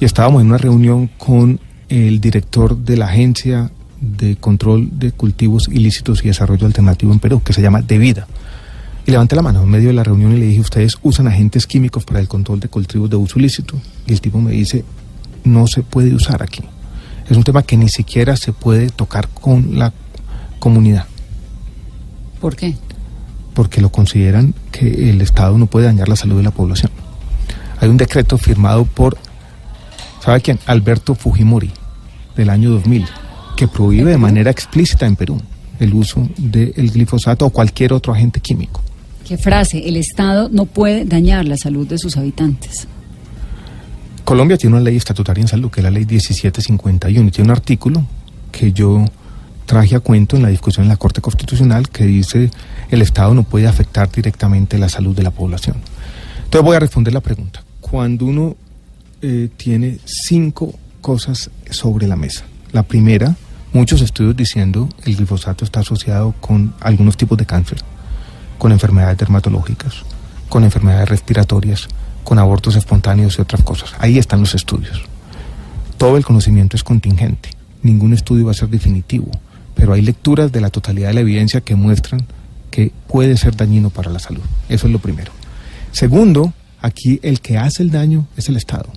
Y 0.00 0.04
estábamos 0.04 0.42
en 0.42 0.48
una 0.48 0.58
reunión 0.58 1.08
con 1.18 1.60
el 1.88 2.20
director 2.20 2.76
de 2.76 2.96
la 2.96 3.06
Agencia 3.06 3.70
de 4.04 4.36
Control 4.36 4.88
de 4.98 5.12
Cultivos 5.12 5.68
Ilícitos 5.68 6.24
y 6.24 6.28
Desarrollo 6.28 6.66
Alternativo 6.66 7.12
en 7.12 7.18
Perú, 7.18 7.42
que 7.42 7.52
se 7.52 7.62
llama 7.62 7.82
Devida. 7.82 8.26
Y 9.06 9.10
levanté 9.10 9.36
la 9.36 9.42
mano 9.42 9.62
en 9.62 9.68
medio 9.68 9.88
de 9.88 9.94
la 9.94 10.04
reunión 10.04 10.32
y 10.32 10.40
le 10.40 10.46
dije, 10.46 10.60
¿ustedes 10.60 10.96
usan 11.02 11.26
agentes 11.26 11.66
químicos 11.66 12.04
para 12.04 12.20
el 12.20 12.28
control 12.28 12.60
de 12.60 12.68
cultivos 12.68 13.10
de 13.10 13.16
uso 13.16 13.38
ilícito? 13.38 13.78
Y 14.06 14.12
el 14.12 14.20
tipo 14.20 14.40
me 14.40 14.52
dice, 14.52 14.84
no 15.44 15.66
se 15.66 15.82
puede 15.82 16.14
usar 16.14 16.42
aquí. 16.42 16.62
Es 17.28 17.36
un 17.36 17.42
tema 17.44 17.62
que 17.62 17.76
ni 17.76 17.88
siquiera 17.88 18.36
se 18.36 18.52
puede 18.52 18.90
tocar 18.90 19.28
con 19.28 19.78
la 19.78 19.92
comunidad, 20.58 21.06
¿Por 22.40 22.56
qué? 22.56 22.74
porque 23.54 23.80
lo 23.80 23.90
consideran 23.90 24.54
que 24.72 25.10
el 25.10 25.20
Estado 25.20 25.56
no 25.58 25.66
puede 25.66 25.86
dañar 25.86 26.08
la 26.08 26.16
salud 26.16 26.36
de 26.38 26.42
la 26.42 26.50
población. 26.50 26.90
Hay 27.80 27.88
un 27.88 27.96
decreto 27.96 28.36
firmado 28.36 28.84
por, 28.84 29.16
¿sabe 30.20 30.40
quién? 30.40 30.58
Alberto 30.66 31.14
Fujimori, 31.14 31.70
del 32.36 32.50
año 32.50 32.70
2000, 32.70 33.06
que 33.56 33.68
prohíbe 33.68 34.10
de 34.10 34.18
manera 34.18 34.50
explícita 34.50 35.06
en 35.06 35.16
Perú 35.16 35.40
el 35.80 35.94
uso 35.94 36.28
del 36.36 36.90
glifosato 36.90 37.46
o 37.46 37.50
cualquier 37.50 37.92
otro 37.92 38.12
agente 38.12 38.40
químico. 38.40 38.82
¿Qué 39.26 39.38
frase? 39.38 39.88
El 39.88 39.96
Estado 39.96 40.48
no 40.52 40.66
puede 40.66 41.04
dañar 41.04 41.46
la 41.46 41.56
salud 41.56 41.86
de 41.86 41.98
sus 41.98 42.16
habitantes. 42.16 42.86
Colombia 44.24 44.56
tiene 44.56 44.76
una 44.76 44.84
ley 44.84 44.96
estatutaria 44.96 45.42
en 45.42 45.48
salud, 45.48 45.70
que 45.70 45.80
es 45.80 45.84
la 45.84 45.90
ley 45.90 46.06
1751, 46.06 47.28
y 47.28 47.30
tiene 47.30 47.50
un 47.50 47.56
artículo 47.56 48.06
que 48.52 48.72
yo 48.72 49.04
traje 49.66 49.96
a 49.96 50.00
cuento 50.00 50.36
en 50.36 50.42
la 50.42 50.48
discusión 50.48 50.84
en 50.84 50.90
la 50.90 50.96
Corte 50.96 51.20
Constitucional 51.20 51.88
que 51.88 52.04
dice 52.04 52.50
el 52.90 53.02
Estado 53.02 53.34
no 53.34 53.44
puede 53.44 53.66
afectar 53.66 54.10
directamente 54.10 54.78
la 54.78 54.88
salud 54.88 55.16
de 55.16 55.22
la 55.22 55.30
población. 55.30 55.76
Entonces 56.44 56.64
voy 56.64 56.76
a 56.76 56.80
responder 56.80 57.12
la 57.12 57.20
pregunta. 57.20 57.64
Cuando 57.80 58.26
uno 58.26 58.56
eh, 59.22 59.48
tiene 59.56 59.98
cinco 60.04 60.74
cosas 61.00 61.50
sobre 61.70 62.06
la 62.06 62.16
mesa, 62.16 62.44
la 62.72 62.82
primera, 62.82 63.36
muchos 63.74 64.00
estudios 64.00 64.36
diciendo 64.36 64.88
el 65.04 65.16
glifosato 65.16 65.64
está 65.64 65.80
asociado 65.80 66.32
con 66.40 66.72
algunos 66.80 67.18
tipos 67.18 67.36
de 67.36 67.44
cáncer, 67.44 67.78
con 68.56 68.72
enfermedades 68.72 69.18
dermatológicas, 69.18 69.96
con 70.48 70.64
enfermedades 70.64 71.08
respiratorias, 71.08 71.88
con 72.22 72.38
abortos 72.38 72.76
espontáneos 72.76 73.36
y 73.36 73.42
otras 73.42 73.62
cosas. 73.62 73.92
Ahí 73.98 74.16
están 74.16 74.40
los 74.40 74.54
estudios. 74.54 75.02
Todo 75.98 76.16
el 76.16 76.24
conocimiento 76.24 76.76
es 76.76 76.84
contingente. 76.84 77.50
Ningún 77.82 78.14
estudio 78.14 78.46
va 78.46 78.52
a 78.52 78.54
ser 78.54 78.68
definitivo, 78.68 79.30
pero 79.74 79.92
hay 79.92 80.02
lecturas 80.02 80.52
de 80.52 80.60
la 80.60 80.70
totalidad 80.70 81.08
de 81.08 81.14
la 81.14 81.20
evidencia 81.20 81.60
que 81.60 81.74
muestran 81.74 82.24
que 82.70 82.92
puede 83.08 83.36
ser 83.36 83.56
dañino 83.56 83.90
para 83.90 84.10
la 84.10 84.20
salud. 84.20 84.42
Eso 84.68 84.86
es 84.86 84.92
lo 84.92 85.00
primero. 85.00 85.32
Segundo, 85.90 86.52
aquí 86.80 87.18
el 87.22 87.40
que 87.40 87.58
hace 87.58 87.82
el 87.82 87.90
daño 87.90 88.26
es 88.36 88.48
el 88.48 88.56
Estado. 88.56 88.88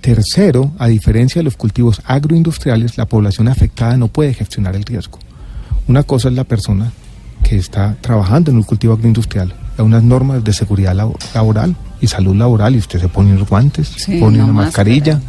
Tercero, 0.00 0.72
a 0.78 0.86
diferencia 0.88 1.40
de 1.40 1.44
los 1.44 1.56
cultivos 1.56 2.00
agroindustriales, 2.06 2.96
la 2.96 3.06
población 3.06 3.48
afectada 3.48 3.96
no 3.96 4.08
puede 4.08 4.32
gestionar 4.34 4.74
el 4.74 4.84
riesgo. 4.84 5.18
Una 5.88 6.02
cosa 6.04 6.28
es 6.28 6.34
la 6.34 6.44
persona 6.44 6.90
que 7.42 7.56
está 7.56 7.96
trabajando 8.00 8.50
en 8.50 8.56
un 8.58 8.62
cultivo 8.62 8.94
agroindustrial, 8.94 9.52
hay 9.76 9.84
unas 9.84 10.02
normas 10.02 10.42
de 10.44 10.52
seguridad 10.52 10.94
labo- 10.94 11.18
laboral 11.34 11.76
y 12.00 12.06
salud 12.06 12.34
laboral, 12.36 12.74
y 12.74 12.78
usted 12.78 13.00
se 13.00 13.08
pone 13.08 13.32
unos 13.34 13.48
guantes, 13.48 13.88
Sí, 13.88 14.18
pone 14.18 14.36
una 14.36 14.44
una 14.44 14.52
mascarilla. 14.64 15.20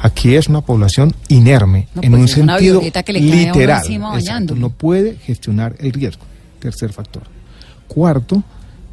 Aquí 0.00 0.34
es 0.34 0.48
una 0.48 0.60
población 0.60 1.14
inerme, 1.28 1.88
No, 1.94 2.02
en 2.02 2.10
pues 2.10 2.20
un 2.22 2.28
sentido 2.28 2.80
a 2.80 2.82
literal. 3.46 3.82
Exacto, 4.18 4.54
no 4.60 4.70
puede 4.70 5.16
gestionar 5.16 5.76
el 5.78 5.92
riesgo. 5.92 6.24
Tercer 6.58 6.92
factor. 6.92 7.22
Cuarto, 7.88 8.42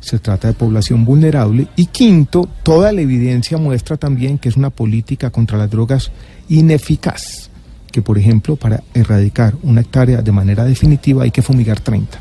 se 0.01 0.19
trata 0.19 0.49
de 0.49 0.53
población 0.53 1.05
vulnerable. 1.05 1.67
Y 1.77 1.85
quinto, 1.85 2.49
toda 2.63 2.91
la 2.91 3.01
evidencia 3.01 3.57
muestra 3.57 3.95
también 3.95 4.37
que 4.37 4.49
es 4.49 4.57
una 4.57 4.71
política 4.71 5.29
contra 5.29 5.57
las 5.57 5.69
drogas 5.69 6.11
ineficaz. 6.49 7.49
Que, 7.91 8.01
por 8.01 8.17
ejemplo, 8.17 8.55
para 8.55 8.83
erradicar 8.93 9.55
una 9.63 9.81
hectárea 9.81 10.21
de 10.21 10.31
manera 10.31 10.65
definitiva 10.65 11.23
hay 11.23 11.31
que 11.31 11.41
fumigar 11.41 11.79
30. 11.79 12.19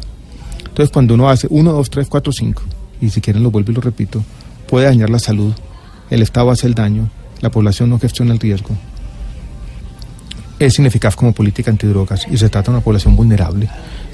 Entonces, 0.68 0.90
cuando 0.92 1.14
uno 1.14 1.28
hace 1.28 1.46
1, 1.50 1.72
2, 1.72 1.90
3, 1.90 2.08
4, 2.08 2.32
5, 2.32 2.62
y 3.00 3.10
si 3.10 3.20
quieren 3.20 3.42
lo 3.42 3.50
vuelvo 3.50 3.72
y 3.72 3.74
lo 3.74 3.80
repito, 3.80 4.22
puede 4.68 4.86
dañar 4.86 5.10
la 5.10 5.18
salud, 5.18 5.52
el 6.10 6.22
Estado 6.22 6.50
hace 6.50 6.66
el 6.66 6.74
daño, 6.74 7.10
la 7.40 7.50
población 7.50 7.88
no 7.88 7.98
gestiona 7.98 8.32
el 8.32 8.40
riesgo. 8.40 8.70
Es 10.58 10.78
ineficaz 10.78 11.16
como 11.16 11.32
política 11.32 11.70
antidrogas 11.70 12.26
y 12.30 12.36
se 12.36 12.50
trata 12.50 12.70
de 12.70 12.76
una 12.76 12.84
población 12.84 13.16
vulnerable. 13.16 13.68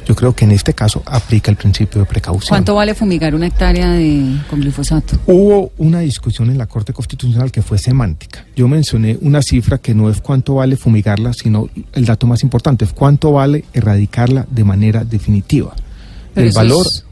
Yo 0.06 0.14
creo 0.14 0.34
que 0.34 0.44
en 0.44 0.52
este 0.52 0.72
caso 0.72 1.02
aplica 1.04 1.50
el 1.50 1.56
principio 1.56 2.00
de 2.00 2.06
precaución. 2.06 2.48
¿Cuánto 2.48 2.76
vale 2.76 2.94
fumigar 2.94 3.34
una 3.34 3.48
hectárea 3.48 3.90
de, 3.90 4.36
con 4.48 4.60
glifosato? 4.60 5.18
Hubo 5.26 5.72
una 5.78 5.98
discusión 6.00 6.48
en 6.50 6.58
la 6.58 6.66
Corte 6.66 6.92
Constitucional 6.92 7.50
que 7.50 7.60
fue 7.60 7.76
semántica. 7.78 8.44
Yo 8.54 8.68
mencioné 8.68 9.18
una 9.20 9.42
cifra 9.42 9.78
que 9.78 9.94
no 9.94 10.08
es 10.08 10.20
cuánto 10.20 10.54
vale 10.54 10.76
fumigarla, 10.76 11.32
sino 11.32 11.68
el 11.92 12.04
dato 12.04 12.26
más 12.28 12.42
importante 12.44 12.84
es 12.84 12.92
cuánto 12.92 13.32
vale 13.32 13.64
erradicarla 13.72 14.46
de 14.48 14.62
manera 14.64 15.04
definitiva. 15.04 15.74
Pero 16.34 16.44
el 16.44 16.50
eso 16.50 16.58
valor, 16.60 16.86
es 16.86 17.04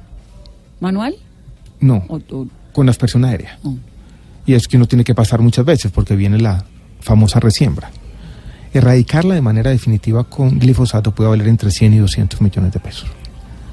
¿Manual? 0.80 1.16
no, 1.80 2.04
O- 2.08 2.20
o- 2.30 2.46
con 2.72 2.88
aspersión 2.88 3.24
aérea. 3.24 3.58
Oh. 3.64 3.74
Y 4.46 4.54
es 4.54 4.68
que 4.68 4.76
uno 4.76 4.86
tiene 4.86 5.02
que 5.04 5.14
pasar 5.14 5.40
muchas 5.40 5.64
veces 5.64 5.90
porque 5.90 6.14
viene 6.14 6.38
la 6.38 6.64
famosa 7.00 7.40
resiembra. 7.40 7.90
Erradicarla 8.74 9.34
de 9.34 9.40
manera 9.40 9.70
definitiva 9.70 10.24
con 10.24 10.58
glifosato 10.58 11.12
puede 11.12 11.30
valer 11.30 11.48
entre 11.48 11.70
100 11.70 11.94
y 11.94 11.98
200 11.98 12.40
millones 12.40 12.72
de 12.72 12.80
pesos. 12.80 13.06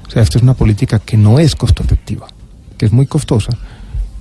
O 0.06 0.10
sea, 0.10 0.22
esta 0.22 0.38
es 0.38 0.42
una 0.42 0.54
política 0.54 0.98
que 1.00 1.16
no 1.16 1.38
es 1.38 1.54
costo 1.56 1.82
efectiva, 1.82 2.28
que 2.78 2.86
es 2.86 2.92
muy 2.92 3.06
costosa 3.06 3.52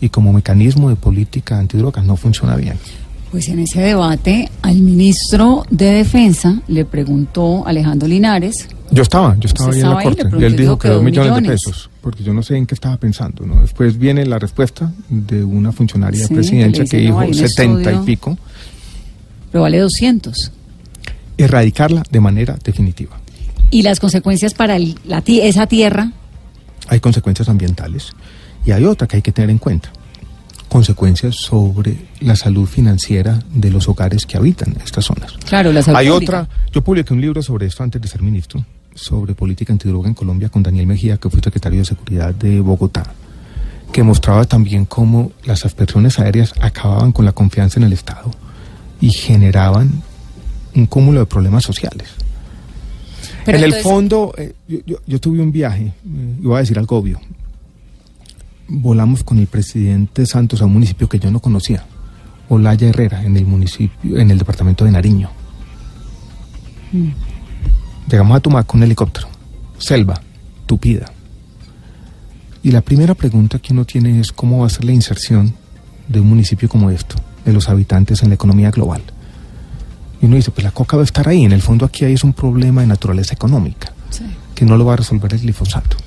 y 0.02 0.10
como 0.10 0.34
mecanismo 0.34 0.90
de 0.90 0.96
política 0.96 1.60
antidrogas 1.60 2.04
no 2.04 2.16
funciona 2.18 2.56
bien. 2.56 2.78
Pues 3.30 3.48
en 3.48 3.60
ese 3.60 3.80
debate 3.80 4.50
al 4.62 4.80
ministro 4.80 5.66
de 5.70 5.86
Defensa 5.92 6.62
le 6.68 6.84
preguntó 6.84 7.66
Alejandro 7.66 8.08
Linares, 8.08 8.68
Yo 8.92 9.04
estaba, 9.04 9.38
yo 9.40 9.48
estaba 9.48 9.70
¿Usted 9.70 9.84
ahí 9.84 9.90
en 9.90 9.96
la 9.96 10.04
corte 10.04 10.24
y 10.38 10.44
él 10.44 10.56
dijo 10.58 10.78
que 10.78 10.90
dos 10.90 11.02
millones, 11.02 11.36
de 11.36 11.42
pesos, 11.50 11.90
porque 12.02 12.24
yo 12.24 12.34
no 12.34 12.44
sé 12.44 12.58
en 12.58 12.66
qué 12.66 12.74
estaba 12.74 12.98
pensando. 12.98 13.46
¿no? 13.46 13.62
Después 13.62 13.98
viene 13.98 14.26
la 14.26 14.38
respuesta 14.38 14.92
de 15.08 15.44
una 15.46 15.72
funcionaria 15.72 16.20
Sí, 16.28 16.28
de 16.28 16.36
presidencia 16.36 16.84
que 16.84 16.90
que, 16.90 16.98
dice, 16.98 17.12
no, 17.14 17.22
dijo 17.22 17.34
70 17.48 17.80
estudio. 17.80 18.02
y 18.02 18.06
pico. 18.06 18.38
pero 19.52 19.62
vale 19.62 19.78
200. 19.80 20.52
Erradicarla 21.38 22.04
de 22.10 22.20
manera 22.20 22.58
definitiva. 22.64 23.20
Y 23.70 23.84
las 23.84 24.00
consecuencias 24.00 24.54
para 24.54 24.76
el- 24.76 25.00
la, 25.06 25.24
esa 25.26 25.66
tierra, 25.68 26.12
hay 26.88 27.00
consecuencias 27.00 27.48
ambientales 27.50 28.12
y 28.66 28.72
hay 28.72 28.84
otra 28.86 29.08
que 29.08 29.18
hay 29.18 29.22
que 29.22 29.32
tener 29.32 29.50
en 29.50 29.58
cuenta. 29.58 29.90
Consecuencias 30.68 31.36
sobre 31.36 31.98
la 32.22 32.36
salud 32.36 32.66
financiera 32.66 33.40
de 33.54 33.70
los 33.72 33.90
hogares 33.90 34.26
que 34.26 34.38
habitan 34.38 34.76
estas 34.86 35.06
zonas. 35.06 35.34
claro, 35.48 35.72
la 35.74 35.82
salud 35.82 35.98
Hay 36.00 36.10
pública. 36.10 36.42
otra, 36.44 36.50
yo 36.72 36.82
publiqué 36.82 37.14
un 37.14 37.20
libro 37.22 37.42
sobre 37.44 37.66
esto 37.68 37.84
antes 37.84 38.02
de 38.02 38.08
ser 38.08 38.22
ministro, 38.22 38.64
sobre 38.96 39.34
política 39.36 39.74
antidroga 39.74 40.08
en 40.08 40.14
Colombia 40.14 40.48
con 40.50 40.64
Daniel 40.64 40.88
Mejía, 40.88 41.18
que 41.18 41.30
fue 41.30 41.42
secretario 41.42 41.80
de 41.80 41.86
Seguridad 41.86 42.34
de 42.34 42.62
Bogotá, 42.62 43.04
que 43.92 44.04
mostraba 44.04 44.46
también 44.46 44.86
cómo 44.86 45.32
las 45.44 45.66
aspersiones 45.66 46.20
aéreas 46.20 46.54
acababan 46.62 47.12
con 47.12 47.26
la 47.26 47.34
confianza 47.34 47.78
en 47.80 47.86
el 47.86 47.94
Estado 47.94 48.32
y 49.02 49.10
generaban 49.12 50.02
un 50.76 50.86
cúmulo 50.86 51.20
de 51.22 51.26
problemas 51.26 51.64
sociales. 51.64 52.10
Pero 53.46 53.58
en 53.58 53.64
el 53.64 53.74
fondo, 53.76 54.34
eh, 54.38 54.54
yo, 54.68 54.80
yo- 54.86 54.98
yo 55.08 55.20
tuve 55.20 55.42
un 55.42 55.52
viaje, 55.52 55.86
eh, 55.88 56.36
iba 56.42 56.58
a 56.58 56.62
decir 56.62 56.78
algo 56.78 56.98
obvio. 56.98 57.20
Volamos 58.68 59.24
con 59.24 59.40
el 59.40 59.48
presidente 59.48 60.26
Santos 60.26 60.62
a 60.62 60.66
un 60.66 60.74
municipio 60.74 61.10
que 61.10 61.20
yo 61.20 61.30
no 61.32 61.40
conocía, 61.40 61.84
Olaya 62.50 62.88
Herrera, 62.88 63.24
en 63.24 63.36
el 63.38 63.46
municipio, 63.46 64.18
en 64.18 64.32
el 64.32 64.38
departamento 64.38 64.86
de 64.86 64.92
Nariño. 64.92 65.30
Llegamos 68.10 68.38
a 68.38 68.40
Tumaco 68.40 68.78
en 68.78 68.84
helicóptero, 68.84 69.28
selva, 69.78 70.22
tupida. 70.66 71.12
Y 72.64 72.72
la 72.72 72.82
primera 72.82 73.16
pregunta 73.16 73.60
que 73.60 73.74
uno 73.74 73.86
tiene 73.86 74.20
es 74.20 74.32
cómo 74.32 74.60
va 74.60 74.68
a 74.68 74.70
ser 74.70 74.86
la 74.86 74.92
inserción 74.92 75.54
de 76.08 76.20
un 76.20 76.28
municipio 76.30 76.70
como 76.70 76.90
esto, 76.92 77.16
de 77.46 77.54
los 77.54 77.70
habitantes 77.70 78.22
en 78.22 78.30
la 78.30 78.36
economía 78.36 78.70
global. 78.72 79.02
Y 80.22 80.26
uno 80.26 80.36
dice, 80.36 80.52
pues 80.52 80.64
la 80.64 80.72
coca 80.72 80.98
va 80.98 81.04
a 81.04 81.06
estar 81.06 81.28
ahí. 81.28 81.44
En 81.44 81.52
el 81.52 81.62
fondo 81.62 81.86
aquí 81.86 82.06
hay 82.06 82.14
es 82.14 82.24
un 82.24 82.34
problema 82.34 82.82
de 82.82 82.88
naturaleza 82.88 83.34
económica, 83.34 83.92
Sí. 84.10 84.24
que 84.54 84.66
no 84.66 84.78
lo 84.78 84.86
va 84.86 84.94
a 84.94 84.98
resolver 84.98 85.34
el 85.34 85.40
glifosato. 85.40 85.98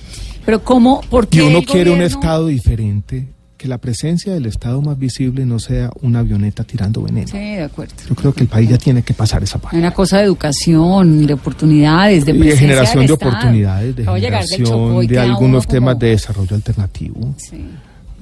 Pero 0.46 0.62
¿cómo? 0.62 1.00
¿Por 1.10 1.26
qué 1.28 1.38
Y 1.38 1.40
uno 1.40 1.62
quiere 1.62 1.90
un 1.90 2.02
Estado 2.02 2.46
diferente, 2.48 3.26
que 3.56 3.66
la 3.66 3.78
presencia 3.78 4.34
del 4.34 4.44
Estado 4.44 4.82
más 4.82 4.98
visible 4.98 5.46
no 5.46 5.58
sea 5.58 5.90
una 6.02 6.18
avioneta 6.18 6.64
tirando 6.64 7.00
veneno. 7.02 7.28
Sí, 7.28 7.38
de 7.38 7.62
acuerdo. 7.62 7.94
Yo 8.08 8.14
creo 8.14 8.32
que 8.34 8.42
el 8.42 8.48
país 8.48 8.68
ya 8.68 8.76
tiene 8.76 9.02
que 9.02 9.14
pasar 9.14 9.42
esa 9.42 9.58
página. 9.58 9.80
una 9.80 9.90
cosa 9.92 10.18
de 10.18 10.24
educación, 10.24 11.26
de 11.26 11.32
oportunidades, 11.32 12.26
de 12.26 12.32
Y 12.32 12.34
de 12.34 12.40
presencia 12.40 12.68
generación 12.68 12.98
del 13.00 13.06
de 13.08 13.14
Estado. 13.14 13.30
oportunidades, 13.32 13.96
de 13.96 14.04
generación 14.04 15.06
de 15.06 15.18
algunos 15.18 15.64
uno 15.64 15.72
temas 15.72 15.94
como- 15.94 16.00
de 16.00 16.08
desarrollo 16.10 16.54
alternativo. 16.56 17.34
Sí. 17.38 17.64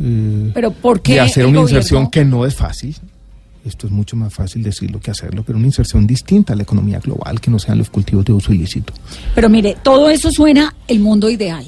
eh, 0.01 0.51
Pero 0.55 0.71
¿por 0.71 1.03
qué 1.03 1.15
de 1.15 1.21
hacer 1.21 1.45
una 1.45 1.59
gobierno- 1.61 1.77
inserción 1.79 2.09
que 2.11 2.25
no 2.25 2.47
es 2.47 2.55
fácil. 2.55 2.97
Esto 3.65 3.87
es 3.87 3.93
mucho 3.93 4.17
más 4.17 4.35
fácil 4.35 4.63
decirlo 4.63 4.99
que 4.99 5.13
hacerlo, 5.13 5.45
pero 5.45 5.57
una 5.57 5.69
inserción 5.69 6.07
distinta 6.07 6.53
a 6.53 6.57
la 6.57 6.65
economía 6.65 6.99
global, 6.99 7.41
que 7.41 7.51
no 7.51 7.59
sean 7.61 7.79
los 7.79 7.91
cultivos 7.91 8.25
de 8.25 8.33
uso 8.33 8.53
ilícito. 8.53 8.93
Pero 9.35 9.49
mire, 9.49 9.77
todo 9.83 10.11
eso 10.11 10.33
suena 10.33 10.75
el 10.89 10.99
mundo 10.99 11.31
ideal. 11.31 11.65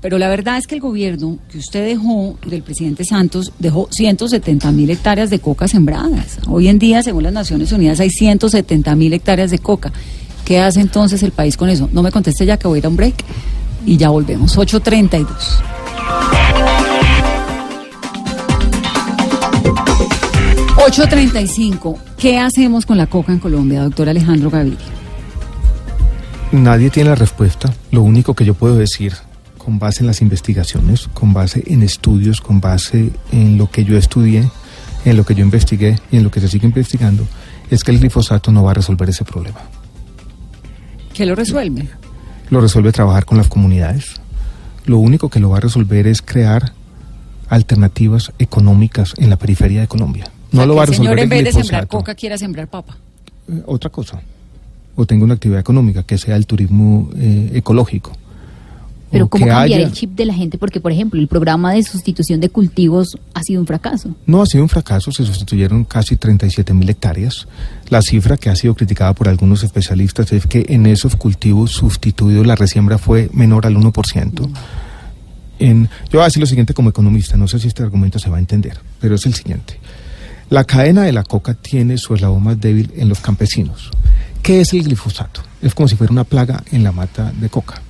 Pero 0.00 0.18
la 0.18 0.28
verdad 0.28 0.58
es 0.58 0.66
que 0.66 0.76
el 0.76 0.80
gobierno 0.80 1.38
que 1.50 1.58
usted 1.58 1.84
dejó 1.84 2.38
del 2.46 2.62
presidente 2.62 3.04
Santos 3.04 3.52
dejó 3.58 3.88
170 3.90 4.70
mil 4.72 4.90
hectáreas 4.90 5.30
de 5.30 5.40
coca 5.40 5.66
sembradas. 5.66 6.38
Hoy 6.46 6.68
en 6.68 6.78
día, 6.78 7.02
según 7.02 7.24
las 7.24 7.32
Naciones 7.32 7.72
Unidas, 7.72 7.98
hay 7.98 8.10
170 8.10 8.94
mil 8.94 9.12
hectáreas 9.12 9.50
de 9.50 9.58
coca. 9.58 9.92
¿Qué 10.44 10.60
hace 10.60 10.80
entonces 10.80 11.22
el 11.22 11.32
país 11.32 11.56
con 11.56 11.68
eso? 11.68 11.88
No 11.92 12.02
me 12.02 12.12
conteste 12.12 12.46
ya 12.46 12.58
que 12.58 12.68
voy 12.68 12.76
a 12.76 12.80
ir 12.80 12.86
a 12.86 12.88
un 12.90 12.96
break 12.96 13.24
y 13.86 13.96
ya 13.96 14.10
volvemos. 14.10 14.56
8.32. 14.56 15.77
$8.35. 20.88 21.98
¿Qué 22.16 22.38
hacemos 22.38 22.86
con 22.86 22.96
la 22.96 23.06
coca 23.06 23.30
en 23.30 23.38
Colombia, 23.38 23.82
doctor 23.82 24.08
Alejandro 24.08 24.48
Gaviria? 24.48 24.78
Nadie 26.50 26.88
tiene 26.88 27.10
la 27.10 27.14
respuesta. 27.14 27.74
Lo 27.90 28.02
único 28.02 28.32
que 28.32 28.46
yo 28.46 28.54
puedo 28.54 28.74
decir, 28.74 29.12
con 29.58 29.78
base 29.78 30.00
en 30.00 30.06
las 30.06 30.22
investigaciones, 30.22 31.06
con 31.12 31.34
base 31.34 31.62
en 31.66 31.82
estudios, 31.82 32.40
con 32.40 32.62
base 32.62 33.10
en 33.32 33.58
lo 33.58 33.70
que 33.70 33.84
yo 33.84 33.98
estudié, 33.98 34.48
en 35.04 35.16
lo 35.18 35.26
que 35.26 35.34
yo 35.34 35.44
investigué 35.44 35.98
y 36.10 36.16
en 36.16 36.24
lo 36.24 36.30
que 36.30 36.40
se 36.40 36.48
sigue 36.48 36.66
investigando, 36.66 37.26
es 37.70 37.84
que 37.84 37.90
el 37.90 37.98
glifosato 37.98 38.50
no 38.50 38.62
va 38.64 38.70
a 38.70 38.74
resolver 38.74 39.10
ese 39.10 39.26
problema. 39.26 39.60
¿Qué 41.12 41.26
lo 41.26 41.34
resuelve? 41.34 41.86
Lo 42.48 42.62
resuelve 42.62 42.92
trabajar 42.92 43.26
con 43.26 43.36
las 43.36 43.48
comunidades. 43.48 44.22
Lo 44.86 44.96
único 44.96 45.28
que 45.28 45.38
lo 45.38 45.50
va 45.50 45.58
a 45.58 45.60
resolver 45.60 46.06
es 46.06 46.22
crear 46.22 46.72
alternativas 47.50 48.32
económicas 48.38 49.12
en 49.18 49.28
la 49.28 49.36
periferia 49.36 49.82
de 49.82 49.88
Colombia. 49.88 50.30
No 50.52 50.60
O 50.60 50.62
sea, 50.62 50.66
lo 50.66 50.74
va 50.76 50.82
a 50.82 50.84
el 50.84 50.88
resolver 50.88 51.06
señor 51.14 51.18
en 51.18 51.22
el 51.24 51.28
vez 51.44 51.44
de 51.54 51.60
sembrar 51.60 51.86
coca 51.88 52.14
quiera 52.14 52.38
sembrar 52.38 52.68
papa. 52.68 52.96
Eh, 53.48 53.62
otra 53.66 53.90
cosa. 53.90 54.20
O 54.96 55.06
tenga 55.06 55.24
una 55.24 55.34
actividad 55.34 55.60
económica 55.60 56.02
que 56.02 56.18
sea 56.18 56.36
el 56.36 56.46
turismo 56.46 57.10
eh, 57.16 57.50
ecológico. 57.54 58.12
Pero 59.10 59.26
¿cómo 59.28 59.46
cambiar 59.46 59.78
haya- 59.80 59.86
el 59.86 59.92
chip 59.92 60.10
de 60.16 60.26
la 60.26 60.34
gente? 60.34 60.58
Porque, 60.58 60.80
por 60.80 60.92
ejemplo, 60.92 61.18
el 61.18 61.28
programa 61.28 61.72
de 61.72 61.82
sustitución 61.82 62.40
de 62.40 62.50
cultivos 62.50 63.16
ha 63.32 63.42
sido 63.42 63.58
un 63.60 63.66
fracaso. 63.66 64.14
No 64.26 64.42
ha 64.42 64.46
sido 64.46 64.62
un 64.64 64.68
fracaso, 64.68 65.10
se 65.12 65.24
sustituyeron 65.24 65.84
casi 65.84 66.16
37 66.16 66.74
mil 66.74 66.90
hectáreas. 66.90 67.46
La 67.88 68.02
cifra 68.02 68.36
que 68.36 68.50
ha 68.50 68.56
sido 68.56 68.74
criticada 68.74 69.14
por 69.14 69.28
algunos 69.28 69.62
especialistas 69.62 70.30
es 70.32 70.46
que 70.46 70.66
en 70.68 70.84
esos 70.84 71.16
cultivos 71.16 71.70
sustituidos 71.72 72.46
la 72.46 72.54
resiembra 72.54 72.98
fue 72.98 73.30
menor 73.32 73.64
al 73.66 73.76
1%. 73.76 74.50
En, 75.58 75.84
yo 76.10 76.18
voy 76.18 76.20
a 76.20 76.24
decir 76.26 76.40
lo 76.40 76.46
siguiente 76.46 76.74
como 76.74 76.90
economista, 76.90 77.36
no 77.36 77.48
sé 77.48 77.58
si 77.58 77.66
este 77.68 77.82
argumento 77.82 78.18
se 78.18 78.28
va 78.30 78.36
a 78.36 78.40
entender, 78.40 78.78
pero 79.00 79.14
es 79.14 79.24
el 79.26 79.34
siguiente. 79.34 79.78
La 80.50 80.64
cadena 80.64 81.02
de 81.02 81.12
la 81.12 81.24
coca 81.24 81.52
tiene 81.52 81.98
su 81.98 82.14
eslabón 82.14 82.42
más 82.42 82.58
débil 82.58 82.90
en 82.96 83.10
los 83.10 83.20
campesinos. 83.20 83.90
¿Qué 84.42 84.62
es 84.62 84.72
el 84.72 84.82
glifosato? 84.82 85.42
Es 85.60 85.74
como 85.74 85.88
si 85.88 85.96
fuera 85.96 86.10
una 86.10 86.24
plaga 86.24 86.64
en 86.72 86.82
la 86.82 86.90
mata 86.90 87.30
de 87.38 87.50
coca. 87.50 87.82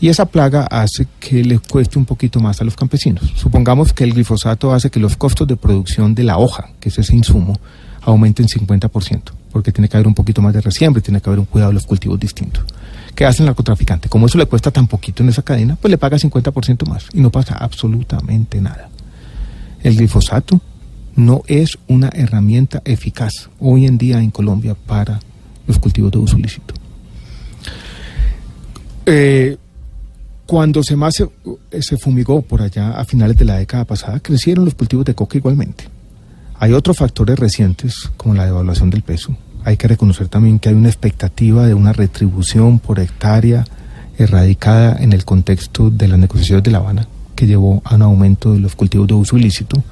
Y 0.00 0.08
esa 0.08 0.26
plaga 0.26 0.64
hace 0.64 1.06
que 1.20 1.44
le 1.44 1.60
cueste 1.60 1.96
un 1.96 2.04
poquito 2.04 2.40
más 2.40 2.60
a 2.60 2.64
los 2.64 2.74
campesinos. 2.74 3.32
Supongamos 3.36 3.92
que 3.92 4.02
el 4.02 4.14
glifosato 4.14 4.74
hace 4.74 4.90
que 4.90 4.98
los 4.98 5.16
costos 5.16 5.46
de 5.46 5.54
producción 5.54 6.12
de 6.16 6.24
la 6.24 6.38
hoja, 6.38 6.70
que 6.80 6.88
es 6.88 6.98
ese 6.98 7.14
insumo, 7.14 7.56
aumenten 8.02 8.48
50%, 8.48 9.22
porque 9.52 9.70
tiene 9.70 9.88
que 9.88 9.96
haber 9.96 10.08
un 10.08 10.14
poquito 10.14 10.42
más 10.42 10.54
de 10.54 10.62
resiembra 10.62 11.00
tiene 11.00 11.20
que 11.20 11.30
haber 11.30 11.38
un 11.38 11.46
cuidado 11.46 11.70
de 11.70 11.74
los 11.74 11.86
cultivos 11.86 12.18
distintos. 12.18 12.64
¿Qué 13.14 13.24
hace 13.24 13.42
el 13.42 13.46
narcotraficante? 13.46 14.08
Como 14.08 14.26
eso 14.26 14.38
le 14.38 14.46
cuesta 14.46 14.72
tan 14.72 14.88
poquito 14.88 15.22
en 15.22 15.28
esa 15.28 15.42
cadena, 15.42 15.76
pues 15.80 15.90
le 15.90 15.98
paga 15.98 16.16
50% 16.16 16.88
más 16.88 17.06
y 17.12 17.20
no 17.20 17.30
pasa 17.30 17.54
absolutamente 17.54 18.60
nada. 18.60 18.88
El 19.84 19.96
glifosato 19.96 20.60
no 21.16 21.42
es 21.46 21.78
una 21.88 22.10
herramienta 22.14 22.82
eficaz 22.84 23.48
hoy 23.58 23.86
en 23.86 23.98
día 23.98 24.20
en 24.20 24.30
Colombia 24.30 24.76
para 24.86 25.18
los 25.66 25.78
cultivos 25.78 26.12
de 26.12 26.18
uso 26.18 26.38
ilícito. 26.38 26.74
Eh, 29.06 29.56
cuando 30.44 30.82
se 30.82 30.96
se, 31.10 31.28
se, 31.82 31.96
fumigó 31.96 32.42
por 32.42 32.62
allá 32.62 32.92
a 32.92 33.04
finales 33.04 33.36
de 33.36 33.44
la 33.44 33.56
década 33.56 33.84
pasada, 33.84 34.20
crecieron 34.20 34.64
los 34.64 34.74
cultivos 34.74 35.04
de 35.04 35.14
coca 35.14 35.38
igualmente. 35.38 35.84
Hay 36.58 36.72
otros 36.72 36.96
factores 36.96 37.38
recientes, 37.38 38.10
como 38.16 38.34
la 38.34 38.46
devaluación 38.46 38.90
del 38.90 39.02
peso. 39.02 39.36
Hay 39.64 39.76
que 39.76 39.88
reconocer 39.88 40.28
también 40.28 40.58
que 40.58 40.68
hay 40.68 40.74
una 40.74 40.88
expectativa 40.88 41.66
de 41.66 41.74
una 41.74 41.92
retribución 41.92 42.78
por 42.78 43.00
hectárea 43.00 43.64
erradicada 44.18 44.96
en 45.00 45.12
el 45.12 45.24
contexto 45.24 45.90
de 45.90 46.08
las 46.08 46.18
negociaciones 46.18 46.62
de 46.62 46.70
La 46.70 46.78
Habana, 46.78 47.08
que 47.36 47.46
llevó 47.46 47.82
a 47.84 47.94
un 47.94 48.02
aumento 48.02 48.52
de 48.52 48.58
los 48.58 48.74
cultivos 48.74 49.06
de 49.06 49.14
uso 49.14 49.36
ilícito. 49.36 49.82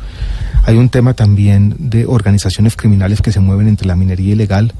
Hay 0.64 0.76
un 0.76 0.88
tema 0.88 1.14
también 1.14 1.76
de 1.78 2.06
organizaciones 2.06 2.74
criminales 2.74 3.22
que 3.22 3.30
se 3.30 3.38
mueven 3.38 3.68
entre 3.68 3.86
la 3.86 3.94
minería 3.94 4.32
ilegal 4.32 4.72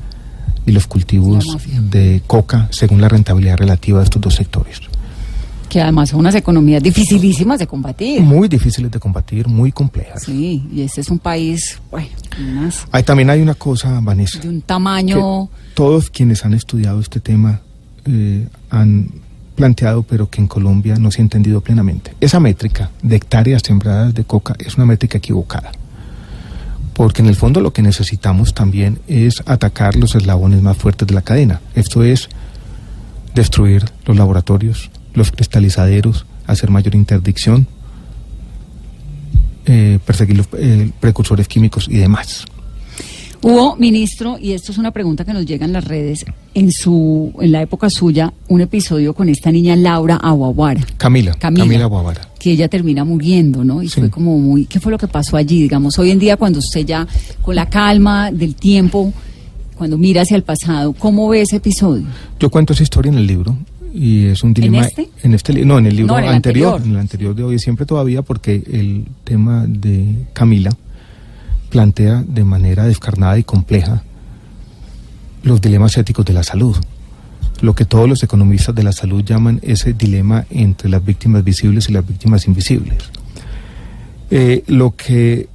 y 0.67 0.73
los 0.73 0.87
cultivos 0.87 1.45
de 1.91 2.23
coca, 2.27 2.69
según 2.71 3.01
la 3.01 3.09
rentabilidad 3.09 3.59
relativa 3.59 3.99
de 3.99 4.05
estos 4.05 4.21
dos 4.21 4.35
sectores. 4.35 4.81
Que 5.69 5.81
además 5.81 6.11
son 6.11 6.21
unas 6.21 6.35
economías 6.35 6.83
dificilísimas 6.83 7.59
de 7.59 7.67
combatir. 7.67 8.21
Muy 8.21 8.49
difíciles 8.49 8.91
de 8.91 8.99
combatir, 8.99 9.49
muy 9.49 9.73
complejas. 9.73 10.23
Sí, 10.23 10.67
y 10.73 10.83
este 10.83 11.01
es 11.01 11.11
un 11.11 11.19
país, 11.19 11.81
bueno, 11.91 12.09
unas... 12.39 12.87
Hay, 12.93 13.03
también 13.03 13.29
hay 13.31 13.41
una 13.41 13.55
cosa, 13.55 14.01
Vanessa. 14.01 14.39
De 14.39 14.49
un 14.49 14.62
tamaño... 14.62 15.49
todos 15.75 16.11
quienes 16.11 16.45
han 16.45 16.55
estudiado 16.55 17.01
este 17.01 17.21
tema 17.21 17.61
eh, 18.07 18.47
han 18.71 19.24
planteado, 19.55 20.02
pero 20.02 20.28
que 20.28 20.40
en 20.40 20.46
Colombia 20.46 20.96
no 20.96 21.11
se 21.11 21.20
ha 21.20 21.24
entendido 21.24 21.61
plenamente. 21.61 22.14
Esa 22.20 22.40
métrica 22.40 22.90
de 23.02 23.16
hectáreas 23.16 23.62
sembradas 23.64 24.14
de 24.14 24.24
coca 24.24 24.55
es 24.59 24.76
una 24.76 24.86
métrica 24.86 25.18
equivocada. 25.18 25.72
Porque 26.94 27.22
en 27.22 27.28
el 27.28 27.36
fondo 27.36 27.61
lo 27.61 27.72
que 27.72 27.82
necesitamos 27.82 28.55
también 28.55 29.00
es 29.09 29.42
atacar 29.46 29.96
los 29.96 30.14
eslabones 30.14 30.62
más 30.62 30.76
fuertes 30.76 31.09
de 31.09 31.14
la 31.14 31.22
cadena. 31.22 31.61
Esto 31.74 32.05
es 32.05 32.28
destruir 33.34 33.84
los 34.07 34.16
laboratorios, 34.16 34.90
los 35.12 35.32
cristalizaderos, 35.32 36.26
hacer 36.46 36.70
mayor 36.70 36.94
interdicción, 36.94 37.66
eh, 39.66 39.98
perseguir 40.05 40.36
los 40.36 40.48
eh, 40.59 40.90
precursores 41.00 41.48
químicos 41.48 41.88
y 41.88 41.96
demás. 41.96 42.44
Hubo, 43.47 43.76
ministro, 43.76 44.38
y 44.40 44.53
esto 44.53 44.72
es 44.72 44.78
una 44.78 44.90
pregunta 44.90 45.22
que 45.22 45.34
nos 45.34 45.45
llega 45.45 45.66
en 45.66 45.74
las 45.74 45.84
redes, 45.84 46.24
en 46.55 46.72
su, 46.72 47.30
en 47.38 47.53
la 47.53 47.61
época 47.61 47.90
suya, 47.90 48.32
un 48.49 48.62
episodio 48.62 49.12
con 49.12 49.28
esta 49.28 49.53
niña 49.53 49.76
Laura 49.76 50.16
Aguaguara. 50.16 50.80
Camila, 50.97 51.34
Camila, 51.34 51.64
Camila 51.64 51.84
Aguaguara. 51.84 52.30
Que 52.38 52.53
ella 52.53 52.68
termina 52.68 53.05
muriendo, 53.05 53.62
¿no? 53.62 53.82
Y 53.82 53.90
sí. 53.90 54.01
fue 54.01 54.09
como 54.09 54.38
muy, 54.38 54.64
¿qué 54.64 54.80
fue 54.80 54.90
lo 54.90 54.97
que 54.97 55.09
pasó 55.09 55.36
allí? 55.36 55.61
Digamos, 55.61 55.99
hoy 55.99 56.11
en 56.11 56.18
día 56.18 56.38
cuando 56.38 56.59
usted 56.59 56.86
ya, 56.86 57.07
con 57.42 57.55
la 57.55 57.68
calma 57.68 58.30
del 58.30 58.55
tiempo, 58.55 59.12
cuando 59.76 59.99
mira 59.99 60.22
hacia 60.22 60.38
el 60.38 60.42
pasado, 60.42 60.95
¿cómo 60.95 61.28
ve 61.28 61.42
ese 61.42 61.57
episodio? 61.57 62.07
Yo 62.40 62.49
cuento 62.49 62.72
esa 62.72 62.82
historia 62.82 63.12
en 63.12 63.18
el 63.18 63.26
libro 63.26 63.59
y 63.92 64.24
es 64.24 64.42
un 64.42 64.55
dilema 64.55 64.78
¿En 64.78 64.84
este? 64.84 65.11
en 65.22 65.34
este 65.34 65.64
no 65.66 65.78
en 65.78 65.86
el 65.86 65.97
libro 65.97 66.14
no, 66.14 66.18
en 66.18 66.24
el 66.24 66.34
anterior, 66.34 66.76
anterior, 66.76 66.88
en 66.88 66.95
el 66.95 67.01
anterior 67.01 67.34
de 67.34 67.42
hoy 67.45 67.59
siempre 67.59 67.84
todavía 67.84 68.22
porque 68.22 68.55
el 68.55 69.05
tema 69.22 69.66
de 69.68 70.24
Camila 70.32 70.70
plantea 71.75 72.22
de 72.25 72.45
manera 72.45 72.85
descarnada 72.85 73.37
y 73.37 73.43
compleja 73.43 74.05
los 75.43 75.61
dilemas 75.61 75.99
éticos 75.99 76.25
de 76.25 76.33
la 76.33 76.45
salud, 76.45 76.77
lo 77.62 77.75
que 77.75 77.85
todos 77.85 78.09
los 78.09 78.22
economistas 78.22 78.77
de 78.77 78.85
la 78.85 78.93
salud 78.93 79.25
llaman 79.25 79.59
ese 79.61 79.93
dilema 79.93 80.47
entre 80.51 80.89
las 80.89 81.05
víctimas 81.05 81.43
visibles 81.43 81.89
y 81.89 81.93
las 81.93 82.07
víctimas 82.07 82.47
invisibles. 82.47 82.99
Eh, 84.31 84.62
lo 84.68 84.95
que 84.95 85.49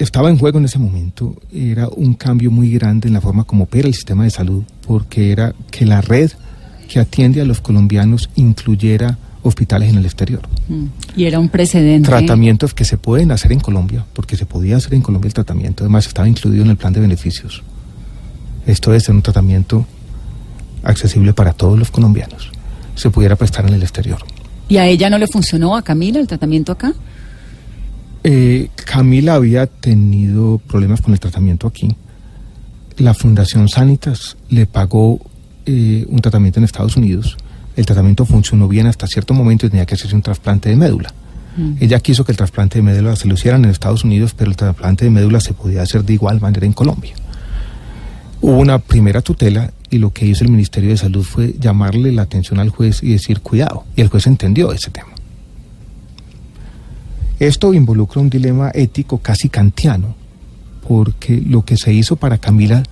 estaba 0.00 0.28
en 0.28 0.38
juego 0.38 0.58
en 0.58 0.64
ese 0.64 0.80
momento 0.80 1.36
era 1.52 1.86
un 1.86 2.14
cambio 2.14 2.50
muy 2.50 2.72
grande 2.72 3.06
en 3.06 3.14
la 3.14 3.20
forma 3.20 3.44
como 3.44 3.62
opera 3.62 3.86
el 3.86 3.94
sistema 3.94 4.24
de 4.24 4.30
salud, 4.30 4.64
porque 4.88 5.30
era 5.30 5.54
que 5.70 5.86
la 5.86 6.00
red 6.00 6.32
que 6.88 6.98
atiende 6.98 7.40
a 7.40 7.44
los 7.44 7.60
colombianos 7.60 8.28
incluyera 8.34 9.18
hospitales 9.48 9.90
en 9.90 9.98
el 9.98 10.04
exterior. 10.04 10.42
Y 11.16 11.24
era 11.24 11.38
un 11.38 11.48
precedente. 11.48 12.08
Tratamientos 12.08 12.74
que 12.74 12.84
se 12.84 12.96
pueden 12.96 13.32
hacer 13.32 13.52
en 13.52 13.60
Colombia, 13.60 14.04
porque 14.12 14.36
se 14.36 14.46
podía 14.46 14.76
hacer 14.76 14.94
en 14.94 15.02
Colombia 15.02 15.28
el 15.28 15.34
tratamiento, 15.34 15.84
además 15.84 16.06
estaba 16.06 16.28
incluido 16.28 16.64
en 16.64 16.70
el 16.70 16.76
plan 16.76 16.92
de 16.92 17.00
beneficios. 17.00 17.62
Esto 18.66 18.92
es 18.94 19.04
ser 19.04 19.14
un 19.14 19.22
tratamiento 19.22 19.86
accesible 20.82 21.32
para 21.32 21.52
todos 21.52 21.78
los 21.78 21.90
colombianos. 21.90 22.50
Se 22.94 23.10
pudiera 23.10 23.36
prestar 23.36 23.66
en 23.66 23.74
el 23.74 23.82
exterior. 23.82 24.18
¿Y 24.68 24.76
a 24.76 24.86
ella 24.86 25.08
no 25.08 25.18
le 25.18 25.26
funcionó, 25.26 25.76
a 25.76 25.82
Camila, 25.82 26.20
el 26.20 26.26
tratamiento 26.26 26.72
acá? 26.72 26.92
Eh, 28.24 28.68
Camila 28.84 29.34
había 29.34 29.66
tenido 29.66 30.58
problemas 30.58 31.00
con 31.00 31.14
el 31.14 31.20
tratamiento 31.20 31.66
aquí. 31.66 31.88
La 32.98 33.14
Fundación 33.14 33.68
Sanitas 33.68 34.36
le 34.50 34.66
pagó 34.66 35.20
eh, 35.64 36.04
un 36.08 36.20
tratamiento 36.20 36.60
en 36.60 36.64
Estados 36.64 36.96
Unidos 36.96 37.36
el 37.78 37.86
tratamiento 37.86 38.26
funcionó 38.26 38.66
bien 38.66 38.88
hasta 38.88 39.06
cierto 39.06 39.34
momento 39.34 39.66
y 39.66 39.70
tenía 39.70 39.86
que 39.86 39.94
hacerse 39.94 40.16
un 40.16 40.22
trasplante 40.22 40.68
de 40.68 40.74
médula. 40.74 41.14
Mm. 41.56 41.74
Ella 41.78 42.00
quiso 42.00 42.24
que 42.24 42.32
el 42.32 42.36
trasplante 42.36 42.78
de 42.78 42.82
médula 42.82 43.14
se 43.14 43.28
lo 43.28 43.34
hicieran 43.34 43.64
en 43.64 43.70
Estados 43.70 44.02
Unidos, 44.02 44.34
pero 44.36 44.50
el 44.50 44.56
trasplante 44.56 45.04
de 45.04 45.12
médula 45.12 45.38
se 45.38 45.54
podía 45.54 45.82
hacer 45.82 46.02
de 46.02 46.14
igual 46.14 46.40
manera 46.40 46.66
en 46.66 46.72
Colombia. 46.72 47.14
Hubo 48.40 48.58
una 48.58 48.80
primera 48.80 49.22
tutela 49.22 49.72
y 49.90 49.98
lo 49.98 50.12
que 50.12 50.26
hizo 50.26 50.42
el 50.42 50.50
Ministerio 50.50 50.90
de 50.90 50.96
Salud 50.96 51.22
fue 51.22 51.54
llamarle 51.60 52.10
la 52.10 52.22
atención 52.22 52.58
al 52.58 52.70
juez 52.70 53.00
y 53.04 53.10
decir 53.10 53.42
cuidado. 53.42 53.84
Y 53.94 54.00
el 54.00 54.08
juez 54.08 54.26
entendió 54.26 54.72
ese 54.72 54.90
tema. 54.90 55.10
Esto 57.38 57.72
involucra 57.74 58.20
un 58.20 58.28
dilema 58.28 58.72
ético 58.74 59.18
casi 59.18 59.48
kantiano, 59.48 60.16
porque 60.88 61.40
lo 61.46 61.64
que 61.64 61.76
se 61.76 61.92
hizo 61.92 62.16
para 62.16 62.38
Camila 62.38 62.82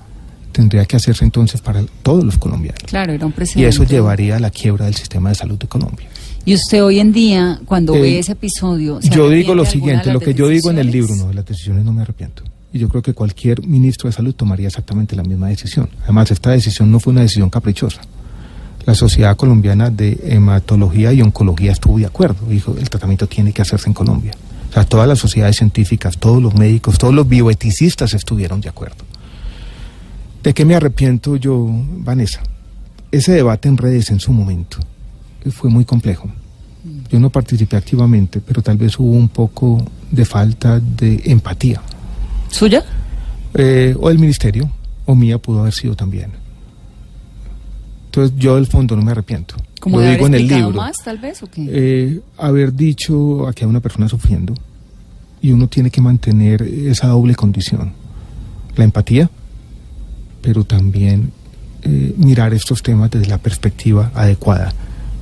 tendría 0.56 0.86
que 0.86 0.96
hacerse 0.96 1.22
entonces 1.22 1.60
para 1.60 1.84
todos 2.02 2.24
los 2.24 2.38
colombianos. 2.38 2.82
Claro, 2.86 3.12
era 3.12 3.26
un 3.26 3.32
precedente. 3.32 3.66
Y 3.66 3.68
eso 3.68 3.84
llevaría 3.84 4.36
a 4.36 4.40
la 4.40 4.50
quiebra 4.50 4.86
del 4.86 4.94
sistema 4.94 5.28
de 5.28 5.34
salud 5.34 5.58
de 5.58 5.66
Colombia. 5.66 6.08
Y 6.46 6.54
usted 6.54 6.82
hoy 6.82 6.98
en 6.98 7.12
día, 7.12 7.60
cuando 7.66 7.94
eh, 7.94 8.00
ve 8.00 8.18
ese 8.18 8.32
episodio... 8.32 8.98
Yo 9.00 9.28
digo 9.28 9.54
lo 9.54 9.66
siguiente, 9.66 10.10
lo 10.12 10.20
que 10.20 10.32
yo 10.32 10.48
digo 10.48 10.70
en 10.70 10.78
el 10.78 10.90
libro, 10.90 11.14
no, 11.14 11.28
de 11.28 11.34
las 11.34 11.44
decisiones 11.44 11.84
no 11.84 11.92
me 11.92 12.00
arrepiento. 12.00 12.42
Y 12.72 12.78
yo 12.78 12.88
creo 12.88 13.02
que 13.02 13.12
cualquier 13.12 13.66
ministro 13.66 14.08
de 14.08 14.14
salud 14.14 14.34
tomaría 14.34 14.68
exactamente 14.68 15.14
la 15.14 15.24
misma 15.24 15.48
decisión. 15.48 15.90
Además, 16.04 16.30
esta 16.30 16.52
decisión 16.52 16.90
no 16.90 17.00
fue 17.00 17.12
una 17.12 17.20
decisión 17.20 17.50
caprichosa. 17.50 18.00
La 18.86 18.94
Sociedad 18.94 19.36
Colombiana 19.36 19.90
de 19.90 20.18
Hematología 20.24 21.12
y 21.12 21.20
Oncología 21.20 21.72
estuvo 21.72 21.98
de 21.98 22.06
acuerdo. 22.06 22.46
Dijo, 22.48 22.76
el 22.78 22.88
tratamiento 22.88 23.26
tiene 23.26 23.52
que 23.52 23.60
hacerse 23.60 23.88
en 23.88 23.94
Colombia. 23.94 24.32
O 24.70 24.72
sea, 24.72 24.84
todas 24.84 25.06
las 25.06 25.18
sociedades 25.18 25.56
científicas, 25.56 26.16
todos 26.16 26.42
los 26.42 26.54
médicos, 26.54 26.96
todos 26.96 27.12
los 27.12 27.28
bioeticistas 27.28 28.14
estuvieron 28.14 28.62
de 28.62 28.70
acuerdo. 28.70 29.04
¿De 30.46 30.54
qué 30.54 30.64
me 30.64 30.76
arrepiento 30.76 31.34
yo, 31.34 31.66
Vanessa? 31.68 32.40
Ese 33.10 33.32
debate 33.32 33.66
en 33.66 33.76
redes 33.76 34.10
en 34.10 34.20
su 34.20 34.32
momento 34.32 34.78
fue 35.50 35.68
muy 35.68 35.84
complejo. 35.84 36.30
Yo 37.10 37.18
no 37.18 37.30
participé 37.30 37.76
activamente, 37.76 38.40
pero 38.40 38.62
tal 38.62 38.76
vez 38.76 38.96
hubo 38.96 39.10
un 39.10 39.28
poco 39.28 39.84
de 40.08 40.24
falta 40.24 40.78
de 40.78 41.20
empatía. 41.24 41.82
¿Suya? 42.48 42.84
Eh, 43.54 43.96
o 43.98 44.08
del 44.08 44.20
ministerio, 44.20 44.70
o 45.04 45.16
mía 45.16 45.38
pudo 45.38 45.62
haber 45.62 45.72
sido 45.72 45.96
también. 45.96 46.30
Entonces 48.04 48.38
yo 48.38 48.54
del 48.54 48.66
fondo 48.66 48.94
no 48.94 49.02
me 49.02 49.10
arrepiento. 49.10 49.56
¿Como 49.80 49.98
Lo 49.98 50.08
digo 50.08 50.28
en 50.28 50.34
el 50.34 50.46
libro. 50.46 50.74
más, 50.74 50.98
tal 50.98 51.18
vez, 51.18 51.42
o 51.42 51.48
qué? 51.48 51.66
Eh, 51.68 52.20
haber 52.38 52.72
dicho 52.72 53.48
aquí 53.48 53.64
hay 53.64 53.68
una 53.68 53.80
persona 53.80 54.08
sufriendo 54.08 54.54
y 55.42 55.50
uno 55.50 55.66
tiene 55.66 55.90
que 55.90 56.00
mantener 56.00 56.62
esa 56.62 57.08
doble 57.08 57.34
condición. 57.34 57.90
La 58.76 58.84
empatía, 58.84 59.28
pero 60.42 60.64
también 60.64 61.32
eh, 61.82 62.14
mirar 62.16 62.54
estos 62.54 62.82
temas 62.82 63.10
desde 63.10 63.26
la 63.26 63.38
perspectiva 63.38 64.10
adecuada, 64.14 64.72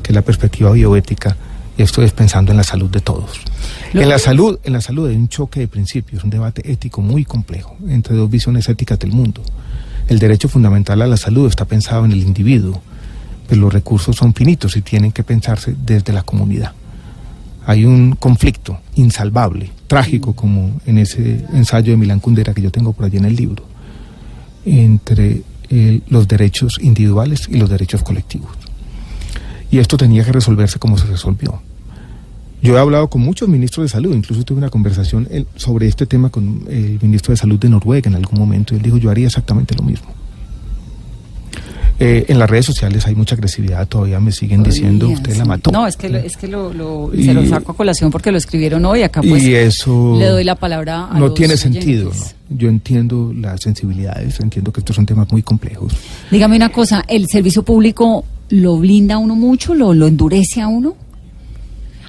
que 0.02 0.12
es 0.12 0.14
la 0.14 0.22
perspectiva 0.22 0.72
bioética, 0.72 1.36
y 1.76 1.82
esto 1.82 2.02
es 2.02 2.12
pensando 2.12 2.52
en 2.52 2.56
la 2.56 2.64
salud 2.64 2.88
de 2.88 3.00
todos. 3.00 3.40
Lo 3.92 4.00
en 4.00 4.08
la 4.08 4.18
salud, 4.18 4.58
en 4.64 4.72
la 4.72 4.80
salud 4.80 5.08
hay 5.08 5.16
un 5.16 5.28
choque 5.28 5.60
de 5.60 5.68
principios, 5.68 6.24
un 6.24 6.30
debate 6.30 6.70
ético 6.70 7.00
muy 7.00 7.24
complejo 7.24 7.76
entre 7.88 8.14
dos 8.14 8.30
visiones 8.30 8.68
éticas 8.68 8.98
del 8.98 9.12
mundo. 9.12 9.42
El 10.08 10.18
derecho 10.18 10.48
fundamental 10.48 11.02
a 11.02 11.06
la 11.06 11.16
salud 11.16 11.48
está 11.48 11.64
pensado 11.64 12.04
en 12.04 12.12
el 12.12 12.22
individuo, 12.22 12.80
pero 13.48 13.60
los 13.62 13.72
recursos 13.72 14.16
son 14.16 14.34
finitos 14.34 14.76
y 14.76 14.82
tienen 14.82 15.12
que 15.12 15.24
pensarse 15.24 15.74
desde 15.84 16.12
la 16.12 16.22
comunidad. 16.22 16.72
Hay 17.66 17.84
un 17.84 18.14
conflicto 18.14 18.78
insalvable, 18.94 19.70
trágico, 19.86 20.34
como 20.34 20.80
en 20.86 20.98
ese 20.98 21.44
ensayo 21.52 21.92
de 21.92 21.96
Milán 21.96 22.20
Kundera 22.20 22.52
que 22.52 22.60
yo 22.62 22.70
tengo 22.70 22.92
por 22.92 23.06
allí 23.06 23.16
en 23.16 23.24
el 23.24 23.36
libro, 23.36 23.64
entre 24.64 25.42
eh, 25.70 26.00
los 26.08 26.28
derechos 26.28 26.78
individuales 26.80 27.48
y 27.50 27.56
los 27.56 27.70
derechos 27.70 28.02
colectivos. 28.02 28.50
Y 29.70 29.78
esto 29.78 29.96
tenía 29.96 30.24
que 30.24 30.32
resolverse 30.32 30.78
como 30.78 30.98
se 30.98 31.06
resolvió. 31.06 31.60
Yo 32.62 32.76
he 32.76 32.80
hablado 32.80 33.10
con 33.10 33.20
muchos 33.20 33.48
ministros 33.48 33.84
de 33.84 33.88
salud, 33.88 34.14
incluso 34.14 34.42
tuve 34.42 34.58
una 34.58 34.70
conversación 34.70 35.28
sobre 35.56 35.86
este 35.86 36.06
tema 36.06 36.30
con 36.30 36.64
el 36.68 36.98
ministro 37.02 37.32
de 37.32 37.36
salud 37.36 37.58
de 37.58 37.68
Noruega 37.68 38.08
en 38.08 38.14
algún 38.14 38.38
momento, 38.38 38.72
y 38.72 38.78
él 38.78 38.82
dijo, 38.82 38.96
yo 38.96 39.10
haría 39.10 39.26
exactamente 39.26 39.74
lo 39.74 39.82
mismo. 39.82 40.08
Eh, 42.00 42.24
en 42.28 42.38
las 42.40 42.50
redes 42.50 42.66
sociales 42.66 43.06
hay 43.06 43.14
mucha 43.14 43.36
agresividad, 43.36 43.86
todavía 43.86 44.18
me 44.18 44.32
siguen 44.32 44.62
diciendo, 44.64 45.08
usted 45.08 45.36
la 45.36 45.44
mató. 45.44 45.70
No, 45.70 45.86
es 45.86 45.96
que, 45.96 46.08
lo, 46.08 46.18
es 46.18 46.36
que 46.36 46.48
lo, 46.48 46.72
lo- 46.72 47.10
Y- 47.14 47.24
se 47.24 47.34
lo 47.34 47.46
saco 47.46 47.72
a 47.72 47.76
colación 47.76 48.10
porque 48.10 48.32
lo 48.32 48.38
escribieron 48.38 48.84
hoy. 48.84 49.02
Acá 49.02 49.20
pues 49.22 49.42
y 49.44 49.54
eso 49.54 50.16
le 50.18 50.26
doy 50.26 50.42
la 50.44 50.56
palabra 50.56 51.06
a 51.10 51.14
no 51.14 51.26
los 51.26 51.34
tiene 51.34 51.56
sentido. 51.56 52.10
Yo 52.50 52.68
entiendo 52.68 53.32
las 53.34 53.60
sensibilidades, 53.62 54.38
entiendo 54.40 54.72
que 54.72 54.80
estos 54.80 54.96
son 54.96 55.06
temas 55.06 55.30
muy 55.30 55.42
complejos. 55.42 55.92
Dígame 56.30 56.56
una 56.56 56.70
cosa, 56.70 57.04
¿el 57.08 57.26
servicio 57.28 57.62
público 57.62 58.24
lo 58.50 58.76
blinda 58.76 59.14
a 59.14 59.18
uno 59.18 59.34
mucho, 59.36 59.74
lo, 59.74 59.94
lo 59.94 60.06
endurece 60.06 60.60
a 60.60 60.68
uno? 60.68 60.96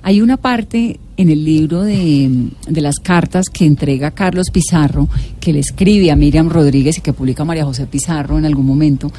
Hay 0.07 0.21
una 0.21 0.37
parte 0.37 0.99
en 1.17 1.29
el 1.31 1.43
libro 1.43 1.81
de, 1.81 2.29
de 2.67 2.81
las 2.81 2.99
cartas 2.99 3.49
que 3.49 3.65
entrega 3.65 4.11
Carlos 4.11 4.51
Pizarro, 4.51 5.09
que 5.39 5.51
le 5.51 5.61
escribe 5.61 6.11
a 6.11 6.15
Miriam 6.15 6.47
Rodríguez 6.47 6.99
y 6.99 7.01
que 7.01 7.11
publica 7.11 7.43
María 7.43 7.65
José 7.65 7.87
Pizarro 7.87 8.37
en 8.37 8.45
algún 8.45 8.67
momento, 8.67 9.11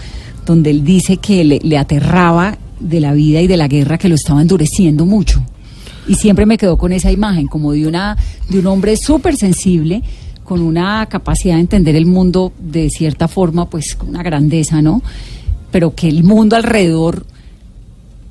donde 0.47 0.71
él 0.71 0.85
dice 0.85 1.17
que 1.17 1.43
le, 1.43 1.77
aterraba 1.77 2.57
de 2.79 3.01
la 3.01 3.15
vida 3.15 3.41
y 3.41 3.49
de 3.49 3.57
la 3.57 3.67
guerra 3.67 3.99
que 3.99 4.09
lo 4.09 4.15
estaba 4.15 4.41
endureciendo 4.41 5.07
mucho. 5.07 5.43
Y 6.07 6.15
siempre 6.15 6.47
me 6.47 6.57
quedó 6.57 6.79
con 6.79 6.93
esa 6.93 7.11
imagen, 7.11 7.49
como 7.49 7.73
de, 7.73 7.85
una, 7.89 8.17
de 8.49 8.61
un 8.61 8.69
hombre 8.69 8.97
súper 8.97 9.35
sensible, 9.35 10.05
con 10.45 10.63
una 10.63 11.05
capacidad 11.07 11.57
de 11.57 11.63
entender 11.63 11.97
el 11.97 12.07
mundo 12.07 12.53
de 12.61 12.91
cierta 12.91 13.27
forma, 13.27 13.69
pues 13.69 13.97
con 13.97 14.11
una 14.11 14.23
grandeza, 14.23 14.81
¿no? 14.83 15.03
Pero 15.73 15.97
que 15.97 16.07
el 16.07 16.23
mundo 16.23 16.55
alrededor 16.55 17.27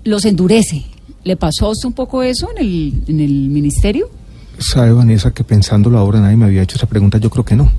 los 0.06 0.24
endurece. 0.24 0.95
¿Le 1.26 1.36
pasó 1.36 1.66
a 1.66 1.70
usted 1.72 1.88
un 1.88 1.94
poco 1.94 2.24
eso 2.24 2.48
en 2.56 2.66
el, 2.66 3.04
en 3.08 3.20
el 3.20 3.50
ministerio? 3.50 4.10
Sabe, 4.60 4.94
Vanessa, 4.94 5.32
que 5.32 5.44
pensándolo 5.44 5.98
ahora 6.00 6.22
nadie 6.22 6.38
me 6.38 6.46
había 6.46 6.62
hecho 6.62 6.78
esa 6.78 6.86
pregunta, 6.88 7.18
yo 7.18 7.30
creo 7.30 7.44
que 7.44 7.56
no. 7.56 7.70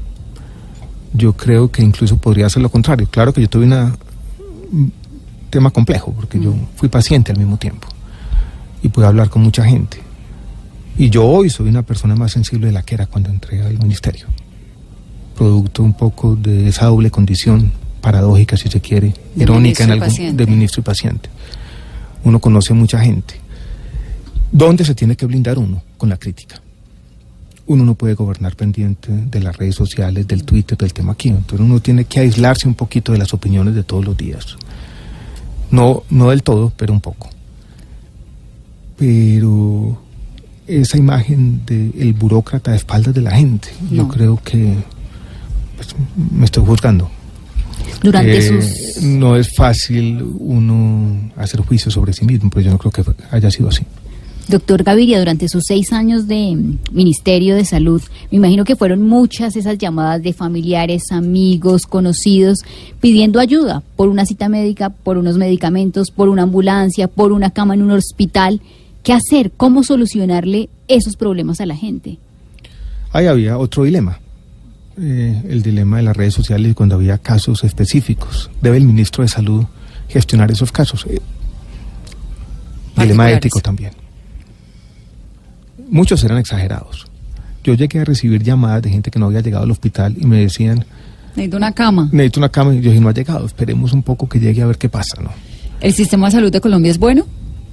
Yo 1.14 1.32
creo 1.32 1.70
que 1.70 1.82
incluso 1.82 2.18
podría 2.18 2.50
ser 2.50 2.60
lo 2.62 2.68
contrario. 2.70 3.08
Claro 3.10 3.32
que 3.32 3.40
yo 3.40 3.48
tuve 3.48 3.64
una- 3.64 3.96
un 4.70 4.92
tema 5.48 5.70
complejo, 5.70 6.12
porque 6.12 6.38
yo 6.38 6.52
fui 6.74 6.88
paciente 6.90 7.32
al 7.32 7.38
mismo 7.38 7.56
tiempo 7.56 7.88
y 8.82 8.88
pude 8.88 9.06
hablar 9.06 9.30
con 9.30 9.42
mucha 9.42 9.64
gente. 9.64 9.98
Y 10.98 11.08
yo 11.08 11.24
hoy 11.24 11.48
soy 11.48 11.68
una 11.68 11.82
persona 11.82 12.16
más 12.16 12.32
sensible 12.32 12.66
de 12.66 12.72
la 12.72 12.82
que 12.82 12.94
era 12.96 13.06
cuando 13.06 13.30
entré 13.30 13.62
al 13.62 13.78
ministerio. 13.78 14.26
Producto 15.36 15.82
un 15.82 15.92
poco 15.94 16.34
de 16.36 16.68
esa 16.68 16.86
doble 16.86 17.10
condición 17.10 17.70
paradójica, 18.00 18.56
si 18.56 18.68
se 18.68 18.80
quiere, 18.80 19.14
De 19.34 19.44
irónica 19.44 19.84
en 19.84 19.92
algún 19.92 20.36
de 20.36 20.46
ministro 20.46 20.80
y 20.80 20.84
paciente. 20.84 21.28
Uno 22.26 22.40
conoce 22.40 22.72
a 22.72 22.76
mucha 22.76 22.98
gente. 22.98 23.36
¿Dónde 24.50 24.84
se 24.84 24.96
tiene 24.96 25.14
que 25.14 25.26
blindar 25.26 25.58
uno? 25.60 25.84
Con 25.96 26.08
la 26.08 26.16
crítica. 26.16 26.60
Uno 27.68 27.84
no 27.84 27.94
puede 27.94 28.14
gobernar 28.14 28.56
pendiente 28.56 29.12
de 29.12 29.40
las 29.40 29.56
redes 29.56 29.76
sociales, 29.76 30.26
del 30.26 30.42
Twitter, 30.42 30.76
del 30.76 30.92
tema 30.92 31.12
aquí. 31.12 31.28
Entonces 31.28 31.60
uno 31.60 31.78
tiene 31.78 32.04
que 32.04 32.18
aislarse 32.18 32.66
un 32.66 32.74
poquito 32.74 33.12
de 33.12 33.18
las 33.18 33.32
opiniones 33.32 33.76
de 33.76 33.84
todos 33.84 34.04
los 34.04 34.16
días. 34.16 34.56
No, 35.70 36.02
no 36.10 36.30
del 36.30 36.42
todo, 36.42 36.72
pero 36.76 36.92
un 36.92 37.00
poco. 37.00 37.30
Pero 38.96 40.02
esa 40.66 40.98
imagen 40.98 41.64
del 41.64 42.12
burócrata 42.12 42.72
a 42.72 42.74
espaldas 42.74 43.14
de 43.14 43.20
la 43.20 43.36
gente, 43.36 43.68
yo 43.88 44.08
creo 44.08 44.42
que 44.42 44.74
pues, 45.76 45.94
me 46.32 46.44
estoy 46.44 46.64
juzgando. 46.66 47.08
Durante 48.02 48.38
Eh, 48.38 48.42
sus... 48.42 49.02
No 49.02 49.36
es 49.36 49.54
fácil 49.54 50.22
uno 50.38 51.30
hacer 51.36 51.60
juicio 51.60 51.90
sobre 51.90 52.12
sí 52.12 52.24
mismo, 52.24 52.50
pero 52.50 52.62
yo 52.62 52.70
no 52.70 52.78
creo 52.78 52.92
que 52.92 53.02
haya 53.30 53.50
sido 53.50 53.68
así. 53.68 53.82
Doctor 54.48 54.84
Gaviria, 54.84 55.18
durante 55.18 55.48
sus 55.48 55.64
seis 55.66 55.92
años 55.92 56.28
de 56.28 56.56
Ministerio 56.92 57.56
de 57.56 57.64
Salud, 57.64 58.00
me 58.30 58.36
imagino 58.36 58.64
que 58.64 58.76
fueron 58.76 59.02
muchas 59.02 59.56
esas 59.56 59.76
llamadas 59.76 60.22
de 60.22 60.32
familiares, 60.32 61.10
amigos, 61.10 61.82
conocidos, 61.82 62.58
pidiendo 63.00 63.40
ayuda 63.40 63.82
por 63.96 64.08
una 64.08 64.24
cita 64.24 64.48
médica, 64.48 64.90
por 64.90 65.18
unos 65.18 65.36
medicamentos, 65.36 66.12
por 66.12 66.28
una 66.28 66.42
ambulancia, 66.42 67.08
por 67.08 67.32
una 67.32 67.50
cama 67.50 67.74
en 67.74 67.82
un 67.82 67.90
hospital. 67.90 68.60
¿Qué 69.02 69.12
hacer? 69.12 69.50
¿Cómo 69.56 69.82
solucionarle 69.82 70.68
esos 70.86 71.16
problemas 71.16 71.60
a 71.60 71.66
la 71.66 71.74
gente? 71.74 72.18
Ahí 73.12 73.26
había 73.26 73.58
otro 73.58 73.82
dilema, 73.82 74.20
eh, 74.98 75.42
el 75.48 75.62
dilema 75.62 75.98
de 75.98 76.02
las 76.04 76.16
redes 76.16 76.34
sociales 76.34 76.74
cuando 76.74 76.94
había 76.96 77.18
casos 77.18 77.64
específicos. 77.64 78.50
Debe 78.62 78.76
el 78.78 78.84
ministro 78.84 79.22
de 79.22 79.28
Salud 79.28 79.64
gestionar 80.08 80.50
esos 80.50 80.72
casos. 80.72 81.06
Eh, 81.08 81.20
dilema 82.96 83.30
ético 83.30 83.60
también. 83.60 83.92
Muchos 85.88 86.22
eran 86.24 86.38
exagerados. 86.38 87.06
Yo 87.62 87.74
llegué 87.74 88.00
a 88.00 88.04
recibir 88.04 88.42
llamadas 88.42 88.82
de 88.82 88.90
gente 88.90 89.10
que 89.10 89.18
no 89.18 89.26
había 89.26 89.40
llegado 89.40 89.64
al 89.64 89.70
hospital 89.70 90.14
y 90.18 90.26
me 90.26 90.38
decían, 90.40 90.84
Necesito 91.34 91.56
una 91.58 91.72
cama. 91.72 92.08
necesito 92.12 92.40
una 92.40 92.48
cama 92.48 92.72
y 92.74 92.80
yo 92.80 92.90
dije, 92.90 93.00
no 93.00 93.08
ha 93.08 93.12
llegado, 93.12 93.44
esperemos 93.44 93.92
un 93.92 94.02
poco 94.02 94.28
que 94.28 94.40
llegue 94.40 94.62
a 94.62 94.66
ver 94.66 94.78
qué 94.78 94.88
pasa, 94.88 95.20
¿no? 95.20 95.30
¿El 95.80 95.92
sistema 95.92 96.26
de 96.28 96.32
salud 96.32 96.50
de 96.50 96.60
Colombia 96.60 96.90
es 96.90 96.98
bueno? 96.98 97.26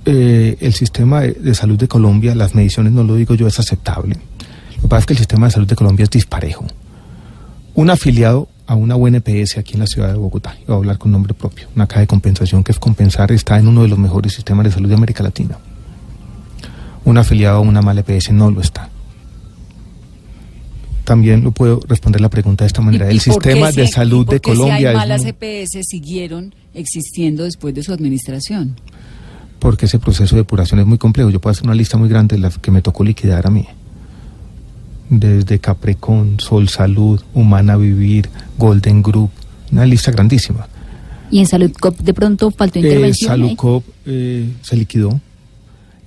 eh, 0.06 0.58
el 0.60 0.74
sistema 0.74 1.22
de, 1.22 1.32
de 1.32 1.56
salud 1.56 1.78
de 1.78 1.88
Colombia, 1.88 2.36
las 2.36 2.54
mediciones 2.56 2.92
no 2.92 3.04
lo 3.06 3.16
digo 3.16 3.36
yo, 3.36 3.48
es 3.48 3.58
aceptable. 3.60 4.18
Lo 4.76 4.82
que 4.82 4.88
pasa 4.90 5.00
es 5.00 5.06
que 5.06 5.14
el 5.14 5.20
sistema 5.20 5.46
de 5.48 5.52
salud 5.54 5.68
de 5.68 5.76
Colombia 5.76 6.04
es 6.04 6.10
disparejo. 6.10 6.66
Un 7.76 7.90
afiliado 7.90 8.48
a 8.68 8.76
una 8.76 8.96
UNPS 8.96 9.58
aquí 9.58 9.74
en 9.74 9.80
la 9.82 9.88
ciudad 9.88 10.10
de 10.10 10.16
Bogotá, 10.18 10.56
y 10.62 10.66
voy 10.66 10.76
a 10.76 10.78
hablar 10.78 10.98
con 10.98 11.12
nombre 11.12 11.34
propio, 11.34 11.68
una 11.76 11.88
caja 11.88 12.02
de 12.02 12.08
compensación 12.08 12.64
que 12.64 12.72
es 12.72 12.80
compensar, 12.80 13.32
está 13.32 13.58
en 13.60 13.68
uno 13.68 13.82
de 13.82 13.88
los 13.90 14.00
mejores 14.00 14.34
sistemas 14.34 14.66
de 14.66 14.72
salud 14.72 14.90
de 14.90 14.96
América 14.96 15.24
Latina. 15.24 15.58
Un 17.04 17.18
afiliado 17.18 17.58
a 17.58 17.62
una 17.62 17.82
mala 17.82 18.02
EPS 18.02 18.32
no 18.32 18.50
lo 18.52 18.62
está. 18.62 18.90
También 21.04 21.44
lo 21.44 21.52
puedo 21.52 21.82
responder 21.88 22.22
la 22.22 22.30
pregunta 22.30 22.64
de 22.64 22.68
esta 22.68 22.82
manera. 22.82 23.08
¿Y- 23.08 23.16
El 23.16 23.20
sistema 23.20 23.72
si- 23.72 23.82
de 23.82 23.88
salud 23.88 24.26
de 24.26 24.40
qué 24.40 24.52
si 24.52 24.58
Colombia 24.58 24.90
hay 24.92 24.96
malas 24.96 25.26
EPS 25.26 25.84
siguieron 25.84 26.56
existiendo 26.74 27.44
después 27.44 27.74
de 27.76 27.84
su 27.84 27.92
administración. 27.94 28.76
porque 29.60 29.86
ese 29.86 29.98
proceso 29.98 30.36
de 30.36 30.42
depuración 30.42 30.82
es 30.82 30.86
muy 30.86 30.98
complejo. 30.98 31.30
Yo 31.30 31.40
puedo 31.40 31.52
hacer 31.54 31.64
una 31.64 31.74
lista 31.74 31.98
muy 31.98 32.10
grande 32.10 32.36
de 32.36 32.42
las 32.42 32.58
que 32.58 32.70
me 32.70 32.82
tocó 32.82 33.02
liquidar 33.06 33.48
a 33.48 33.50
mí. 33.50 33.66
Desde 35.20 35.60
Caprecon, 35.60 36.40
Sol 36.40 36.70
Salud, 36.70 37.22
Humana 37.36 37.78
Vivir, 37.78 38.30
Golden 38.58 39.04
Group, 39.04 39.30
una 39.72 39.86
lista 39.86 40.12
grandísima. 40.12 40.68
Y 41.30 41.40
en 41.40 41.46
Salud 41.46 41.72
Cop 41.80 41.98
de 42.00 42.14
pronto 42.14 42.50
faltó 42.52 42.80
Eh, 42.80 42.82
intervención. 42.82 43.32
¿eh? 43.32 43.36
Salucop 43.36 43.84
eh, 44.06 44.52
se 44.62 44.76
liquidó. 44.76 45.20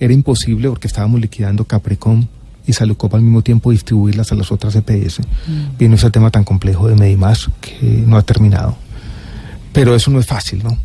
Era 0.00 0.12
imposible 0.12 0.68
porque 0.68 0.88
estábamos 0.88 1.20
liquidando 1.20 1.64
Caprecom 1.64 2.26
y 2.66 2.72
Salucop 2.72 3.14
al 3.14 3.22
mismo 3.22 3.42
tiempo 3.42 3.70
distribuirlas 3.70 4.32
a 4.32 4.34
las 4.34 4.50
otras 4.50 4.74
EPS. 4.74 5.20
Mm. 5.20 5.78
Vino 5.78 5.94
ese 5.94 6.10
tema 6.10 6.30
tan 6.30 6.44
complejo 6.44 6.88
de 6.88 6.96
Medimás 6.96 7.48
que 7.60 8.04
no 8.06 8.16
ha 8.16 8.22
terminado. 8.22 8.76
Pero 9.72 9.94
eso 9.94 10.10
no 10.10 10.18
es 10.18 10.26
fácil, 10.26 10.62
¿no? 10.64 10.76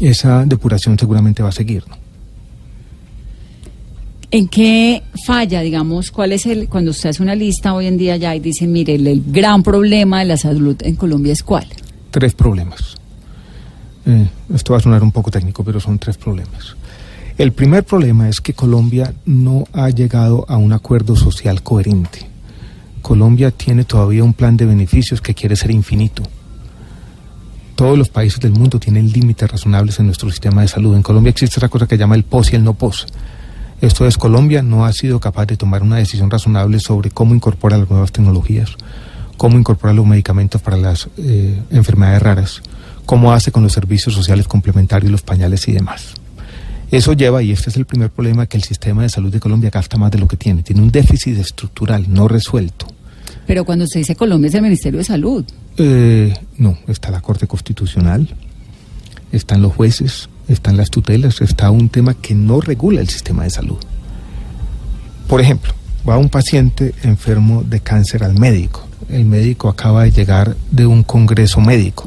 Esa 0.00 0.44
depuración 0.46 0.98
seguramente 0.98 1.42
va 1.42 1.50
a 1.50 1.52
seguir, 1.52 1.84
¿no? 1.88 1.99
¿En 4.32 4.46
qué 4.46 5.02
falla, 5.26 5.60
digamos, 5.60 6.10
cuál 6.12 6.32
es 6.32 6.46
el, 6.46 6.68
cuando 6.68 6.92
usted 6.92 7.10
hace 7.10 7.22
una 7.22 7.34
lista 7.34 7.74
hoy 7.74 7.86
en 7.86 7.98
día 7.98 8.16
ya 8.16 8.36
y 8.36 8.40
dice, 8.40 8.66
mire, 8.66 8.94
el, 8.94 9.24
gran 9.26 9.62
problema 9.62 10.20
de 10.20 10.26
la 10.26 10.36
salud 10.36 10.76
en 10.82 10.94
Colombia 10.94 11.32
es 11.32 11.42
cuál? 11.42 11.66
tres 12.10 12.34
problemas. 12.34 12.96
Eh, 14.06 14.28
esto 14.54 14.72
va 14.72 14.78
a 14.78 14.82
sonar 14.82 15.02
un 15.02 15.12
poco 15.12 15.30
técnico, 15.30 15.64
pero 15.64 15.80
son 15.80 15.98
tres 15.98 16.16
problemas. 16.16 16.76
El 17.38 17.52
primer 17.52 17.84
problema 17.84 18.28
es 18.28 18.40
que 18.40 18.52
Colombia 18.52 19.14
no 19.24 19.64
ha 19.72 19.88
llegado 19.90 20.44
a 20.48 20.56
un 20.56 20.72
acuerdo 20.72 21.16
social 21.16 21.62
coherente. 21.62 22.26
Colombia 23.00 23.50
tiene 23.50 23.84
todavía 23.84 24.24
un 24.24 24.34
plan 24.34 24.56
de 24.56 24.66
beneficios 24.66 25.20
que 25.20 25.34
quiere 25.34 25.56
ser 25.56 25.70
infinito. 25.70 26.22
Todos 27.76 27.96
los 27.96 28.10
países 28.10 28.40
del 28.40 28.52
mundo 28.52 28.78
tienen 28.78 29.10
límites 29.10 29.50
razonables 29.50 29.98
en 30.00 30.06
nuestro 30.06 30.28
sistema 30.28 30.60
de 30.60 30.68
salud. 30.68 30.94
En 30.94 31.02
Colombia 31.02 31.30
existe 31.30 31.58
esa 31.58 31.70
cosa 31.70 31.86
que 31.86 31.96
llama 31.96 32.14
el 32.14 32.24
POS 32.24 32.52
y 32.52 32.56
el 32.56 32.64
no 32.64 32.74
POS. 32.74 33.06
Esto 33.80 34.06
es, 34.06 34.18
Colombia 34.18 34.62
no 34.62 34.84
ha 34.84 34.92
sido 34.92 35.20
capaz 35.20 35.46
de 35.46 35.56
tomar 35.56 35.82
una 35.82 35.96
decisión 35.96 36.30
razonable 36.30 36.80
sobre 36.80 37.10
cómo 37.10 37.34
incorpora 37.34 37.78
las 37.78 37.88
nuevas 37.88 38.12
tecnologías, 38.12 38.76
cómo 39.38 39.58
incorpora 39.58 39.94
los 39.94 40.06
medicamentos 40.06 40.60
para 40.60 40.76
las 40.76 41.08
eh, 41.16 41.58
enfermedades 41.70 42.22
raras, 42.22 42.62
cómo 43.06 43.32
hace 43.32 43.52
con 43.52 43.62
los 43.62 43.72
servicios 43.72 44.14
sociales 44.14 44.46
complementarios, 44.46 45.10
los 45.10 45.22
pañales 45.22 45.66
y 45.66 45.72
demás. 45.72 46.14
Eso 46.90 47.12
lleva, 47.12 47.42
y 47.42 47.52
este 47.52 47.70
es 47.70 47.76
el 47.76 47.86
primer 47.86 48.10
problema, 48.10 48.46
que 48.46 48.56
el 48.56 48.64
sistema 48.64 49.02
de 49.02 49.08
salud 49.08 49.32
de 49.32 49.40
Colombia 49.40 49.70
gasta 49.70 49.96
más 49.96 50.10
de 50.10 50.18
lo 50.18 50.28
que 50.28 50.36
tiene. 50.36 50.62
Tiene 50.62 50.82
un 50.82 50.90
déficit 50.90 51.38
estructural 51.38 52.12
no 52.12 52.28
resuelto. 52.28 52.86
Pero 53.46 53.64
cuando 53.64 53.84
usted 53.84 54.00
dice 54.00 54.14
Colombia 54.14 54.48
es 54.48 54.54
el 54.54 54.62
Ministerio 54.62 54.98
de 54.98 55.04
Salud. 55.04 55.44
Eh, 55.76 56.34
no, 56.58 56.76
está 56.88 57.10
la 57.10 57.20
Corte 57.20 57.46
Constitucional, 57.46 58.28
están 59.32 59.62
los 59.62 59.72
jueces, 59.72 60.28
están 60.50 60.76
las 60.76 60.90
tutelas, 60.90 61.40
está 61.40 61.70
un 61.70 61.88
tema 61.88 62.14
que 62.14 62.34
no 62.34 62.60
regula 62.60 63.00
el 63.00 63.08
sistema 63.08 63.44
de 63.44 63.50
salud. 63.50 63.78
Por 65.28 65.40
ejemplo, 65.40 65.72
va 66.08 66.18
un 66.18 66.28
paciente 66.28 66.94
enfermo 67.02 67.62
de 67.62 67.80
cáncer 67.80 68.24
al 68.24 68.38
médico. 68.38 68.86
El 69.08 69.24
médico 69.24 69.68
acaba 69.68 70.04
de 70.04 70.12
llegar 70.12 70.56
de 70.70 70.86
un 70.86 71.02
congreso 71.02 71.60
médico 71.60 72.04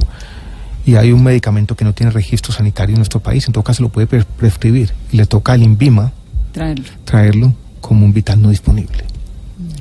y 0.86 0.96
hay 0.96 1.12
un 1.12 1.22
medicamento 1.22 1.74
que 1.74 1.84
no 1.84 1.94
tiene 1.94 2.12
registro 2.12 2.52
sanitario 2.52 2.94
en 2.94 2.98
nuestro 2.98 3.20
país, 3.20 3.46
en 3.46 3.52
todo 3.52 3.64
caso 3.64 3.82
lo 3.82 3.88
puede 3.88 4.06
pre- 4.06 4.24
prescribir 4.24 4.92
y 5.10 5.16
le 5.16 5.26
toca 5.26 5.52
al 5.52 5.62
INVIMA 5.62 6.12
Traerlo. 6.52 6.84
traerlo 7.04 7.54
como 7.80 8.04
un 8.04 8.12
vital 8.12 8.40
no 8.40 8.50
disponible. 8.50 9.04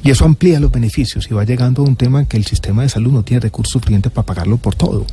Y 0.03 0.11
eso 0.11 0.25
amplía 0.25 0.59
los 0.59 0.69
beneficios 0.71 1.27
y 1.31 1.33
va 1.33 1.45
llegando 1.45 1.81
a 1.81 1.85
un 1.85 1.95
tema 1.95 2.19
en 2.19 2.25
que 2.25 2.35
el 2.37 2.45
sistema 2.45 2.81
de 2.83 2.89
salud 2.89 3.11
no 3.11 3.23
tiene 3.23 3.39
recursos 3.39 3.71
suficientes 3.73 4.11
para 4.11 4.25
pagarlo 4.25 4.57
por 4.57 4.75
todo. 4.75 5.05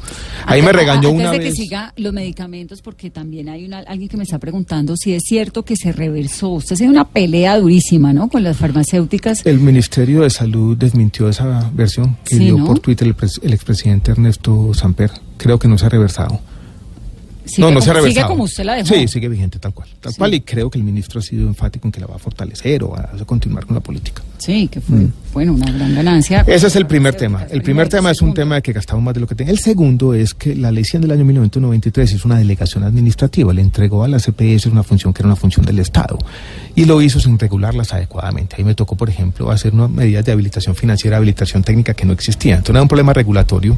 Ahí 0.47 0.62
me 0.62 0.72
regañó 0.72 1.11
Antes 1.11 1.20
una 1.22 1.30
de 1.32 1.38
vez. 1.38 1.49
que 1.51 1.57
siga 1.57 1.93
los 1.97 2.12
medicamentos, 2.12 2.82
porque 2.82 3.09
también 3.11 3.49
hay 3.49 3.64
una, 3.64 3.78
alguien 3.80 4.09
que 4.09 4.16
me 4.16 4.24
está 4.24 4.38
preguntando 4.38 4.97
si 4.97 5.12
es 5.14 5.22
cierto 5.24 5.64
que 5.64 5.76
se 5.76 5.93
reversó. 5.93 6.49
Usted 6.51 6.74
hace 6.74 6.88
una 6.88 7.05
pelea 7.09 7.57
durísima, 7.59 8.12
¿no? 8.12 8.28
Con 8.28 8.43
las 8.43 8.57
farmacéuticas. 8.57 9.47
El 9.47 9.61
Ministerio 9.61 10.22
de 10.22 10.30
Salud 10.30 10.76
desmintió 10.76 11.28
esa 11.28 11.70
versión 11.72 12.16
que 12.24 12.36
Sí, 12.36 12.45
dio 12.47 12.59
¿no? 12.59 12.64
por 12.66 12.80
Twitter 12.80 13.07
el, 13.09 13.14
el 13.43 13.53
expresidente 13.55 14.11
Ernesto 14.11 14.74
Samper. 14.74 15.11
Creo 15.36 15.59
que 15.59 15.68
no 15.68 15.78
se 15.78 15.86
ha 15.86 15.88
reversado. 15.88 16.41
Sigue 17.51 17.61
no, 17.62 17.68
no 17.70 17.74
como, 17.74 17.84
se 17.84 17.90
ha 17.90 17.94
reversado. 17.94 18.14
Sigue 18.14 18.26
como 18.28 18.44
usted 18.44 18.64
la 18.64 18.74
dejó. 18.74 18.86
Sí, 18.94 19.09
sigue 19.09 19.28
vigente 19.28 19.59
tal 19.59 19.74
cual. 19.74 19.88
Tal 20.01 20.12
Sí. 20.12 20.18
cual 20.18 20.34
y 20.34 20.40
creo 20.40 20.70
que 20.70 20.78
el 20.78 20.84
ministro 20.84 21.20
ha 21.20 21.22
sido 21.22 21.46
enfático 21.48 21.88
en 21.88 21.92
que 21.92 22.01
la 22.01 22.07
va 22.07 22.16
a 22.16 22.18
fortalecer 22.18 22.82
o 22.84 22.94
a, 22.96 23.11
a 23.20 23.24
continuar 23.24 23.66
con 23.66 23.74
la 23.74 23.80
política. 23.80 24.22
Sí, 24.38 24.68
que 24.68 24.80
fue, 24.80 25.07
bueno, 25.34 25.53
una 25.53 25.70
gran 25.70 25.94
ganancia. 25.94 26.44
Ese 26.46 26.68
es 26.68 26.76
el 26.76 26.86
primer 26.86 27.14
tema. 27.14 27.46
El 27.51 27.61
primer 27.62 27.88
tema 27.88 28.11
es 28.11 28.22
un 28.22 28.32
tema 28.32 28.55
de 28.57 28.62
que 28.62 28.72
gastamos 28.72 29.03
más 29.05 29.12
de 29.14 29.20
lo 29.20 29.26
que 29.26 29.34
tenemos. 29.34 29.59
El 29.59 29.62
segundo 29.64 30.14
es 30.14 30.32
que 30.32 30.55
la 30.55 30.70
ley 30.70 30.84
100 30.84 31.03
del 31.03 31.11
año 31.11 31.24
1993 31.26 32.12
hizo 32.14 32.26
una 32.28 32.38
delegación 32.38 32.84
administrativa, 32.84 33.53
le 33.53 33.61
entregó 33.61 34.03
a 34.05 34.09
la 34.09 34.18
CPS 34.18 34.66
una 34.66 34.82
función 34.82 35.12
que 35.12 35.20
era 35.22 35.26
una 35.26 35.36
función 35.36 35.66
del 35.66 35.78
Estado 35.80 36.18
y 36.74 36.84
lo 36.86 37.03
hizo 37.03 37.20
sin 37.20 37.38
regularlas 37.38 37.92
adecuadamente. 37.92 38.57
Ahí 38.59 38.64
me 38.64 38.74
tocó, 38.74 38.96
por 38.96 39.11
ejemplo, 39.11 39.51
hacer 39.51 39.74
unas 39.74 39.90
medidas 39.90 40.24
de 40.24 40.32
habilitación 40.32 40.74
financiera, 40.74 41.16
habilitación 41.18 41.62
técnica 41.62 41.92
que 41.94 42.05
no 42.07 42.12
existían. 42.12 42.59
Entonces 42.59 42.74
era 42.76 42.82
un 42.82 42.88
problema 42.88 43.12
regulatorio 43.12 43.76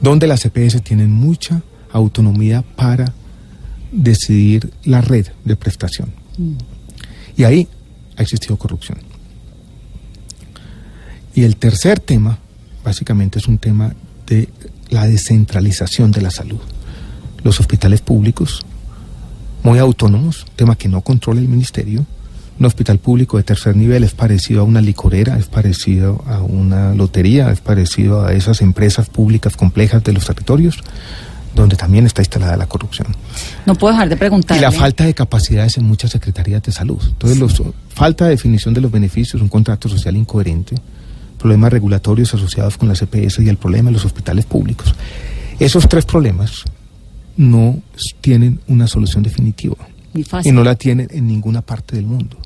donde 0.00 0.26
las 0.26 0.40
CPS 0.42 0.80
tienen 0.82 1.10
mucha 1.10 1.62
autonomía 1.96 2.62
para 2.62 3.12
decidir 3.92 4.72
la 4.84 5.00
red 5.00 5.26
de 5.44 5.56
prestación. 5.56 6.12
Y 7.36 7.44
ahí 7.44 7.68
ha 8.16 8.22
existido 8.22 8.56
corrupción. 8.56 8.98
Y 11.34 11.44
el 11.44 11.56
tercer 11.56 12.00
tema, 12.00 12.38
básicamente, 12.84 13.38
es 13.38 13.46
un 13.46 13.58
tema 13.58 13.94
de 14.26 14.48
la 14.90 15.06
descentralización 15.06 16.10
de 16.10 16.22
la 16.22 16.30
salud. 16.30 16.60
Los 17.42 17.60
hospitales 17.60 18.00
públicos, 18.00 18.64
muy 19.62 19.78
autónomos, 19.78 20.46
tema 20.56 20.76
que 20.76 20.88
no 20.88 21.02
controla 21.02 21.40
el 21.40 21.48
ministerio. 21.48 22.06
Un 22.58 22.64
hospital 22.64 22.98
público 22.98 23.36
de 23.36 23.42
tercer 23.42 23.76
nivel 23.76 24.02
es 24.02 24.14
parecido 24.14 24.62
a 24.62 24.64
una 24.64 24.80
licorera, 24.80 25.36
es 25.36 25.46
parecido 25.46 26.24
a 26.26 26.40
una 26.40 26.94
lotería, 26.94 27.50
es 27.50 27.60
parecido 27.60 28.24
a 28.24 28.32
esas 28.32 28.62
empresas 28.62 29.10
públicas 29.10 29.56
complejas 29.58 30.02
de 30.04 30.14
los 30.14 30.24
territorios, 30.24 30.78
donde 31.56 31.74
también 31.74 32.06
está 32.06 32.22
instalada 32.22 32.56
la 32.56 32.66
corrupción. 32.66 33.08
No 33.64 33.74
puedo 33.74 33.92
dejar 33.94 34.08
de 34.08 34.16
preguntarle. 34.16 34.60
Y 34.60 34.62
la 34.62 34.70
falta 34.70 35.04
de 35.04 35.14
capacidades 35.14 35.76
en 35.78 35.84
muchas 35.84 36.10
secretarías 36.12 36.62
de 36.62 36.70
salud. 36.70 37.02
Entonces, 37.02 37.38
los, 37.38 37.62
falta 37.88 38.26
de 38.26 38.30
definición 38.30 38.74
de 38.74 38.82
los 38.82 38.90
beneficios, 38.90 39.42
un 39.42 39.48
contrato 39.48 39.88
social 39.88 40.16
incoherente, 40.16 40.76
problemas 41.38 41.72
regulatorios 41.72 42.32
asociados 42.34 42.76
con 42.76 42.88
la 42.88 42.94
CPS 42.94 43.40
y 43.40 43.48
el 43.48 43.56
problema 43.56 43.88
de 43.88 43.94
los 43.94 44.04
hospitales 44.04 44.44
públicos. 44.44 44.94
Esos 45.58 45.88
tres 45.88 46.04
problemas 46.04 46.64
no 47.36 47.78
tienen 48.20 48.60
una 48.68 48.86
solución 48.86 49.22
definitiva 49.22 49.76
fácil. 50.24 50.52
y 50.52 50.54
no 50.54 50.62
la 50.62 50.74
tienen 50.74 51.08
en 51.10 51.26
ninguna 51.26 51.62
parte 51.62 51.96
del 51.96 52.06
mundo. 52.06 52.36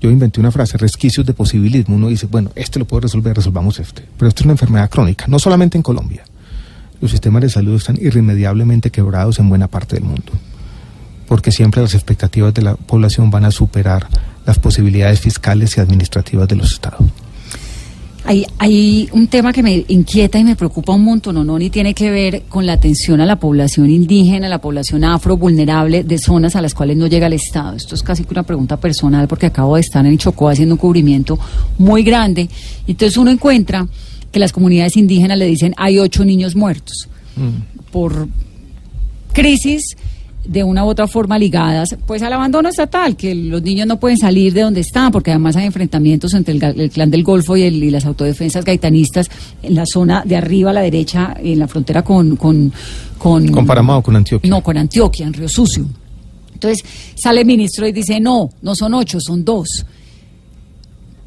Yo 0.00 0.10
inventé 0.10 0.40
una 0.40 0.50
frase, 0.50 0.78
resquicios 0.78 1.24
de 1.24 1.32
posibilismo. 1.32 1.94
Uno 1.94 2.08
dice, 2.08 2.26
bueno, 2.26 2.50
este 2.56 2.80
lo 2.80 2.86
puedo 2.86 3.02
resolver, 3.02 3.36
resolvamos 3.36 3.78
este. 3.78 4.02
Pero 4.18 4.28
esto 4.28 4.40
es 4.40 4.44
una 4.46 4.54
enfermedad 4.54 4.90
crónica, 4.90 5.26
no 5.28 5.38
solamente 5.38 5.78
en 5.78 5.82
Colombia. 5.82 6.24
Los 7.02 7.10
sistemas 7.10 7.42
de 7.42 7.48
salud 7.48 7.74
están 7.74 7.98
irremediablemente 8.00 8.90
quebrados 8.90 9.40
en 9.40 9.48
buena 9.48 9.66
parte 9.66 9.96
del 9.96 10.04
mundo. 10.04 10.32
Porque 11.26 11.50
siempre 11.50 11.82
las 11.82 11.94
expectativas 11.94 12.54
de 12.54 12.62
la 12.62 12.76
población 12.76 13.28
van 13.28 13.44
a 13.44 13.50
superar 13.50 14.06
las 14.46 14.60
posibilidades 14.60 15.18
fiscales 15.18 15.76
y 15.76 15.80
administrativas 15.80 16.46
de 16.46 16.54
los 16.54 16.72
estados. 16.72 17.02
Hay, 18.24 18.46
hay 18.58 19.08
un 19.10 19.26
tema 19.26 19.52
que 19.52 19.64
me 19.64 19.84
inquieta 19.88 20.38
y 20.38 20.44
me 20.44 20.54
preocupa 20.54 20.92
un 20.92 21.02
montón, 21.02 21.44
¿no? 21.44 21.58
Y 21.58 21.70
tiene 21.70 21.92
que 21.92 22.08
ver 22.12 22.42
con 22.48 22.66
la 22.66 22.74
atención 22.74 23.20
a 23.20 23.26
la 23.26 23.34
población 23.34 23.90
indígena, 23.90 24.46
a 24.46 24.50
la 24.50 24.60
población 24.60 25.02
afro 25.02 25.36
vulnerable 25.36 26.04
de 26.04 26.18
zonas 26.18 26.54
a 26.54 26.62
las 26.62 26.72
cuales 26.72 26.96
no 26.96 27.08
llega 27.08 27.26
el 27.26 27.32
Estado. 27.32 27.74
Esto 27.74 27.96
es 27.96 28.02
casi 28.04 28.22
que 28.22 28.30
una 28.30 28.44
pregunta 28.44 28.76
personal 28.76 29.26
porque 29.26 29.46
acabo 29.46 29.74
de 29.74 29.80
estar 29.80 30.06
en 30.06 30.16
Chocó 30.18 30.48
haciendo 30.48 30.76
un 30.76 30.78
cubrimiento 30.78 31.36
muy 31.78 32.04
grande. 32.04 32.48
Entonces 32.86 33.16
uno 33.16 33.32
encuentra 33.32 33.88
que 34.32 34.40
las 34.40 34.52
comunidades 34.52 34.96
indígenas 34.96 35.38
le 35.38 35.46
dicen 35.46 35.74
hay 35.76 35.98
ocho 35.98 36.24
niños 36.24 36.56
muertos 36.56 37.08
por 37.92 38.26
crisis 39.32 39.96
de 40.44 40.64
una 40.64 40.84
u 40.84 40.88
otra 40.88 41.06
forma 41.06 41.38
ligadas 41.38 41.96
pues 42.04 42.20
al 42.22 42.32
abandono 42.32 42.68
estatal, 42.68 43.16
que 43.16 43.32
los 43.34 43.62
niños 43.62 43.86
no 43.86 44.00
pueden 44.00 44.18
salir 44.18 44.52
de 44.52 44.62
donde 44.62 44.80
están, 44.80 45.12
porque 45.12 45.30
además 45.30 45.54
hay 45.54 45.66
enfrentamientos 45.66 46.34
entre 46.34 46.54
el, 46.54 46.62
el 46.80 46.90
clan 46.90 47.10
del 47.12 47.22
Golfo 47.22 47.56
y, 47.56 47.62
el- 47.62 47.82
y 47.82 47.90
las 47.90 48.04
autodefensas 48.06 48.64
gaitanistas 48.64 49.30
en 49.62 49.76
la 49.76 49.86
zona 49.86 50.24
de 50.26 50.34
arriba 50.36 50.70
a 50.70 50.72
la 50.72 50.80
derecha, 50.82 51.36
en 51.40 51.58
la 51.60 51.68
frontera 51.68 52.02
con... 52.02 52.36
con 52.36 52.72
con, 53.18 53.46
Con 53.52 53.66
Panamá 53.66 53.98
o 53.98 54.02
con 54.02 54.16
Antioquia. 54.16 54.50
No, 54.50 54.64
con 54.64 54.76
Antioquia, 54.76 55.24
en 55.28 55.32
Río 55.32 55.48
Sucio. 55.48 55.86
Entonces 56.54 56.84
sale 57.14 57.42
el 57.42 57.46
ministro 57.46 57.86
y 57.86 57.92
dice, 57.92 58.18
no, 58.18 58.50
no 58.62 58.74
son 58.74 58.94
ocho, 58.94 59.20
son 59.20 59.44
dos. 59.44 59.86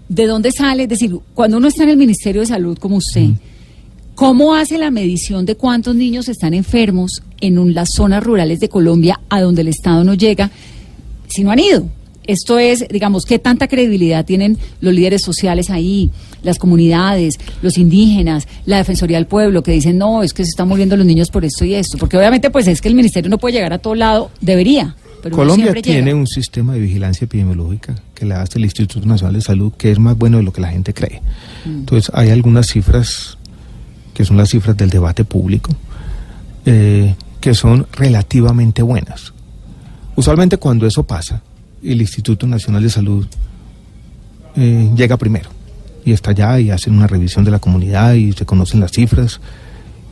¿De 0.09 0.27
dónde 0.27 0.51
sale? 0.51 0.83
Es 0.83 0.89
decir, 0.89 1.17
cuando 1.33 1.57
uno 1.57 1.67
está 1.67 1.83
en 1.83 1.89
el 1.89 1.97
Ministerio 1.97 2.41
de 2.41 2.47
Salud 2.47 2.77
como 2.77 2.97
usted, 2.97 3.29
¿cómo 4.13 4.53
hace 4.55 4.77
la 4.77 4.91
medición 4.91 5.45
de 5.45 5.55
cuántos 5.55 5.95
niños 5.95 6.29
están 6.29 6.53
enfermos 6.53 7.23
en 7.41 7.57
un- 7.57 7.73
las 7.73 7.89
zonas 7.95 8.23
rurales 8.23 8.59
de 8.59 8.69
Colombia 8.69 9.19
a 9.29 9.41
donde 9.41 9.61
el 9.61 9.67
Estado 9.67 10.03
no 10.03 10.13
llega 10.13 10.51
si 11.27 11.43
no 11.43 11.51
han 11.51 11.59
ido? 11.59 11.87
Esto 12.27 12.57
es, 12.57 12.87
digamos, 12.89 13.23
¿qué 13.25 13.37
tanta 13.37 13.67
credibilidad 13.67 14.25
tienen 14.25 14.57
los 14.81 14.93
líderes 14.95 15.21
sociales 15.21 15.69
ahí, 15.69 16.09
las 16.41 16.57
comunidades, 16.57 17.35
los 17.61 17.77
indígenas, 17.77 18.47
la 18.65 18.77
Defensoría 18.77 19.17
del 19.17 19.27
Pueblo, 19.27 19.61
que 19.61 19.71
dicen, 19.71 19.99
no, 19.99 20.23
es 20.23 20.33
que 20.33 20.43
se 20.43 20.49
están 20.49 20.67
muriendo 20.67 20.97
los 20.97 21.05
niños 21.05 21.29
por 21.29 21.45
esto 21.45 21.65
y 21.65 21.75
esto? 21.75 21.99
Porque 21.99 22.17
obviamente, 22.17 22.49
pues 22.49 22.67
es 22.67 22.81
que 22.81 22.87
el 22.87 22.95
Ministerio 22.95 23.29
no 23.29 23.37
puede 23.37 23.53
llegar 23.55 23.73
a 23.73 23.77
todo 23.77 23.93
lado, 23.93 24.31
debería. 24.41 24.95
Pero 25.25 25.37
Colombia 25.37 25.73
tiene 25.81 26.03
llega. 26.03 26.17
un 26.17 26.27
sistema 26.27 26.73
de 26.73 26.81
vigilancia 26.81 27.25
epidemiológica 27.25 27.95
que 28.13 28.25
le 28.27 28.35
hace 28.35 28.59
el 28.59 28.65
Instituto 28.65 29.07
Nacional 29.07 29.33
de 29.33 29.41
Salud 29.41 29.73
que 29.73 29.91
es 29.91 29.97
más 29.97 30.15
bueno 30.15 30.37
de 30.37 30.43
lo 30.43 30.53
que 30.53 30.61
la 30.61 30.67
gente 30.67 30.93
cree. 30.93 31.19
Entonces 31.65 32.11
hay 32.13 32.29
algunas 32.29 32.67
cifras 32.67 33.35
que 34.13 34.23
son 34.23 34.37
las 34.37 34.49
cifras 34.49 34.77
del 34.77 34.91
debate 34.91 35.25
público 35.25 35.71
eh, 36.67 37.15
que 37.41 37.55
son 37.55 37.87
relativamente 37.93 38.83
buenas. 38.83 39.33
Usualmente 40.15 40.57
cuando 40.57 40.85
eso 40.85 41.01
pasa, 41.01 41.41
el 41.83 42.01
Instituto 42.01 42.45
Nacional 42.45 42.83
de 42.83 42.89
Salud 42.91 43.25
eh, 44.55 44.91
llega 44.95 45.17
primero 45.17 45.49
y 46.05 46.11
está 46.11 46.29
allá 46.29 46.59
y 46.59 46.69
hacen 46.69 46.93
una 46.93 47.07
revisión 47.07 47.43
de 47.43 47.49
la 47.49 47.57
comunidad 47.57 48.13
y 48.13 48.31
se 48.33 48.45
conocen 48.45 48.79
las 48.79 48.91
cifras 48.91 49.39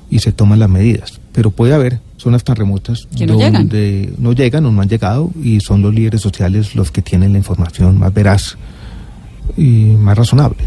y 0.09 0.17
se 0.17 0.31
toman 0.31 0.57
las 0.57 0.71
medidas. 0.71 1.19
Pero 1.33 1.51
puede 1.51 1.75
haber 1.75 1.99
zonas 2.23 2.43
tan 2.43 2.55
remotas 2.55 3.07
Que 3.15 3.27
no 3.27 3.37
llegan. 3.37 3.53
donde 3.53 4.13
no 4.17 4.33
llegan 4.33 4.65
o 4.65 4.71
no 4.71 4.81
han 4.81 4.89
llegado 4.89 5.29
y 5.43 5.59
son 5.59 5.81
los 5.81 5.93
líderes 5.93 6.21
sociales 6.21 6.75
los 6.75 6.89
que 6.91 7.01
tienen 7.01 7.33
la 7.33 7.37
información 7.37 7.99
más 7.99 8.13
veraz 8.13 8.57
y 9.57 9.95
más 9.97 10.17
razonable. 10.17 10.63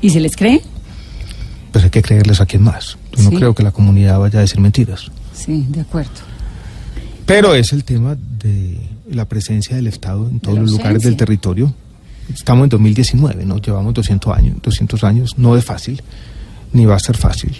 ¿Y 0.00 0.10
se 0.10 0.20
les 0.20 0.36
cree? 0.36 0.60
Pues 1.72 1.84
hay 1.84 1.90
que 1.90 2.02
creerles 2.02 2.40
a 2.40 2.46
quien 2.46 2.62
más. 2.62 2.96
Yo 3.16 3.24
no 3.24 3.30
creo 3.30 3.54
que 3.54 3.62
la 3.62 3.72
comunidad 3.72 4.18
vaya 4.20 4.38
a 4.38 4.42
decir 4.42 4.60
mentiras. 4.60 5.10
Sí, 5.34 5.66
de 5.68 5.80
acuerdo. 5.80 6.10
Pero 7.26 7.54
es 7.54 7.72
el 7.72 7.84
tema 7.84 8.16
de 8.42 8.78
la 9.10 9.24
presencia 9.26 9.76
del 9.76 9.86
Estado 9.86 10.28
en 10.28 10.40
todos 10.40 10.58
los 10.58 10.70
lugares 10.70 11.02
del 11.02 11.16
territorio. 11.16 11.72
Estamos 12.32 12.64
en 12.64 12.68
2019, 12.70 13.44
¿no? 13.46 13.58
Llevamos 13.58 13.94
200 13.94 14.36
años, 14.36 14.56
200 14.62 15.04
años, 15.04 15.38
no 15.38 15.56
es 15.56 15.64
fácil, 15.64 16.02
ni 16.72 16.84
va 16.86 16.96
a 16.96 16.98
ser 17.00 17.16
fácil. 17.16 17.56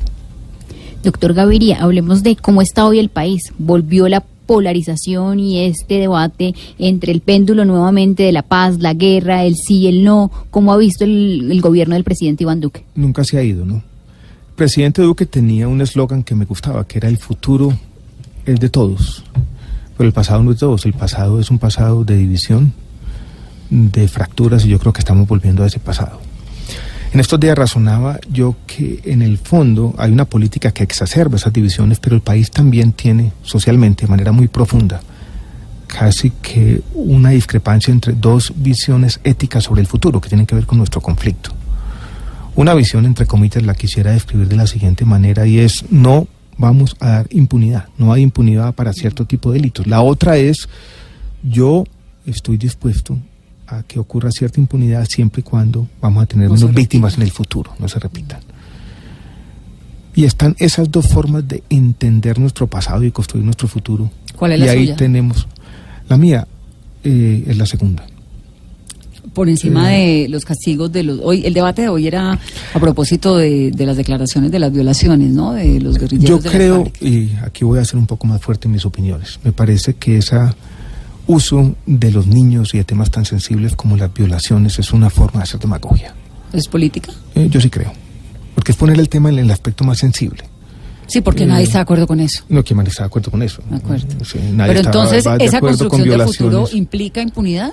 Doctor 1.03 1.33
Gaviria, 1.33 1.81
hablemos 1.81 2.23
de 2.23 2.37
cómo 2.37 2.61
está 2.61 2.87
hoy 2.87 2.99
el 2.99 3.09
país. 3.09 3.53
Volvió 3.59 4.09
la 4.09 4.25
polarización 4.47 5.39
y 5.39 5.61
este 5.61 5.99
debate 5.99 6.55
entre 6.79 7.13
el 7.13 7.21
péndulo 7.21 7.65
nuevamente 7.65 8.23
de 8.25 8.33
la 8.33 8.43
paz, 8.43 8.79
la 8.79 8.95
guerra, 8.95 9.45
el 9.45 9.55
sí 9.57 9.81
y 9.81 9.87
el 9.89 10.05
no. 10.05 10.31
¿Cómo 10.51 10.73
ha 10.73 10.77
visto 10.77 11.05
el, 11.05 11.51
el 11.51 11.61
gobierno 11.61 11.95
del 11.95 12.05
presidente 12.05 12.45
Iván 12.45 12.61
Duque? 12.61 12.85
Nunca 12.95 13.25
se 13.25 13.39
ha 13.39 13.43
ido, 13.43 13.65
¿no? 13.65 13.75
El 13.75 14.55
presidente 14.57 15.03
Duque 15.03 15.27
tenía 15.27 15.69
un 15.69 15.81
eslogan 15.81 16.25
que 16.25 16.35
me 16.35 16.45
gustaba, 16.45 16.87
que 16.87 16.99
era 16.99 17.09
el 17.09 17.19
futuro 17.19 17.79
es 18.45 18.59
de 18.59 18.71
todos, 18.71 19.23
pero 19.97 20.09
el 20.09 20.15
pasado 20.15 20.43
no 20.43 20.51
es 20.51 20.57
de 20.57 20.61
todos, 20.61 20.87
el 20.87 20.95
pasado 20.95 21.39
es 21.39 21.51
un 21.51 21.59
pasado 21.59 22.05
de 22.05 22.17
división, 22.17 22.73
de 23.71 24.09
fracturas 24.09 24.65
y 24.65 24.69
yo 24.69 24.79
creo 24.79 24.93
que 24.93 25.01
estamos 25.01 25.29
volviendo 25.29 25.63
a 25.63 25.67
ese 25.67 25.79
pasado. 25.79 26.21
En 27.13 27.21
estos 27.21 27.41
días 27.41 27.57
razonaba 27.57 28.19
yo 28.31 28.57
que 28.67 29.01
en 29.05 29.23
el 29.23 29.39
fondo 29.39 29.95
hay 29.97 30.13
una 30.13 30.27
política 30.27 30.73
que 30.73 30.83
exacerba 30.83 31.37
esas 31.37 31.53
divisiones, 31.53 32.01
pero 32.01 32.15
el 32.15 32.21
país 32.23 32.51
también 32.51 32.93
tiene 32.93 33.33
socialmente 33.43 34.05
de 34.05 34.11
manera 34.11 34.33
muy 34.33 34.49
profunda 34.49 35.01
casi 35.87 36.31
que 36.31 36.83
una 36.95 37.31
discrepancia 37.31 37.91
entre 37.91 38.13
dos 38.13 38.53
visiones 38.55 39.21
éticas 39.25 39.65
sobre 39.65 39.81
el 39.81 39.87
futuro 39.87 40.21
que 40.21 40.29
tienen 40.29 40.47
que 40.47 40.55
ver 40.55 40.67
con 40.67 40.79
nuestro 40.79 41.01
conflicto. 41.01 41.51
Una 42.55 42.75
visión, 42.75 43.07
entre 43.07 43.27
comillas, 43.27 43.63
la 43.63 43.75
quisiera 43.75 44.13
describir 44.13 44.49
de 44.49 44.57
la 44.57 44.67
siguiente 44.67 45.05
manera 45.05 45.47
y 45.47 45.59
es 45.59 45.87
no 45.91 46.29
vamos 46.59 46.95
a 47.01 47.09
dar 47.09 47.27
impunidad, 47.31 47.89
no 47.97 48.13
hay 48.13 48.23
impunidad 48.23 48.75
para 48.75 48.93
cierto 48.93 49.25
tipo 49.25 49.51
de 49.51 49.59
delitos. 49.59 49.87
La 49.87 50.03
otra 50.03 50.37
es 50.37 50.69
yo 51.43 51.85
estoy 52.27 52.59
dispuesto 52.59 53.17
a 53.69 53.83
que 53.83 53.99
ocurra 53.99 54.31
cierta 54.31 54.61
impunidad 54.61 55.07
siempre 55.07 55.41
y 55.41 55.43
cuando 55.43 55.87
vamos 56.01 56.23
a 56.23 56.27
tener 56.27 56.49
No 56.49 56.55
menos 56.55 56.75
víctimas 56.75 57.17
en 57.17 57.23
el 57.23 57.31
futuro, 57.31 57.73
no 57.79 57.89
se 57.89 57.99
repitan. 57.99 58.41
Y 60.15 60.25
están 60.25 60.57
esas 60.59 60.91
dos 60.91 61.07
formas 61.07 61.47
de 61.47 61.63
entender 61.69 62.39
nuestro 62.39 62.67
pasado 62.67 63.05
y 63.05 63.11
construir 63.13 63.45
nuestro 63.45 63.69
futuro. 63.69 64.11
¿Cuál 64.37 64.53
es 64.53 64.61
y 64.61 64.65
la 64.65 64.73
ahí 64.73 64.79
suya? 64.87 64.97
tenemos, 64.97 65.47
la 66.09 66.17
mía 66.17 66.49
eh, 67.05 67.45
es 67.47 67.57
la 67.57 67.67
segunda. 67.67 68.05
Por 69.35 69.49
encima 69.49 69.91
de 69.91 70.27
los 70.29 70.45
castigos 70.45 70.91
de 70.91 71.03
los... 71.05 71.21
Hoy 71.23 71.45
El 71.45 71.53
debate 71.53 71.83
de 71.83 71.89
hoy 71.89 72.09
era 72.09 72.33
a 72.33 72.81
propósito 72.81 73.37
de, 73.37 73.71
de 73.71 73.87
las 73.87 73.97
declaraciones 73.97 74.51
de 74.51 74.59
las 74.59 74.73
violaciones, 74.73 75.31
¿no? 75.31 75.53
De 75.53 75.81
los 75.81 75.99
guerrilleros 75.99 76.43
Yo 76.43 76.51
de 76.51 76.57
creo, 76.57 76.91
y 77.01 77.31
aquí 77.45 77.65
voy 77.65 77.79
a 77.79 77.85
ser 77.85 77.99
un 77.99 78.07
poco 78.07 78.27
más 78.27 78.41
fuerte 78.41 78.67
en 78.67 78.73
mis 78.73 78.85
opiniones, 78.87 79.39
me 79.45 79.53
parece 79.53 79.95
que 79.95 80.17
ese 80.19 80.37
uso 81.29 81.77
de 81.87 82.11
los 82.11 82.27
niños 82.27 82.75
y 82.75 82.79
de 82.79 82.85
temas 82.85 83.11
tan 83.13 83.25
sensibles 83.25 83.77
como 83.77 83.97
las 83.97 84.13
violaciones 84.13 84.79
es 84.81 84.93
una 84.93 85.11
forma 85.11 85.39
de 85.41 85.45
hacer 85.45 85.61
demagogia. 85.61 86.15
¿Es 86.53 86.67
política? 86.67 87.13
Eh, 87.37 87.47
yo 87.51 87.61
sí 87.61 87.71
creo, 87.71 87.93
porque 88.57 88.73
es 88.73 88.77
poner 88.79 88.99
el 88.99 89.09
tema 89.09 89.29
en 89.29 89.39
el 89.39 89.51
aspecto 89.51 89.85
más 89.85 89.99
sensible. 89.99 90.43
Sí, 91.07 91.21
porque 91.23 91.47
nadie 91.47 91.65
está 91.65 91.79
de 91.79 91.83
acuerdo 91.83 92.07
con 92.07 92.19
eso. 92.21 92.43
No, 92.49 92.63
que 92.65 92.75
nadie 92.75 92.91
está 92.91 93.05
de 93.05 93.07
acuerdo 93.07 93.31
con 93.31 93.43
eso. 93.43 93.63
De 93.71 93.77
acuerdo. 93.77 94.07
Nadie 94.53 94.75
Pero 94.75 94.87
entonces, 94.87 95.25
de 95.25 95.37
¿esa 95.45 95.57
acuerdo 95.59 95.89
con 95.89 96.01
construcción 96.01 96.19
del 96.19 96.27
futuro 96.27 96.69
implica 96.73 97.23
impunidad? 97.23 97.73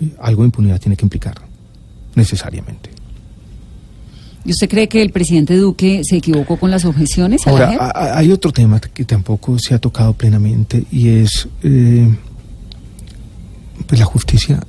Eh, 0.00 0.10
Algo 0.20 0.42
de 0.42 0.46
impunidad 0.46 0.78
tiene 0.80 0.96
que 0.96 1.04
implicar, 1.04 1.34
necesariamente. 2.14 2.90
¿Y 4.44 4.50
usted 4.50 4.68
cree 4.68 4.88
que 4.88 5.00
el 5.00 5.10
presidente 5.10 5.56
Duque 5.56 6.02
se 6.04 6.16
equivocó 6.16 6.56
con 6.58 6.70
las 6.70 6.84
objeciones 6.84 7.46
a 7.46 7.52
la 7.52 7.66
Ahora, 7.66 7.76
a- 7.86 7.90
a- 8.14 8.18
hay 8.18 8.30
otro 8.30 8.52
tema 8.52 8.78
que 8.80 9.04
tampoco 9.04 9.58
se 9.58 9.74
ha 9.74 9.78
tocado 9.78 10.12
plenamente 10.12 10.84
y 10.92 11.08
es 11.08 11.48
eh, 11.62 12.14
pues 13.86 13.98
la 13.98 14.06
justicia 14.06 14.60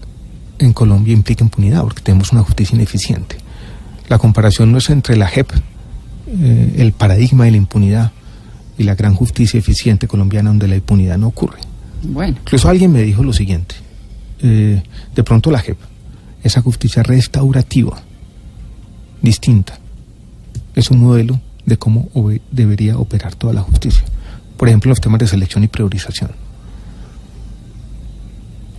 en 0.60 0.74
Colombia 0.74 1.14
implica 1.14 1.44
impunidad 1.44 1.82
porque 1.82 2.02
tenemos 2.02 2.32
una 2.32 2.44
justicia 2.44 2.76
ineficiente. 2.76 3.38
La 4.10 4.18
comparación 4.18 4.72
no 4.72 4.78
es 4.78 4.90
entre 4.90 5.18
la 5.18 5.28
JEP, 5.28 5.52
eh, 6.28 6.76
el 6.78 6.92
paradigma 6.92 7.46
de 7.46 7.52
la 7.52 7.58
impunidad, 7.58 8.12
y 8.78 8.84
la 8.84 8.96
gran 8.96 9.16
justicia 9.16 9.58
eficiente 9.58 10.08
colombiana 10.08 10.50
donde 10.50 10.68
la 10.68 10.76
impunidad 10.76 11.18
no 11.18 11.28
ocurre. 11.28 11.60
Bueno, 12.04 12.38
Incluso 12.42 12.70
alguien 12.70 12.92
me 12.92 13.02
dijo 13.02 13.24
lo 13.24 13.34
siguiente, 13.34 13.76
eh, 14.42 14.84
de 15.16 15.24
pronto 15.24 15.50
la 15.50 15.60
JEP, 15.60 15.78
esa 16.44 16.62
justicia 16.62 17.04
restaurativa, 17.04 18.02
distinta, 19.22 19.80
es 20.76 20.92
un 20.92 21.00
modelo 21.00 21.40
de 21.66 21.78
cómo 21.78 22.10
debería 22.52 22.98
operar 22.98 23.34
toda 23.36 23.54
la 23.54 23.62
justicia. 23.62 24.04
Por 24.58 24.68
ejemplo, 24.68 24.90
los 24.90 25.02
temas 25.02 25.20
de 25.20 25.28
selección 25.28 25.64
y 25.64 25.68
priorización. 25.68 26.32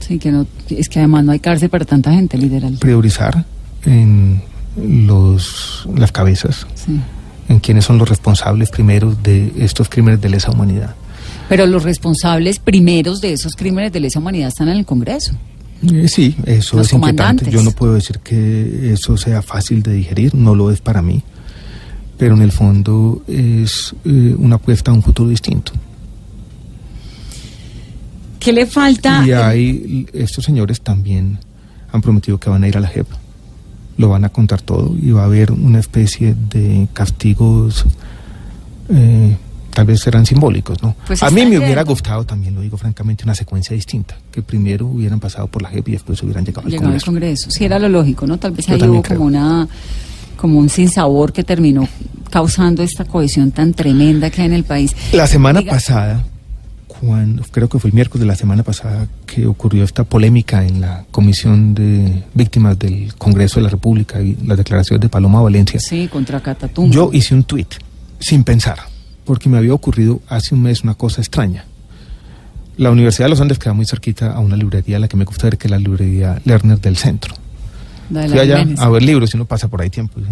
Sí, 0.07 0.19
que 0.19 0.31
no, 0.31 0.47
es 0.71 0.89
que 0.89 0.99
además 1.01 1.25
no 1.25 1.33
hay 1.33 1.39
cárcel 1.41 1.69
para 1.69 1.85
tanta 1.85 2.13
gente, 2.13 2.39
literal. 2.39 2.77
Priorizar 2.81 3.45
en 3.85 4.43
los, 4.77 5.89
las 5.95 6.13
cabezas, 6.13 6.67
Sí. 6.75 7.01
en 7.49 7.61
quiénes 7.61 7.85
son 7.85 7.99
los 7.99 8.09
responsables 8.09 8.71
primeros 8.71 9.23
de 9.23 9.53
estos 9.59 9.89
crímenes 9.89 10.21
de 10.21 10.29
lesa 10.29 10.51
humanidad. 10.51 10.95
Pero 11.49 11.67
los 11.67 11.85
responsables 11.85 12.59
primeros 12.59 13.21
de 13.21 13.33
esos 13.33 13.55
crímenes 13.55 13.93
de 13.93 14.01
lesa 14.01 14.19
humanidad 14.19 14.49
están 14.49 14.69
en 14.69 14.77
el 14.79 14.85
Congreso. 14.87 15.33
Eh, 15.93 16.09
sí, 16.09 16.35
eso 16.47 16.79
Los 16.79 16.87
es 16.89 16.93
inquietante. 16.95 17.51
Yo 17.51 17.63
no 17.63 17.71
puedo 17.71 17.95
decir 17.95 18.19
que 18.21 18.93
eso 18.93 19.17
sea 19.17 19.43
fácil 19.43 19.83
de 19.83 19.93
digerir, 19.93 20.35
no 20.35 20.55
lo 20.55 20.71
es 20.71 20.81
para 20.81 21.03
mí, 21.03 21.23
pero 22.19 22.35
en 22.35 22.43
el 22.43 22.51
fondo 22.51 23.23
es 23.29 23.95
eh, 24.05 24.35
una 24.39 24.57
apuesta 24.57 24.91
a 24.91 24.95
un 24.95 25.03
futuro 25.03 25.29
distinto. 25.29 25.73
¿Qué 28.47 28.53
le 28.53 28.65
falta? 28.65 29.25
Y 29.27 29.33
hay, 29.33 30.07
estos 30.13 30.45
señores 30.45 30.81
también 30.81 31.39
han 31.93 32.01
prometido 32.01 32.39
que 32.39 32.49
van 32.49 32.63
a 32.63 32.69
ir 32.69 32.77
a 32.77 32.81
la 32.81 32.87
JEP, 32.87 33.07
lo 33.99 34.09
van 34.09 34.25
a 34.25 34.29
contar 34.29 34.63
todo 34.63 34.95
y 35.03 35.11
va 35.11 35.23
a 35.23 35.25
haber 35.25 35.51
una 35.51 35.81
especie 35.81 36.37
de 36.51 36.87
castigos, 36.93 37.85
eh, 38.89 39.37
tal 39.75 39.85
vez 39.87 40.01
serán 40.01 40.25
simbólicos, 40.27 40.81
¿no? 40.81 40.95
Pues 41.09 41.23
a 41.25 41.31
mí 41.31 41.45
me 41.45 41.59
hubiera 41.59 41.83
yendo. 41.83 41.87
gustado, 41.93 42.25
también 42.25 42.55
lo 42.55 42.61
digo 42.61 42.77
francamente, 42.77 43.25
una 43.25 43.35
secuencia 43.35 43.75
distinta, 43.75 44.17
que 44.31 44.43
primero 44.43 44.87
hubieran 44.87 45.19
pasado 45.19 45.49
por 45.49 45.63
la 45.63 45.69
JEP 45.71 45.89
y 45.89 45.93
después 45.93 46.23
hubieran 46.23 46.45
llegado 46.45 46.67
al 46.67 46.71
Llegado 46.71 46.93
al 46.95 47.03
Congreso. 47.03 47.07
Congreso. 47.47 47.51
Sí, 47.51 47.65
era 47.65 47.79
lo 47.81 47.89
lógico, 47.89 48.27
¿no? 48.29 48.39
Tal 48.39 48.53
vez 48.53 48.67
Yo 48.67 48.75
ahí 48.75 48.83
hubo 48.85 49.03
como 49.03 49.25
una 49.25 49.67
como 50.37 50.59
un 50.61 50.69
sinsabor 50.69 51.33
que 51.33 51.43
terminó 51.43 51.89
causando 52.31 52.83
esta 52.83 53.05
cohesión 53.07 53.51
tan 53.51 53.73
tremenda 53.75 54.31
que 54.31 54.43
hay 54.43 54.47
en 54.47 54.53
el 54.53 54.65
país. 54.65 54.95
La 55.13 55.27
semana 55.27 55.61
Diga- 55.61 55.71
pasada, 55.71 56.25
cuando 57.01 57.43
creo 57.51 57.69
que 57.69 57.79
fue 57.79 57.89
el 57.91 57.95
miércoles 57.95 58.21
de 58.21 58.27
la 58.27 58.37
semana 58.37 58.63
pasada 58.63 59.07
que 59.27 59.47
ocurrió 59.47 59.85
esta 59.85 60.05
polémica 60.05 60.65
en 60.67 60.81
la 60.81 61.05
Comisión 61.11 61.75
de 61.75 62.23
Víctimas 62.35 62.79
del 62.79 63.15
Congreso 63.17 63.57
de 63.61 63.65
la 63.65 63.69
República 63.71 64.21
y 64.21 64.37
las 64.47 64.57
declaraciones 64.59 65.01
de 65.03 65.09
Paloma 65.09 65.41
Valencia, 65.41 65.79
Sí, 65.81 66.09
contra 66.09 66.41
Catatumbo. 66.41 66.93
yo 66.93 67.11
hice 67.13 67.35
un 67.35 67.45
tuit 67.45 67.69
sin 68.19 68.45
pensar, 68.45 68.79
porque 69.25 69.49
me 69.49 69.59
había 69.59 69.75
ocurrido 69.75 70.21
hace 70.29 70.55
un 70.55 70.63
mes 70.63 70.83
una 70.83 70.95
cosa 70.95 71.21
extraña. 71.21 71.65
La 72.79 72.91
Universidad 72.91 73.27
de 73.27 73.31
los 73.31 73.41
Andes 73.41 73.59
queda 73.59 73.73
muy 73.73 73.87
cerquita 73.87 74.33
a 74.33 74.41
una 74.41 74.57
librería 74.57 74.97
a 74.99 75.01
la 75.01 75.09
que 75.09 75.17
me 75.17 75.25
gusta 75.25 75.45
ver, 75.47 75.57
que 75.59 75.67
es 75.67 75.71
la 75.71 75.79
librería 75.79 76.41
Lerner 76.45 76.79
del 76.81 76.97
centro. 76.97 77.35
La 78.11 78.23
de 78.23 78.29
Fui 78.29 78.39
allá 78.39 78.67
a 78.79 78.89
ver 78.91 79.03
libros 79.03 79.33
y 79.33 79.37
uno 79.37 79.47
pasa 79.47 79.69
por 79.69 79.81
ahí 79.83 79.91
tiempo, 79.91 80.21
y, 80.21 80.23
eh, 80.25 80.27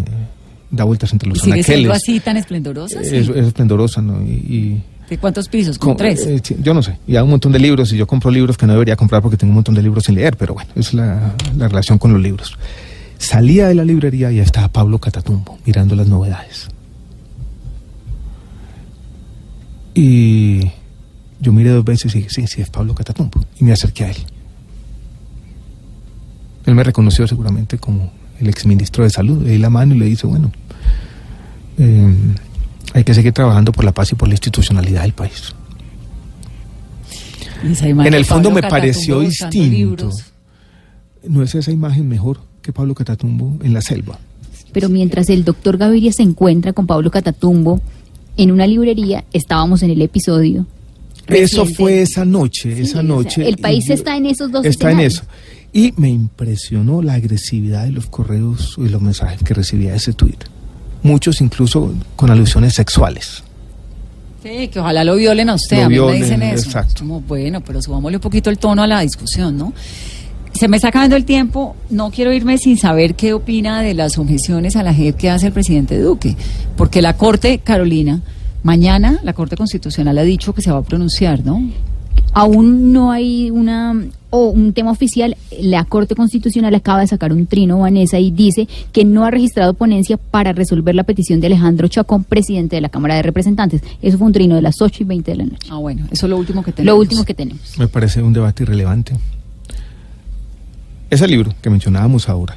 da 0.71 0.83
vueltas 0.83 1.11
entre 1.11 1.27
¿Y 1.27 1.33
los 1.33 1.41
sigue 1.41 1.63
siendo 1.63 1.89
anaqueles. 1.91 2.03
así 2.03 2.19
tan 2.19 2.37
esplendorosa? 2.37 3.03
Sí. 3.03 3.15
Es, 3.17 3.29
es 3.29 3.47
esplendorosa, 3.47 4.01
¿no? 4.01 4.21
Y- 4.21 4.31
y 4.31 4.81
¿De 5.09 5.17
cuántos 5.17 5.47
pisos? 5.49 5.77
¿Con 5.77 5.89
con- 5.91 5.97
tres? 5.97 6.25
eh, 6.25 6.41
yo 6.61 6.73
no 6.73 6.81
sé. 6.81 6.97
Y 7.07 7.15
hay 7.15 7.23
un 7.23 7.29
montón 7.29 7.51
de 7.51 7.59
libros 7.59 7.93
y 7.93 7.97
yo 7.97 8.07
compro 8.07 8.31
libros 8.31 8.57
que 8.57 8.65
no 8.65 8.73
debería 8.73 8.95
comprar 8.95 9.21
porque 9.21 9.37
tengo 9.37 9.51
un 9.51 9.55
montón 9.55 9.75
de 9.75 9.83
libros 9.83 10.03
sin 10.05 10.15
leer, 10.15 10.35
pero 10.37 10.53
bueno, 10.55 10.69
es 10.75 10.93
la, 10.93 11.35
la 11.55 11.67
relación 11.67 11.97
con 11.99 12.11
los 12.13 12.21
libros. 12.21 12.57
Salía 13.17 13.67
de 13.67 13.75
la 13.75 13.85
librería 13.85 14.31
y 14.31 14.39
estaba 14.39 14.67
Pablo 14.67 14.97
Catatumbo 14.99 15.57
mirando 15.65 15.95
las 15.95 16.07
novedades. 16.07 16.67
Y 19.93 20.61
yo 21.39 21.51
miré 21.53 21.69
dos 21.69 21.85
veces 21.85 22.13
y 22.15 22.19
dije, 22.19 22.29
sí, 22.29 22.47
sí, 22.47 22.61
es 22.61 22.69
Pablo 22.69 22.93
Catatumbo. 22.95 23.41
Y 23.59 23.63
me 23.63 23.71
acerqué 23.71 24.05
a 24.05 24.11
él. 24.11 24.17
Él 26.65 26.75
me 26.75 26.83
reconoció 26.83 27.27
seguramente 27.27 27.77
como 27.77 28.11
el 28.39 28.49
exministro 28.49 29.03
de 29.03 29.09
Salud. 29.09 29.43
Le 29.43 29.51
di 29.51 29.57
la 29.59 29.69
mano 29.69 29.95
y 29.95 29.99
le 29.99 30.05
dice, 30.05 30.27
bueno, 30.27 30.51
eh, 31.77 32.13
hay 32.93 33.03
que 33.03 33.13
seguir 33.13 33.33
trabajando 33.33 33.71
por 33.71 33.83
la 33.85 33.91
paz 33.93 34.11
y 34.11 34.15
por 34.15 34.27
la 34.27 34.33
institucionalidad 34.35 35.01
del 35.03 35.13
país. 35.13 35.53
En 37.63 38.13
el 38.13 38.25
fondo 38.25 38.49
Pablo 38.49 38.61
me 38.63 38.69
pareció 38.69 39.19
distinto. 39.21 40.09
¿No 41.27 41.41
es 41.41 41.55
esa 41.55 41.71
imagen 41.71 42.07
mejor 42.07 42.39
que 42.61 42.71
Pablo 42.71 42.93
Catatumbo 42.93 43.57
en 43.63 43.73
la 43.73 43.81
selva? 43.81 44.19
Pero 44.71 44.89
mientras 44.89 45.29
el 45.29 45.43
doctor 45.43 45.77
Gaviria 45.77 46.11
se 46.11 46.21
encuentra 46.21 46.73
con 46.73 46.85
Pablo 46.85 47.09
Catatumbo 47.09 47.81
en 48.37 48.51
una 48.51 48.67
librería, 48.67 49.23
estábamos 49.33 49.81
en 49.83 49.89
el 49.91 50.01
episodio. 50.01 50.67
Eso 51.27 51.61
reciente. 51.61 51.73
fue 51.75 52.01
esa 52.03 52.25
noche, 52.25 52.75
Sí, 52.75 52.81
esa 52.83 52.99
o 52.99 53.01
sea, 53.01 53.03
noche. 53.03 53.47
el 53.47 53.57
país 53.57 53.85
yo- 53.87 53.93
está 53.95 54.15
en 54.15 54.27
esos 54.27 54.51
dos 54.51 54.63
Está 54.65 54.91
en 54.91 54.99
eso. 54.99 55.23
Y 55.73 55.93
me 55.97 56.09
impresionó 56.09 57.01
la 57.01 57.13
agresividad 57.15 57.85
de 57.85 57.91
los 57.91 58.05
correos 58.05 58.75
y 58.77 58.87
los 58.89 59.01
mensajes 59.01 59.41
que 59.41 59.53
recibía 59.55 59.91
de 59.91 59.97
ese 59.97 60.13
tuit. 60.13 60.43
Muchos 61.05 61.39
incluso 61.39 61.93
con 62.15 62.31
alusiones 62.31 62.73
sexuales. 62.73 63.43
Sí, 64.41 64.69
que 64.69 64.79
ojalá 64.79 65.03
lo 65.03 65.15
violen 65.15 65.49
a 65.49 65.53
usted, 65.53 65.77
Lo 65.77 65.83
a 65.83 65.89
mí 65.89 65.93
violen, 65.93 66.19
me 66.19 66.25
dicen 66.25 66.41
eso. 66.41 66.65
exacto. 66.65 66.95
Como, 66.99 67.21
bueno, 67.21 67.61
pero 67.61 67.79
subámosle 67.79 68.17
un 68.17 68.21
poquito 68.21 68.49
el 68.49 68.57
tono 68.57 68.81
a 68.81 68.87
la 68.87 69.01
discusión, 69.01 69.55
¿no? 69.55 69.71
Se 70.53 70.67
me 70.67 70.77
está 70.77 70.87
acabando 70.87 71.15
el 71.15 71.23
tiempo, 71.25 71.75
no 71.91 72.09
quiero 72.09 72.33
irme 72.33 72.57
sin 72.57 72.77
saber 72.77 73.13
qué 73.13 73.33
opina 73.33 73.83
de 73.83 73.93
las 73.93 74.17
objeciones 74.17 74.75
a 74.75 74.81
la 74.81 74.93
JEP 74.95 75.15
que 75.15 75.29
hace 75.29 75.45
el 75.47 75.53
presidente 75.53 75.99
Duque, 75.99 76.35
porque 76.75 77.03
la 77.03 77.17
Corte, 77.17 77.59
Carolina, 77.59 78.21
mañana 78.63 79.19
la 79.21 79.33
Corte 79.33 79.55
Constitucional 79.57 80.17
ha 80.17 80.23
dicho 80.23 80.53
que 80.53 80.63
se 80.63 80.71
va 80.71 80.79
a 80.79 80.81
pronunciar, 80.81 81.45
¿no? 81.45 81.61
Aún 82.35 82.91
no 82.91 83.13
hay 83.13 83.49
una 83.49 83.95
o 84.29 84.49
un 84.49 84.73
tema 84.73 84.91
oficial. 84.91 85.37
La 85.61 85.85
Corte 85.85 86.15
Constitucional 86.15 86.75
acaba 86.75 86.99
de 86.99 87.07
sacar 87.07 87.31
un 87.31 87.47
trino, 87.47 87.79
Vanessa, 87.79 88.19
y 88.19 88.29
dice 88.29 88.67
que 88.91 89.05
no 89.05 89.23
ha 89.23 89.31
registrado 89.31 89.73
ponencia 89.73 90.17
para 90.17 90.51
resolver 90.51 90.93
la 90.95 91.03
petición 91.03 91.39
de 91.39 91.47
Alejandro 91.47 91.87
Chacón, 91.87 92.25
presidente 92.25 92.75
de 92.75 92.81
la 92.81 92.89
Cámara 92.89 93.15
de 93.15 93.21
Representantes. 93.21 93.81
Eso 94.01 94.17
fue 94.17 94.27
un 94.27 94.33
trino 94.33 94.55
de 94.55 94.61
las 94.61 94.81
8 94.81 95.03
y 95.03 95.05
20 95.05 95.31
de 95.31 95.37
la 95.37 95.45
noche. 95.45 95.69
Ah, 95.71 95.77
bueno, 95.77 96.07
eso 96.11 96.25
es 96.25 96.29
lo 96.29 96.35
último 96.35 96.61
que 96.61 96.73
tenemos. 96.73 96.93
Lo 96.93 96.99
último 96.99 97.23
que 97.23 97.33
tenemos. 97.33 97.79
Me 97.79 97.87
parece 97.87 98.21
un 98.21 98.33
debate 98.33 98.63
irrelevante. 98.63 99.15
Ese 101.09 101.29
libro 101.29 101.53
que 101.61 101.69
mencionábamos 101.69 102.27
ahora 102.27 102.55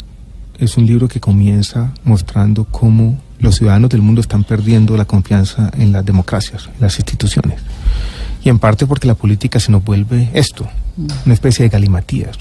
es 0.59 0.77
un 0.77 0.87
libro 0.87 1.07
que 1.07 1.21
comienza 1.21 1.95
mostrando 2.03 2.65
cómo 2.65 3.17
los 3.39 3.55
ciudadanos 3.55 3.91
del 3.91 4.03
mundo 4.03 4.21
están 4.21 4.43
perdiendo 4.43 4.97
la 4.97 5.05
confianza 5.05 5.71
en 5.79 5.93
las 5.93 6.05
democracias, 6.05 6.67
en 6.67 6.81
las 6.81 6.99
instituciones. 6.99 7.61
Y 8.45 8.49
en 8.49 8.59
parte 8.59 8.87
porque 8.87 9.07
la 9.07 9.15
política 9.15 9.61
se 9.61 9.73
nos 9.73 9.85
vuelve 9.85 10.31
esto, 10.33 10.67
una 11.25 11.35
especie 11.35 11.65
de 11.65 11.69
galimatías, 11.69 12.39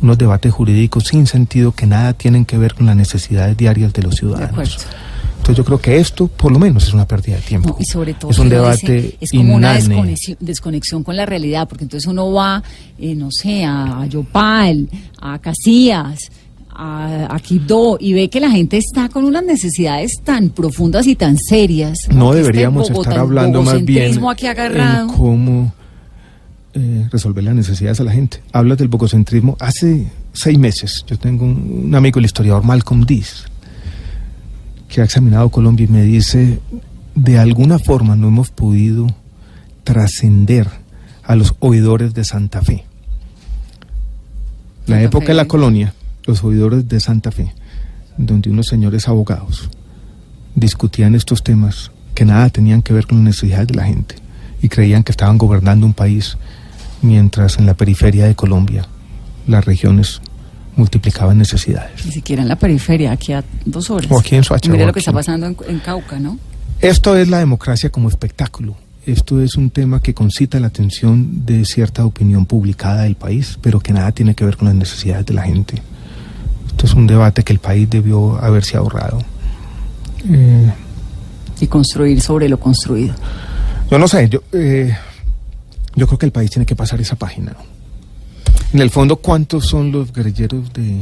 unos 0.00 0.18
debates 0.18 0.52
jurídicos 0.52 1.04
sin 1.04 1.26
sentido 1.26 1.72
que 1.72 1.86
nada 1.86 2.12
tienen 2.12 2.44
que 2.44 2.58
ver 2.58 2.74
con 2.74 2.86
las 2.86 2.96
necesidades 2.96 3.56
diarias 3.56 3.92
de 3.92 4.02
los 4.02 4.12
De 4.12 4.18
ciudadanos. 4.18 4.78
Entonces 5.38 5.56
yo 5.56 5.64
creo 5.64 5.80
que 5.80 5.96
esto, 5.98 6.26
por 6.26 6.52
lo 6.52 6.58
menos, 6.58 6.86
es 6.88 6.92
una 6.92 7.06
pérdida 7.06 7.36
de 7.36 7.42
tiempo. 7.42 7.70
No, 7.70 7.76
y 7.78 7.84
sobre 7.84 8.14
todo, 8.14 8.30
es 8.30 8.38
un 8.38 8.48
debate 8.48 8.92
dice, 8.92 9.16
es 9.20 9.30
como 9.30 9.54
una 9.54 9.78
inane. 9.78 9.94
desconexión, 9.94 10.36
desconexión 10.40 11.04
con 11.04 11.16
la 11.16 11.26
realidad, 11.26 11.68
porque 11.68 11.84
entonces 11.84 12.06
uno 12.08 12.32
va, 12.32 12.62
eh, 12.98 13.14
no 13.14 13.28
sé, 13.30 13.64
a, 13.64 14.02
a 14.02 14.06
Yopal, 14.06 14.88
a 15.20 15.38
Casillas, 15.38 16.18
a, 16.80 17.34
a 17.34 17.40
Quibdó, 17.40 17.98
y 18.00 18.12
ve 18.12 18.30
que 18.30 18.38
la 18.40 18.50
gente 18.50 18.76
está 18.78 19.08
con 19.08 19.24
unas 19.24 19.42
necesidades 19.44 20.12
tan 20.22 20.50
profundas 20.50 21.06
y 21.08 21.16
tan 21.16 21.36
serias. 21.36 21.98
No 22.10 22.32
deberíamos 22.32 22.88
bogotá- 22.90 23.10
estar 23.10 23.18
hablando 23.18 23.62
más 23.62 23.84
bien 23.84 24.18
aquí 24.30 24.46
agarrado. 24.46 25.10
en 25.10 25.16
cómo 25.16 25.72
eh, 26.74 27.08
resolver 27.10 27.42
las 27.42 27.54
necesidades 27.56 27.98
a 28.00 28.04
la 28.04 28.12
gente. 28.12 28.40
Hablas 28.52 28.78
del 28.78 28.86
bogocentrismo. 28.88 29.56
Hace 29.58 30.06
seis 30.32 30.56
meses 30.58 31.04
yo 31.08 31.18
tengo 31.18 31.44
un, 31.44 31.82
un 31.86 31.94
amigo, 31.96 32.20
el 32.20 32.26
historiador 32.26 32.62
Malcolm 32.62 33.04
Diz, 33.04 33.44
que 34.88 35.00
ha 35.00 35.04
examinado 35.04 35.48
Colombia 35.50 35.84
y 35.84 35.92
me 35.92 36.02
dice, 36.02 36.60
de 37.16 37.38
alguna 37.38 37.80
forma 37.80 38.14
no 38.14 38.28
hemos 38.28 38.50
podido 38.50 39.08
trascender 39.82 40.68
a 41.24 41.34
los 41.34 41.54
oidores 41.58 42.14
de 42.14 42.22
Santa 42.24 42.62
Fe. 42.62 42.84
La 44.86 44.94
Santa 44.96 45.02
época 45.02 45.26
Fe. 45.26 45.32
de 45.32 45.36
la 45.36 45.44
colonia, 45.46 45.94
los 46.28 46.44
oidores 46.44 46.86
de 46.86 47.00
Santa 47.00 47.32
Fe, 47.32 47.54
donde 48.18 48.50
unos 48.50 48.66
señores 48.66 49.08
abogados 49.08 49.70
discutían 50.54 51.14
estos 51.14 51.42
temas 51.42 51.90
que 52.14 52.26
nada 52.26 52.50
tenían 52.50 52.82
que 52.82 52.92
ver 52.92 53.06
con 53.06 53.18
las 53.18 53.24
necesidades 53.24 53.68
de 53.68 53.74
la 53.74 53.84
gente 53.84 54.16
y 54.60 54.68
creían 54.68 55.02
que 55.02 55.12
estaban 55.12 55.38
gobernando 55.38 55.86
un 55.86 55.94
país 55.94 56.36
mientras 57.00 57.58
en 57.58 57.64
la 57.64 57.74
periferia 57.74 58.26
de 58.26 58.34
Colombia 58.34 58.86
las 59.46 59.64
regiones 59.64 60.20
multiplicaban 60.76 61.38
necesidades. 61.38 62.04
Ni 62.04 62.12
siquiera 62.12 62.42
en 62.42 62.48
la 62.48 62.56
periferia, 62.56 63.10
aquí 63.10 63.32
a 63.32 63.42
dos 63.64 63.88
horas. 63.88 64.10
O 64.12 64.18
aquí 64.18 64.36
en 64.36 64.44
Soacha, 64.44 64.70
Mira 64.70 64.84
lo 64.84 64.92
que 64.92 64.98
está 64.98 65.12
pasando 65.12 65.46
en, 65.46 65.56
en 65.66 65.78
Cauca, 65.80 66.20
¿no? 66.20 66.38
Esto 66.80 67.16
es 67.16 67.28
la 67.28 67.38
democracia 67.38 67.90
como 67.90 68.08
espectáculo. 68.08 68.76
Esto 69.06 69.40
es 69.40 69.56
un 69.56 69.70
tema 69.70 70.00
que 70.02 70.12
concita 70.12 70.60
la 70.60 70.66
atención 70.66 71.46
de 71.46 71.64
cierta 71.64 72.04
opinión 72.04 72.44
publicada 72.44 73.04
del 73.04 73.14
país, 73.14 73.58
pero 73.62 73.80
que 73.80 73.94
nada 73.94 74.12
tiene 74.12 74.34
que 74.34 74.44
ver 74.44 74.58
con 74.58 74.68
las 74.68 74.76
necesidades 74.76 75.24
de 75.24 75.34
la 75.34 75.42
gente. 75.44 75.82
Esto 76.78 76.86
es 76.86 76.94
un 76.94 77.08
debate 77.08 77.42
que 77.42 77.52
el 77.52 77.58
país 77.58 77.90
debió 77.90 78.36
haberse 78.40 78.76
ahorrado. 78.76 79.18
Eh, 80.30 80.72
Y 81.60 81.66
construir 81.66 82.20
sobre 82.20 82.48
lo 82.48 82.60
construido. 82.60 83.16
Yo 83.90 83.98
no 83.98 84.06
sé, 84.06 84.28
yo, 84.28 84.38
eh, 84.52 84.94
yo 85.96 86.06
creo 86.06 86.18
que 86.20 86.26
el 86.26 86.30
país 86.30 86.52
tiene 86.52 86.64
que 86.64 86.76
pasar 86.76 87.00
esa 87.00 87.16
página. 87.16 87.56
En 88.72 88.78
el 88.80 88.90
fondo, 88.90 89.16
¿cuántos 89.16 89.66
son 89.66 89.90
los 89.90 90.12
guerrilleros 90.12 90.72
de... 90.72 91.00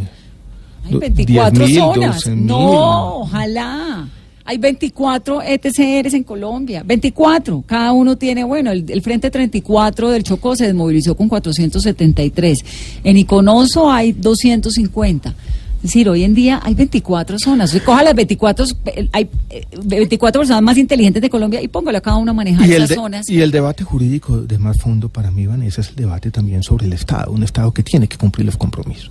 Hay 0.86 0.92
do- 0.92 0.98
24 1.00 1.66
10.000, 1.66 1.74
zonas. 1.78 2.26
12.000? 2.26 2.36
No, 2.36 3.16
ojalá. 3.18 4.08
Hay 4.46 4.56
24 4.58 5.42
ETCRs 5.42 6.14
en 6.14 6.22
Colombia. 6.22 6.82
24. 6.86 7.64
Cada 7.66 7.92
uno 7.92 8.16
tiene, 8.16 8.44
bueno, 8.44 8.70
el, 8.70 8.88
el 8.88 9.02
Frente 9.02 9.28
34 9.30 10.08
del 10.10 10.22
Chocó 10.22 10.56
se 10.56 10.66
desmovilizó 10.66 11.14
con 11.16 11.28
473. 11.28 12.64
En 13.04 13.16
Iconoso 13.18 13.90
hay 13.90 14.12
250. 14.12 15.34
Es 15.76 15.82
decir, 15.82 16.08
hoy 16.08 16.24
en 16.24 16.34
día 16.34 16.60
hay 16.64 16.74
24 16.74 17.38
zonas. 17.38 17.72
Usted 17.72 17.84
coja 17.84 18.02
las 18.02 18.14
24, 18.14 18.64
eh, 18.86 19.08
hay 19.12 19.28
eh, 19.50 19.64
24 19.84 20.40
personas 20.40 20.62
más 20.62 20.76
inteligentes 20.78 21.22
de 21.22 21.30
Colombia 21.30 21.62
y 21.62 21.68
póngale 21.68 21.98
a 21.98 22.00
cada 22.00 22.16
uno 22.16 22.30
a 22.32 22.34
manejar 22.34 22.68
esas 22.68 22.88
de- 22.88 22.94
zonas. 22.94 23.28
y 23.30 23.40
el 23.40 23.50
debate 23.50 23.84
jurídico 23.84 24.38
de 24.42 24.58
más 24.58 24.78
fondo 24.78 25.08
para 25.08 25.30
mí, 25.30 25.46
Vanessa, 25.46 25.80
es 25.82 25.90
el 25.90 25.96
debate 25.96 26.30
también 26.30 26.62
sobre 26.62 26.86
el 26.86 26.92
Estado, 26.92 27.30
un 27.30 27.42
Estado 27.42 27.72
que 27.72 27.82
tiene 27.82 28.08
que 28.08 28.16
cumplir 28.16 28.46
los 28.46 28.56
compromisos. 28.56 29.10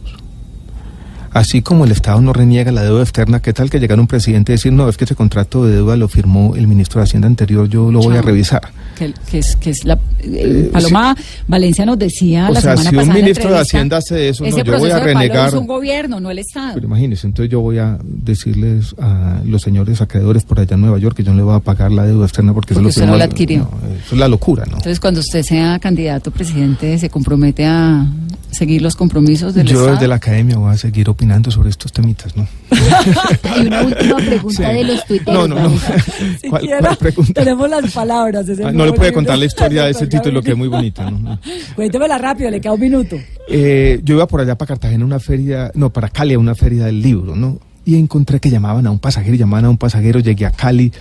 Así 1.35 1.61
como 1.61 1.83
el 1.83 1.91
Estado 1.91 2.21
no 2.21 2.31
reniega 2.31 2.71
la 2.71 2.81
deuda 2.81 3.01
externa, 3.03 3.41
¿qué 3.41 3.51
tal 3.51 3.69
que 3.69 3.77
llegara 3.81 3.99
un 3.99 4.07
presidente 4.07 4.53
y 4.53 4.55
decir, 4.55 4.71
no, 4.71 4.87
es 4.87 4.95
que 4.95 5.03
ese 5.03 5.15
contrato 5.15 5.65
de 5.65 5.73
deuda 5.75 5.97
lo 5.97 6.07
firmó 6.07 6.55
el 6.55 6.65
ministro 6.65 7.01
de 7.01 7.03
Hacienda 7.03 7.27
anterior, 7.27 7.67
yo 7.67 7.91
lo 7.91 7.99
voy 7.99 8.15
a 8.15 8.21
revisar? 8.21 8.61
que, 8.97 9.13
que 9.29 9.39
es, 9.39 9.57
que 9.57 9.71
es 9.71 9.83
la 9.83 9.95
Eh, 9.95 9.99
eh, 10.23 10.69
Paloma 10.71 11.13
Valencia 11.45 11.85
nos 11.85 11.99
decía 11.99 12.47
O 12.49 12.53
la 12.53 12.61
sea, 12.61 12.77
semana 12.77 12.89
si 12.89 12.95
un 12.95 13.01
pasada 13.01 13.01
en 13.01 13.07
la 13.09 13.13
ministro 13.25 13.51
de 13.51 13.59
Hacienda 13.59 13.97
hace 13.97 14.29
eso, 14.29 14.45
no, 14.45 14.63
yo 14.63 14.77
voy 14.79 14.89
a 14.91 14.99
renegar. 14.99 15.49
es 15.49 15.53
un 15.55 15.67
gobierno, 15.67 16.21
no 16.21 16.31
el 16.31 16.39
Estado. 16.39 16.75
Pero 16.75 16.87
imagínense, 16.87 17.27
entonces 17.27 17.51
yo 17.51 17.59
voy 17.59 17.79
a 17.79 17.97
decirles 18.01 18.95
a 18.97 19.41
los 19.43 19.61
señores 19.61 19.99
acreedores 19.99 20.45
por 20.45 20.61
allá 20.61 20.75
en 20.75 20.81
Nueva 20.81 20.97
York 20.99 21.17
que 21.17 21.23
yo 21.25 21.31
no 21.31 21.37
le 21.37 21.43
voy 21.43 21.55
a 21.55 21.59
pagar 21.59 21.91
la 21.91 22.05
deuda 22.05 22.23
externa 22.25 22.53
porque, 22.53 22.73
Porque 22.73 22.87
eso 22.89 22.99
usted 23.01 23.11
no 23.11 23.17
la 23.17 23.25
adquirió. 23.25 23.59
no, 23.59 23.71
eso 24.05 24.15
es 24.15 24.19
la 24.19 24.29
locura, 24.29 24.63
¿no? 24.65 24.77
Entonces, 24.77 25.01
cuando 25.01 25.19
usted 25.19 25.43
sea 25.43 25.77
candidato 25.79 26.31
presidente, 26.31 26.97
se 26.97 27.09
compromete 27.09 27.65
a 27.65 28.07
seguir 28.51 28.81
los 28.81 28.95
compromisos 28.95 29.53
del 29.53 29.67
Yo 29.67 29.73
Estado. 29.79 29.91
desde 29.95 30.07
la 30.07 30.15
academia 30.15 30.55
voy 30.57 30.71
a 30.73 30.77
seguir 30.77 31.09
opinando 31.09 31.24
sobre 31.49 31.69
estos 31.69 31.91
temitas, 31.91 32.35
¿no? 32.35 32.47
Hay 33.43 33.67
una 33.67 33.81
última 33.83 34.17
pregunta 34.25 34.69
de 34.69 34.83
los 34.83 35.05
tuiteros. 35.05 35.33
No, 35.33 35.47
no, 35.47 35.55
no. 35.55 35.69
Vanessa. 35.69 35.93
¿Cuál, 36.49 36.61
Siquiera 36.61 36.79
cuál 36.79 36.97
pregunta? 36.97 37.33
Tenemos 37.33 37.69
las 37.69 37.91
palabras. 37.91 38.45
Ah, 38.63 38.71
no 38.71 38.85
le 38.85 38.93
puede 38.93 39.13
contar 39.13 39.37
la 39.37 39.45
historia 39.45 39.85
de 39.85 39.91
ese 39.91 40.07
título 40.07 40.41
que 40.41 40.51
es 40.51 40.57
muy 40.57 40.67
bonita, 40.67 41.09
¿no? 41.09 41.39
Cuéntemela 41.75 42.17
rápido, 42.17 42.49
le 42.51 42.61
queda 42.61 42.73
un 42.73 42.79
minuto. 42.79 43.17
Eh, 43.47 43.99
yo 44.03 44.15
iba 44.15 44.27
por 44.27 44.41
allá 44.41 44.55
para 44.55 44.67
Cartagena 44.67 45.03
a 45.03 45.07
una 45.07 45.19
feria, 45.19 45.71
no, 45.73 45.91
para 45.91 46.09
Cali 46.09 46.33
a 46.33 46.39
una 46.39 46.55
feria 46.55 46.85
del 46.85 47.01
libro, 47.01 47.35
¿no? 47.35 47.59
Y 47.85 47.95
encontré 47.95 48.39
que 48.39 48.49
llamaban 48.49 48.87
a 48.87 48.91
un 48.91 48.99
pasajero, 48.99 49.35
llamaban 49.35 49.65
a 49.65 49.69
un 49.69 49.77
pasajero, 49.77 50.19
llegué 50.19 50.45
a 50.45 50.51
Cali, 50.51 50.91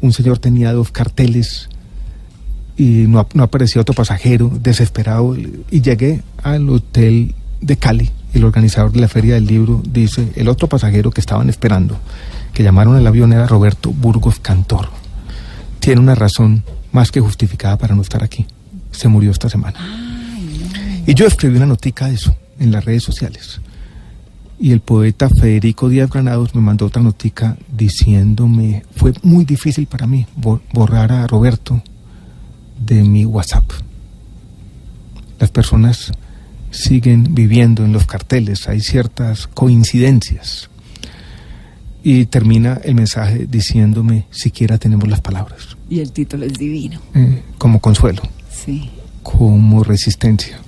un 0.00 0.12
señor 0.12 0.38
tenía 0.38 0.72
dos 0.72 0.90
carteles 0.90 1.68
y 2.76 3.06
no, 3.08 3.26
no 3.32 3.42
aparecía 3.42 3.80
otro 3.80 3.94
pasajero, 3.94 4.50
desesperado, 4.62 5.34
y 5.36 5.80
llegué 5.80 6.22
al 6.42 6.68
hotel 6.68 7.34
de 7.60 7.76
Cali. 7.76 8.10
El 8.36 8.44
organizador 8.44 8.92
de 8.92 9.00
la 9.00 9.08
feria 9.08 9.34
del 9.36 9.46
libro 9.46 9.82
dice, 9.88 10.30
el 10.36 10.48
otro 10.48 10.68
pasajero 10.68 11.10
que 11.10 11.22
estaban 11.22 11.48
esperando, 11.48 11.98
que 12.52 12.62
llamaron 12.62 12.94
al 12.94 13.06
avión 13.06 13.32
era 13.32 13.46
Roberto 13.46 13.92
Burgos 13.92 14.40
Cantor. 14.40 14.90
Tiene 15.80 16.02
una 16.02 16.14
razón 16.14 16.62
más 16.92 17.10
que 17.10 17.22
justificada 17.22 17.78
para 17.78 17.94
no 17.94 18.02
estar 18.02 18.22
aquí. 18.22 18.44
Se 18.90 19.08
murió 19.08 19.30
esta 19.30 19.48
semana. 19.48 19.78
Y 21.06 21.14
yo 21.14 21.26
escribí 21.26 21.56
una 21.56 21.64
notica 21.64 22.08
de 22.08 22.14
eso 22.16 22.36
en 22.60 22.72
las 22.72 22.84
redes 22.84 23.04
sociales. 23.04 23.62
Y 24.60 24.72
el 24.72 24.80
poeta 24.80 25.30
Federico 25.30 25.88
Díaz 25.88 26.10
Granados 26.10 26.54
me 26.54 26.60
mandó 26.60 26.84
otra 26.86 27.02
notica 27.02 27.56
diciéndome, 27.74 28.84
fue 28.96 29.14
muy 29.22 29.46
difícil 29.46 29.86
para 29.86 30.06
mí 30.06 30.26
bo- 30.36 30.60
borrar 30.74 31.10
a 31.10 31.26
Roberto 31.26 31.82
de 32.84 33.02
mi 33.02 33.24
WhatsApp. 33.24 33.64
Las 35.38 35.50
personas 35.50 36.12
siguen 36.76 37.34
viviendo 37.34 37.84
en 37.84 37.92
los 37.92 38.06
carteles, 38.06 38.68
hay 38.68 38.80
ciertas 38.80 39.46
coincidencias. 39.46 40.68
Y 42.02 42.26
termina 42.26 42.80
el 42.84 42.94
mensaje 42.94 43.46
diciéndome, 43.50 44.26
siquiera 44.30 44.78
tenemos 44.78 45.08
las 45.08 45.20
palabras, 45.20 45.76
Y 45.90 46.00
el 46.00 46.12
título 46.12 46.44
es 46.46 46.52
divino. 46.54 47.00
eh, 47.14 47.42
como 47.58 47.80
consuelo 47.80 48.22
Sí. 48.50 48.90
como 49.24 49.82
resistencia, 49.82 50.58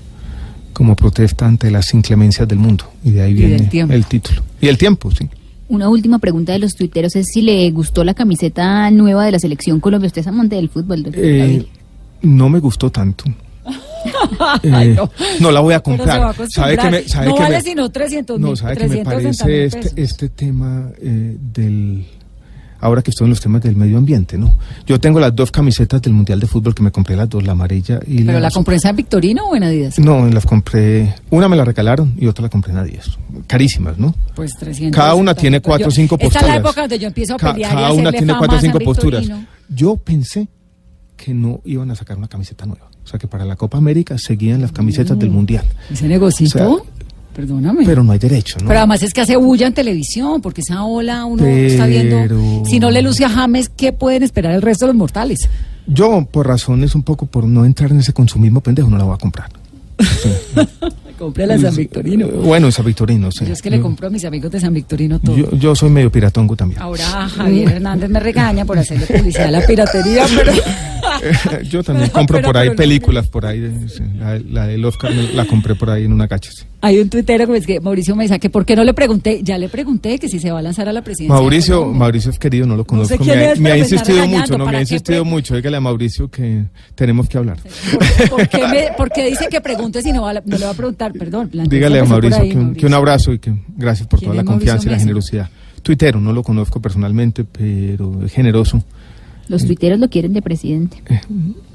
como 0.72 0.96
protesta 0.96 1.46
ante 1.46 1.70
las 1.70 1.94
inclemencias 1.94 2.48
del 2.48 2.58
mundo. 2.58 2.90
Y 3.04 3.10
de 3.12 3.22
ahí 3.22 3.30
Y 3.30 3.34
viene 3.34 3.70
el 3.94 4.06
título. 4.06 4.42
Y 4.60 4.66
el 4.68 4.76
tiempo, 4.78 5.10
sí. 5.12 5.28
Una 5.68 5.88
última 5.90 6.18
pregunta 6.18 6.52
de 6.52 6.58
los 6.58 6.74
tuiteros 6.74 7.14
es 7.14 7.26
si 7.32 7.42
le 7.42 7.70
gustó 7.70 8.02
la 8.02 8.14
camiseta 8.14 8.90
nueva 8.90 9.24
de 9.26 9.32
la 9.32 9.38
selección 9.38 9.80
Colombia. 9.80 10.06
Usted 10.08 10.22
es 10.22 10.26
amante 10.26 10.56
del 10.56 10.70
fútbol, 10.70 11.02
doctor 11.04 11.22
Eh, 11.24 11.66
no 12.22 12.48
me 12.48 12.58
gustó 12.58 12.90
tanto. 12.90 13.24
Eh, 14.62 14.70
Ay, 14.72 14.88
no. 14.94 15.10
no. 15.40 15.50
la 15.50 15.60
voy 15.60 15.74
a 15.74 15.82
Pero 15.82 15.96
comprar. 15.96 16.34
¿Sabe 16.50 16.76
que 16.76 16.90
me, 16.90 17.08
sabe 17.08 17.26
no 17.28 17.34
que 17.34 17.42
vale 17.42 17.56
me- 17.56 17.62
sino 17.62 17.88
300 17.90 18.40
no, 18.40 18.56
sabe 18.56 18.76
que 18.76 18.88
me 18.88 19.04
360 19.04 19.44
parece 19.44 19.64
este, 19.88 20.02
este 20.02 20.28
tema 20.28 20.90
eh, 21.00 21.36
del... 21.40 22.06
Ahora 22.80 23.02
que 23.02 23.10
estoy 23.10 23.24
en 23.24 23.30
los 23.30 23.40
temas 23.40 23.60
del 23.60 23.74
medio 23.74 23.98
ambiente, 23.98 24.38
¿no? 24.38 24.56
Yo 24.86 25.00
tengo 25.00 25.18
las 25.18 25.34
dos 25.34 25.50
camisetas 25.50 26.00
del 26.00 26.12
Mundial 26.12 26.38
de 26.38 26.46
Fútbol 26.46 26.76
que 26.76 26.82
me 26.84 26.92
compré, 26.92 27.16
las 27.16 27.28
dos, 27.28 27.42
la 27.42 27.50
amarilla 27.50 27.98
y 28.06 28.22
¿Pero 28.22 28.38
la 28.38 28.46
azul. 28.46 28.58
compró 28.58 28.74
en 28.74 28.78
San 28.80 28.94
Victorino 28.94 29.46
o 29.48 29.56
en 29.56 29.64
Adidas? 29.64 29.98
No, 29.98 30.24
las 30.28 30.46
compré... 30.46 31.12
Una 31.30 31.48
me 31.48 31.56
la 31.56 31.64
regalaron 31.64 32.14
y 32.16 32.28
otra 32.28 32.44
la 32.44 32.48
compré 32.50 32.70
en 32.70 32.78
Adidas. 32.78 33.18
Carísimas, 33.48 33.98
¿no? 33.98 34.14
Pues 34.36 34.52
300. 34.60 34.96
Cada 34.96 35.16
una 35.16 35.34
tiene 35.34 35.60
cuatro 35.60 35.88
o 35.88 35.90
cinco 35.90 36.14
Esta 36.20 36.24
posturas. 36.26 36.42
es 36.44 36.48
la 36.50 36.56
época 36.56 36.80
donde 36.82 36.98
yo 37.00 37.08
empiezo 37.08 37.34
a 37.34 37.38
pelear 37.38 37.74
cada 37.74 37.92
una 37.92 38.12
tiene 38.12 38.34
cuatro 38.38 38.56
o 38.56 38.60
cinco 38.60 38.78
posturas. 38.78 39.28
Yo 39.68 39.96
pensé 39.96 40.46
que 41.16 41.34
no 41.34 41.60
iban 41.64 41.90
a 41.90 41.96
sacar 41.96 42.16
una 42.16 42.28
camiseta 42.28 42.64
nueva. 42.64 42.87
O 43.08 43.10
sea, 43.10 43.18
que 43.18 43.26
para 43.26 43.46
la 43.46 43.56
Copa 43.56 43.78
América 43.78 44.18
seguían 44.18 44.60
las 44.60 44.70
camisetas 44.70 45.18
del 45.18 45.30
Mundial. 45.30 45.64
Ese 45.90 46.06
negocito, 46.06 46.72
O 46.72 46.76
sea, 46.76 46.84
perdóname. 47.34 47.86
Pero 47.86 48.04
no 48.04 48.12
hay 48.12 48.18
derecho, 48.18 48.58
¿no? 48.60 48.68
Pero 48.68 48.80
además 48.80 49.02
es 49.02 49.14
que 49.14 49.22
hace 49.22 49.34
bulla 49.38 49.66
en 49.66 49.72
televisión, 49.72 50.42
porque 50.42 50.60
esa 50.60 50.84
ola 50.84 51.24
uno 51.24 51.46
está 51.46 51.86
viendo. 51.86 52.16
Pero- 52.18 52.62
Si 52.66 52.78
no 52.78 52.90
le 52.90 53.00
luce 53.00 53.24
a 53.24 53.30
James, 53.30 53.70
¿qué 53.74 53.94
pueden 53.94 54.22
esperar 54.24 54.52
el 54.54 54.60
resto 54.60 54.84
de 54.84 54.92
los 54.92 54.96
mortales? 54.98 55.48
Yo, 55.86 56.28
por 56.30 56.46
razones 56.46 56.94
un 56.94 57.02
poco 57.02 57.24
por 57.24 57.44
no 57.44 57.64
entrar 57.64 57.92
en 57.92 58.00
ese 58.00 58.12
consumismo 58.12 58.60
pendejo, 58.60 58.90
no 58.90 58.98
la 58.98 59.04
voy 59.04 59.14
a 59.14 59.18
comprar. 59.18 59.48
Sí. 59.98 60.28
Compré 61.18 61.48
la 61.48 61.58
San 61.58 61.74
Victorino. 61.74 62.28
Bueno, 62.28 62.66
en 62.66 62.72
San 62.72 62.84
Victorino, 62.86 63.32
sí. 63.32 63.44
Yo 63.44 63.52
es 63.52 63.60
que 63.60 63.70
le 63.70 63.80
compro 63.80 64.06
a 64.06 64.10
mis 64.10 64.24
amigos 64.24 64.52
de 64.52 64.60
San 64.60 64.72
Victorino 64.72 65.18
todo. 65.18 65.36
Yo, 65.36 65.50
yo 65.50 65.74
soy 65.74 65.90
medio 65.90 66.12
piratongo 66.12 66.54
también. 66.54 66.80
Ahora 66.80 67.28
Javier 67.28 67.72
Hernández 67.72 68.08
me 68.08 68.20
regaña 68.20 68.64
por 68.64 68.78
hacerle 68.78 69.04
publicidad 69.06 69.46
a 69.46 69.50
la 69.50 69.66
piratería, 69.66 70.24
pero 70.36 70.52
Yo 71.70 71.82
también 71.82 72.10
compro 72.10 72.36
pero- 72.38 72.46
por 72.48 72.56
ahí 72.56 72.68
pero 72.68 72.72
no- 72.74 72.76
películas, 72.78 73.28
por 73.28 73.46
ahí. 73.46 73.70
sí, 73.88 74.02
la, 74.18 74.38
la 74.38 74.66
del 74.66 74.84
Oscar 74.84 75.12
me- 75.14 75.32
la 75.32 75.44
compré 75.44 75.74
por 75.74 75.90
ahí 75.90 76.04
en 76.04 76.12
una 76.12 76.28
cacha. 76.28 76.50
sí. 76.52 76.64
Hay 76.80 77.00
un 77.00 77.10
tuitero 77.10 77.44
que 77.46 77.50
me 77.52 77.58
dice 77.58 77.72
que 77.74 77.80
Mauricio 77.80 78.14
Mesa, 78.14 78.38
que 78.38 78.50
por 78.50 78.64
qué 78.64 78.76
no 78.76 78.84
le 78.84 78.94
pregunté, 78.94 79.40
ya 79.42 79.58
le 79.58 79.68
pregunté 79.68 80.16
que 80.20 80.28
si 80.28 80.38
se 80.38 80.52
va 80.52 80.60
a 80.60 80.62
lanzar 80.62 80.88
a 80.88 80.92
la 80.92 81.02
presidencia. 81.02 81.34
de 81.34 81.40
Mauricio. 81.40 81.86
Mauricio 81.86 82.30
es 82.30 82.38
querido, 82.38 82.66
no 82.68 82.76
lo 82.76 82.84
conozco. 82.84 83.16
sé 83.24 83.24
me, 83.24 83.32
ha- 83.32 83.52
es, 83.52 83.58
me 83.58 83.70
me 83.70 83.80
está 83.80 83.94
insistido 83.96 84.26
mucho, 84.28 84.52
no, 84.52 84.58
me 84.58 84.64
¿para 84.66 84.78
ha 84.78 84.80
insistido 84.82 85.22
pre- 85.24 85.30
mucho. 85.30 85.56
Dígale 85.56 85.76
a 85.76 85.80
Mauricio 85.80 86.28
que 86.30 86.64
tenemos 86.94 87.28
que 87.28 87.36
hablar. 87.38 87.58
¿Por, 87.58 88.28
por 88.30 88.48
qué 88.48 88.68
me- 88.68 88.88
por 88.96 89.10
qué 89.10 89.26
dice 89.26 89.48
que 89.50 89.60
pregunte 89.60 90.02
si 90.02 90.12
no, 90.12 90.22
va 90.22 90.34
no 90.34 90.56
le 90.56 90.64
va 90.64 90.70
a 90.70 90.74
preguntar? 90.74 91.12
Perdón. 91.14 91.50
Dígale 91.52 91.98
a 91.98 92.04
Mauricio, 92.04 92.40
ahí, 92.42 92.48
que, 92.50 92.56
un, 92.56 92.62
Mauricio. 92.62 92.80
que 92.80 92.86
un 92.86 92.94
abrazo 92.94 93.32
y 93.32 93.38
que 93.40 93.54
gracias 93.76 94.06
por 94.06 94.20
¿Quién 94.20 94.30
toda 94.30 94.36
la 94.36 94.42
es 94.42 94.46
Mauricio 94.46 94.72
confianza 94.72 94.84
y 94.84 94.90
la 94.90 94.92
Mesa? 94.92 95.02
generosidad. 95.04 95.50
Tuitero, 95.82 96.20
no 96.20 96.32
lo 96.32 96.42
conozco 96.44 96.80
personalmente, 96.80 97.44
pero 97.44 98.24
es 98.24 98.32
generoso. 98.32 98.84
Los 99.48 99.64
tuiteros 99.64 99.98
lo 99.98 100.08
quieren 100.10 100.32
de 100.34 100.42
presidente. 100.42 101.02
Eh, 101.08 101.20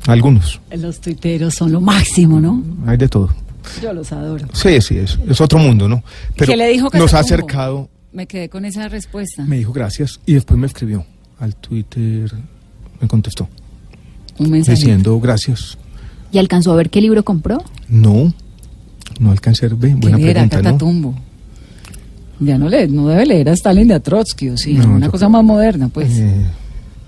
algunos, 0.08 0.62
Los 0.78 1.00
tuiteros 1.02 1.56
son 1.56 1.72
lo 1.72 1.82
máximo, 1.82 2.40
¿no? 2.40 2.64
hay 2.86 2.98
de 2.98 3.08
todo. 3.08 3.30
Yo 3.82 3.94
los 3.94 4.12
adoro. 4.12 4.46
Sí, 4.54 4.82
sí, 4.82 4.98
es, 4.98 5.18
es 5.28 5.40
otro 5.42 5.58
mundo, 5.58 5.88
¿no? 5.88 6.04
Pero 6.38 6.52
¿Qué 6.52 6.58
le 6.58 6.68
dijo 6.70 6.90
nos 6.94 7.14
ha 7.14 7.20
acercado, 7.20 7.90
Me 8.12 8.28
quedé 8.28 8.50
con 8.50 8.66
esa 8.66 8.88
respuesta. 8.90 9.44
me 9.46 9.58
dijo 9.58 9.72
gracias 9.74 10.20
y 10.26 10.34
después 10.34 10.60
me 10.60 10.68
escribió 10.68 11.06
al 11.40 11.56
Twitter, 11.56 12.32
me 13.02 13.08
contestó 13.08 13.48
Un 14.38 14.52
mensaje. 14.52 14.78
diciendo 14.78 15.20
gracias. 15.20 15.78
¿Y 16.32 16.38
alcanzó 16.40 16.74
a 16.74 16.76
ver 16.76 16.90
qué 16.90 17.00
libro 17.02 17.24
compró? 17.24 17.64
No, 17.88 18.34
no 19.20 19.32
alcancé 19.32 19.66
a 19.66 19.70
ver, 19.70 19.96
buena 19.96 20.18
¿Qué 20.18 20.24
era 20.30 20.34
pregunta, 20.42 20.58
¿no? 20.58 20.64
Catatumbo? 20.64 21.16
Ya 22.40 22.58
no, 22.58 22.68
le, 22.68 22.88
no 22.88 23.08
debe 23.08 23.26
leer 23.26 23.50
a 23.50 23.54
Stalin 23.54 23.88
de 23.88 23.94
a 23.94 24.00
Trotsky, 24.02 24.50
o 24.50 24.58
sí, 24.58 24.74
No, 24.74 24.96
una 24.96 25.08
cosa 25.10 25.26
creo- 25.28 25.30
más 25.30 25.44
moderna, 25.46 25.88
pues. 25.88 26.18
Eh, 26.20 26.46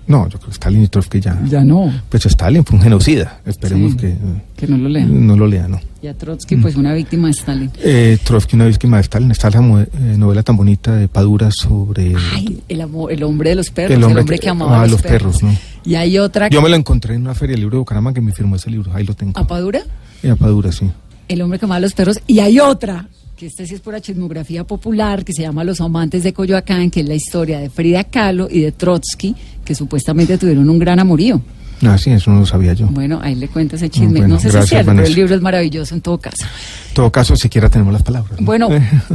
no, 0.08 0.28
yo 0.28 0.38
creo 0.38 0.48
que 0.48 0.54
Stalin 0.54 0.82
y 0.84 0.88
Trotsky 0.88 1.20
ya. 1.20 1.40
ya 1.46 1.64
no, 1.64 1.92
Pues 2.08 2.26
Stalin 2.26 2.64
fue 2.64 2.76
un 2.76 2.82
genocida. 2.82 3.40
Esperemos 3.44 3.92
Sí. 3.92 3.98
que 3.98 4.08
eh, 4.08 4.16
que 4.56 4.66
no 4.66 4.78
lo 4.78 4.88
lean. 4.88 5.26
no 5.26 5.36
lo 5.36 5.46
lea, 5.46 5.66
¿no? 5.68 5.80
Y 6.02 6.06
a 6.06 6.14
Trotsky, 6.14 6.56
pues 6.56 6.76
una 6.76 6.94
víctima 6.94 7.26
de 7.26 7.32
Stalin. 7.32 7.70
Eh, 7.82 8.18
Trotsky, 8.22 8.54
una 8.54 8.66
víctima 8.66 8.98
de 8.98 9.02
Stalin. 9.02 9.30
Está 9.30 9.50
la 9.50 9.58
eh, 9.82 9.88
novela 10.16 10.42
tan 10.42 10.56
bonita 10.56 10.94
de 10.94 11.08
Padura 11.08 11.50
sobre 11.50 12.14
Ay, 12.32 12.62
el, 12.68 12.80
amor, 12.80 13.12
el 13.12 13.22
hombre 13.24 13.50
de 13.50 13.56
los 13.56 13.70
perros, 13.70 13.90
el 13.90 13.98
el 13.98 14.04
hombre, 14.04 14.38
que, 14.38 14.48
amaba 14.48 14.80
a 14.80 14.82
a 14.82 14.86
los 14.86 15.02
perros, 15.02 15.42
¿no? 15.42 15.52
Y 15.84 15.94
hay 15.96 16.18
otra, 16.18 16.48
Yo 16.48 16.62
me 16.62 16.68
lo 16.68 16.76
encontré 16.76 17.14
en 17.14 17.22
una 17.22 17.34
feria 17.34 17.54
del 17.54 17.60
libro 17.60 17.76
de 17.76 17.80
Bucaramanga 17.80 18.14
que 18.14 18.20
me 18.20 18.32
firmó 18.32 18.56
ese 18.56 18.70
libro. 18.70 18.92
Ahí 18.94 19.04
lo 19.04 19.14
tengo. 19.14 19.32
¿a 19.38 19.46
Padura? 19.46 19.80
Y 20.22 20.28
a 20.28 20.36
Padura, 20.36 20.70
sí. 20.72 20.88
El 21.28 21.42
hombre 21.42 21.58
que 21.58 21.64
amaba 21.64 21.78
a 21.78 21.80
los 21.80 21.94
perros. 21.94 22.20
Y 22.26 22.38
hay 22.38 22.60
otra, 22.60 23.08
que 23.36 23.46
esta 23.46 23.66
sí 23.66 23.74
es 23.74 23.80
pura 23.80 24.00
chismografía 24.00 24.64
popular, 24.64 25.24
que 25.24 25.32
se 25.32 25.42
llama 25.42 25.62
Los 25.64 25.80
amantes 25.80 26.22
de 26.22 26.32
Coyoacán, 26.32 26.90
que 26.90 27.00
es 27.00 27.08
la 27.08 27.14
historia 27.14 27.58
de 27.58 27.68
Frida 27.68 28.04
Kahlo 28.04 28.48
y 28.50 28.60
de 28.60 28.72
Trotsky, 28.72 29.34
que 29.66 29.74
supuestamente 29.74 30.38
tuvieron 30.38 30.70
un 30.70 30.78
gran 30.78 30.98
amorío. 30.98 31.42
Ah, 31.82 31.98
sí, 31.98 32.10
eso 32.10 32.30
no 32.30 32.40
lo 32.40 32.46
sabía 32.46 32.72
yo. 32.72 32.86
Bueno, 32.86 33.20
ahí 33.22 33.34
le 33.34 33.48
cuento 33.48 33.76
ese 33.76 33.90
chisme. 33.90 34.20
Bueno, 34.20 34.28
no 34.36 34.40
sé 34.40 34.50
si 34.50 34.56
es 34.56 34.66
cierto, 34.66 34.92
pero 34.94 35.04
el 35.06 35.14
libro 35.14 35.34
es 35.34 35.42
maravilloso 35.42 35.94
en 35.94 36.00
todo 36.00 36.16
caso. 36.16 36.42
En 36.88 36.94
todo 36.94 37.12
caso, 37.12 37.36
siquiera 37.36 37.68
tenemos 37.68 37.92
las 37.92 38.02
palabras. 38.02 38.40
¿no? 38.40 38.46
Bueno, 38.46 38.70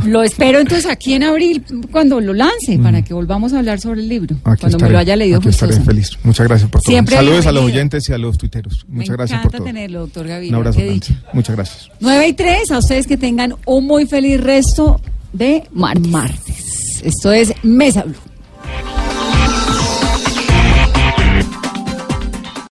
lo 0.06 0.22
espero 0.22 0.60
entonces 0.60 0.86
aquí 0.86 1.16
en 1.16 1.24
abril, 1.24 1.64
cuando 1.92 2.22
lo 2.22 2.36
lance, 2.36 2.78
para 2.78 3.02
que 3.02 3.16
volvamos 3.16 3.54
a 3.54 3.58
hablar 3.58 3.80
sobre 3.80 4.02
el 4.02 4.10
libro. 4.10 4.36
Mm. 4.36 4.50
Aquí 4.50 4.60
cuando 4.62 4.78
me 4.78 4.90
lo 4.92 5.00
haya 5.00 5.16
leído 5.16 5.40
aquí 5.40 5.50
estaré 5.50 5.80
feliz. 5.82 6.12
Muchas 6.24 6.48
gracias 6.48 6.70
por 6.70 6.82
todo. 6.84 6.92
Siempre 6.92 7.16
Saludos 7.16 7.48
a 7.48 7.52
los 7.52 7.64
oyentes 7.64 8.08
y 8.10 8.14
a 8.14 8.20
los 8.20 8.38
tuiteros. 8.38 8.86
Muchas 8.88 9.10
me 9.10 9.16
gracias 9.16 9.40
por 9.40 9.48
encanta 9.48 9.58
todo. 9.58 9.66
tenerlo, 9.66 10.00
doctor 10.02 10.24
Un 10.26 10.30
Gaviria. 10.30 10.56
abrazo 10.58 10.78
Qué 10.78 10.86
grande. 10.86 11.08
Muchas 11.34 11.56
gracias. 11.56 11.90
9 12.00 12.28
y 12.28 12.34
3, 12.34 12.72
a 12.72 12.78
ustedes 12.78 13.08
que 13.08 13.18
tengan 13.18 13.56
un 13.66 13.88
muy 13.88 14.06
feliz 14.06 14.40
resto 14.40 15.02
de 15.34 15.64
Martes. 15.74 16.08
martes. 16.12 17.02
Esto 17.04 17.32
es 17.32 17.52
Mesa 17.64 18.04
Blue. 18.04 18.16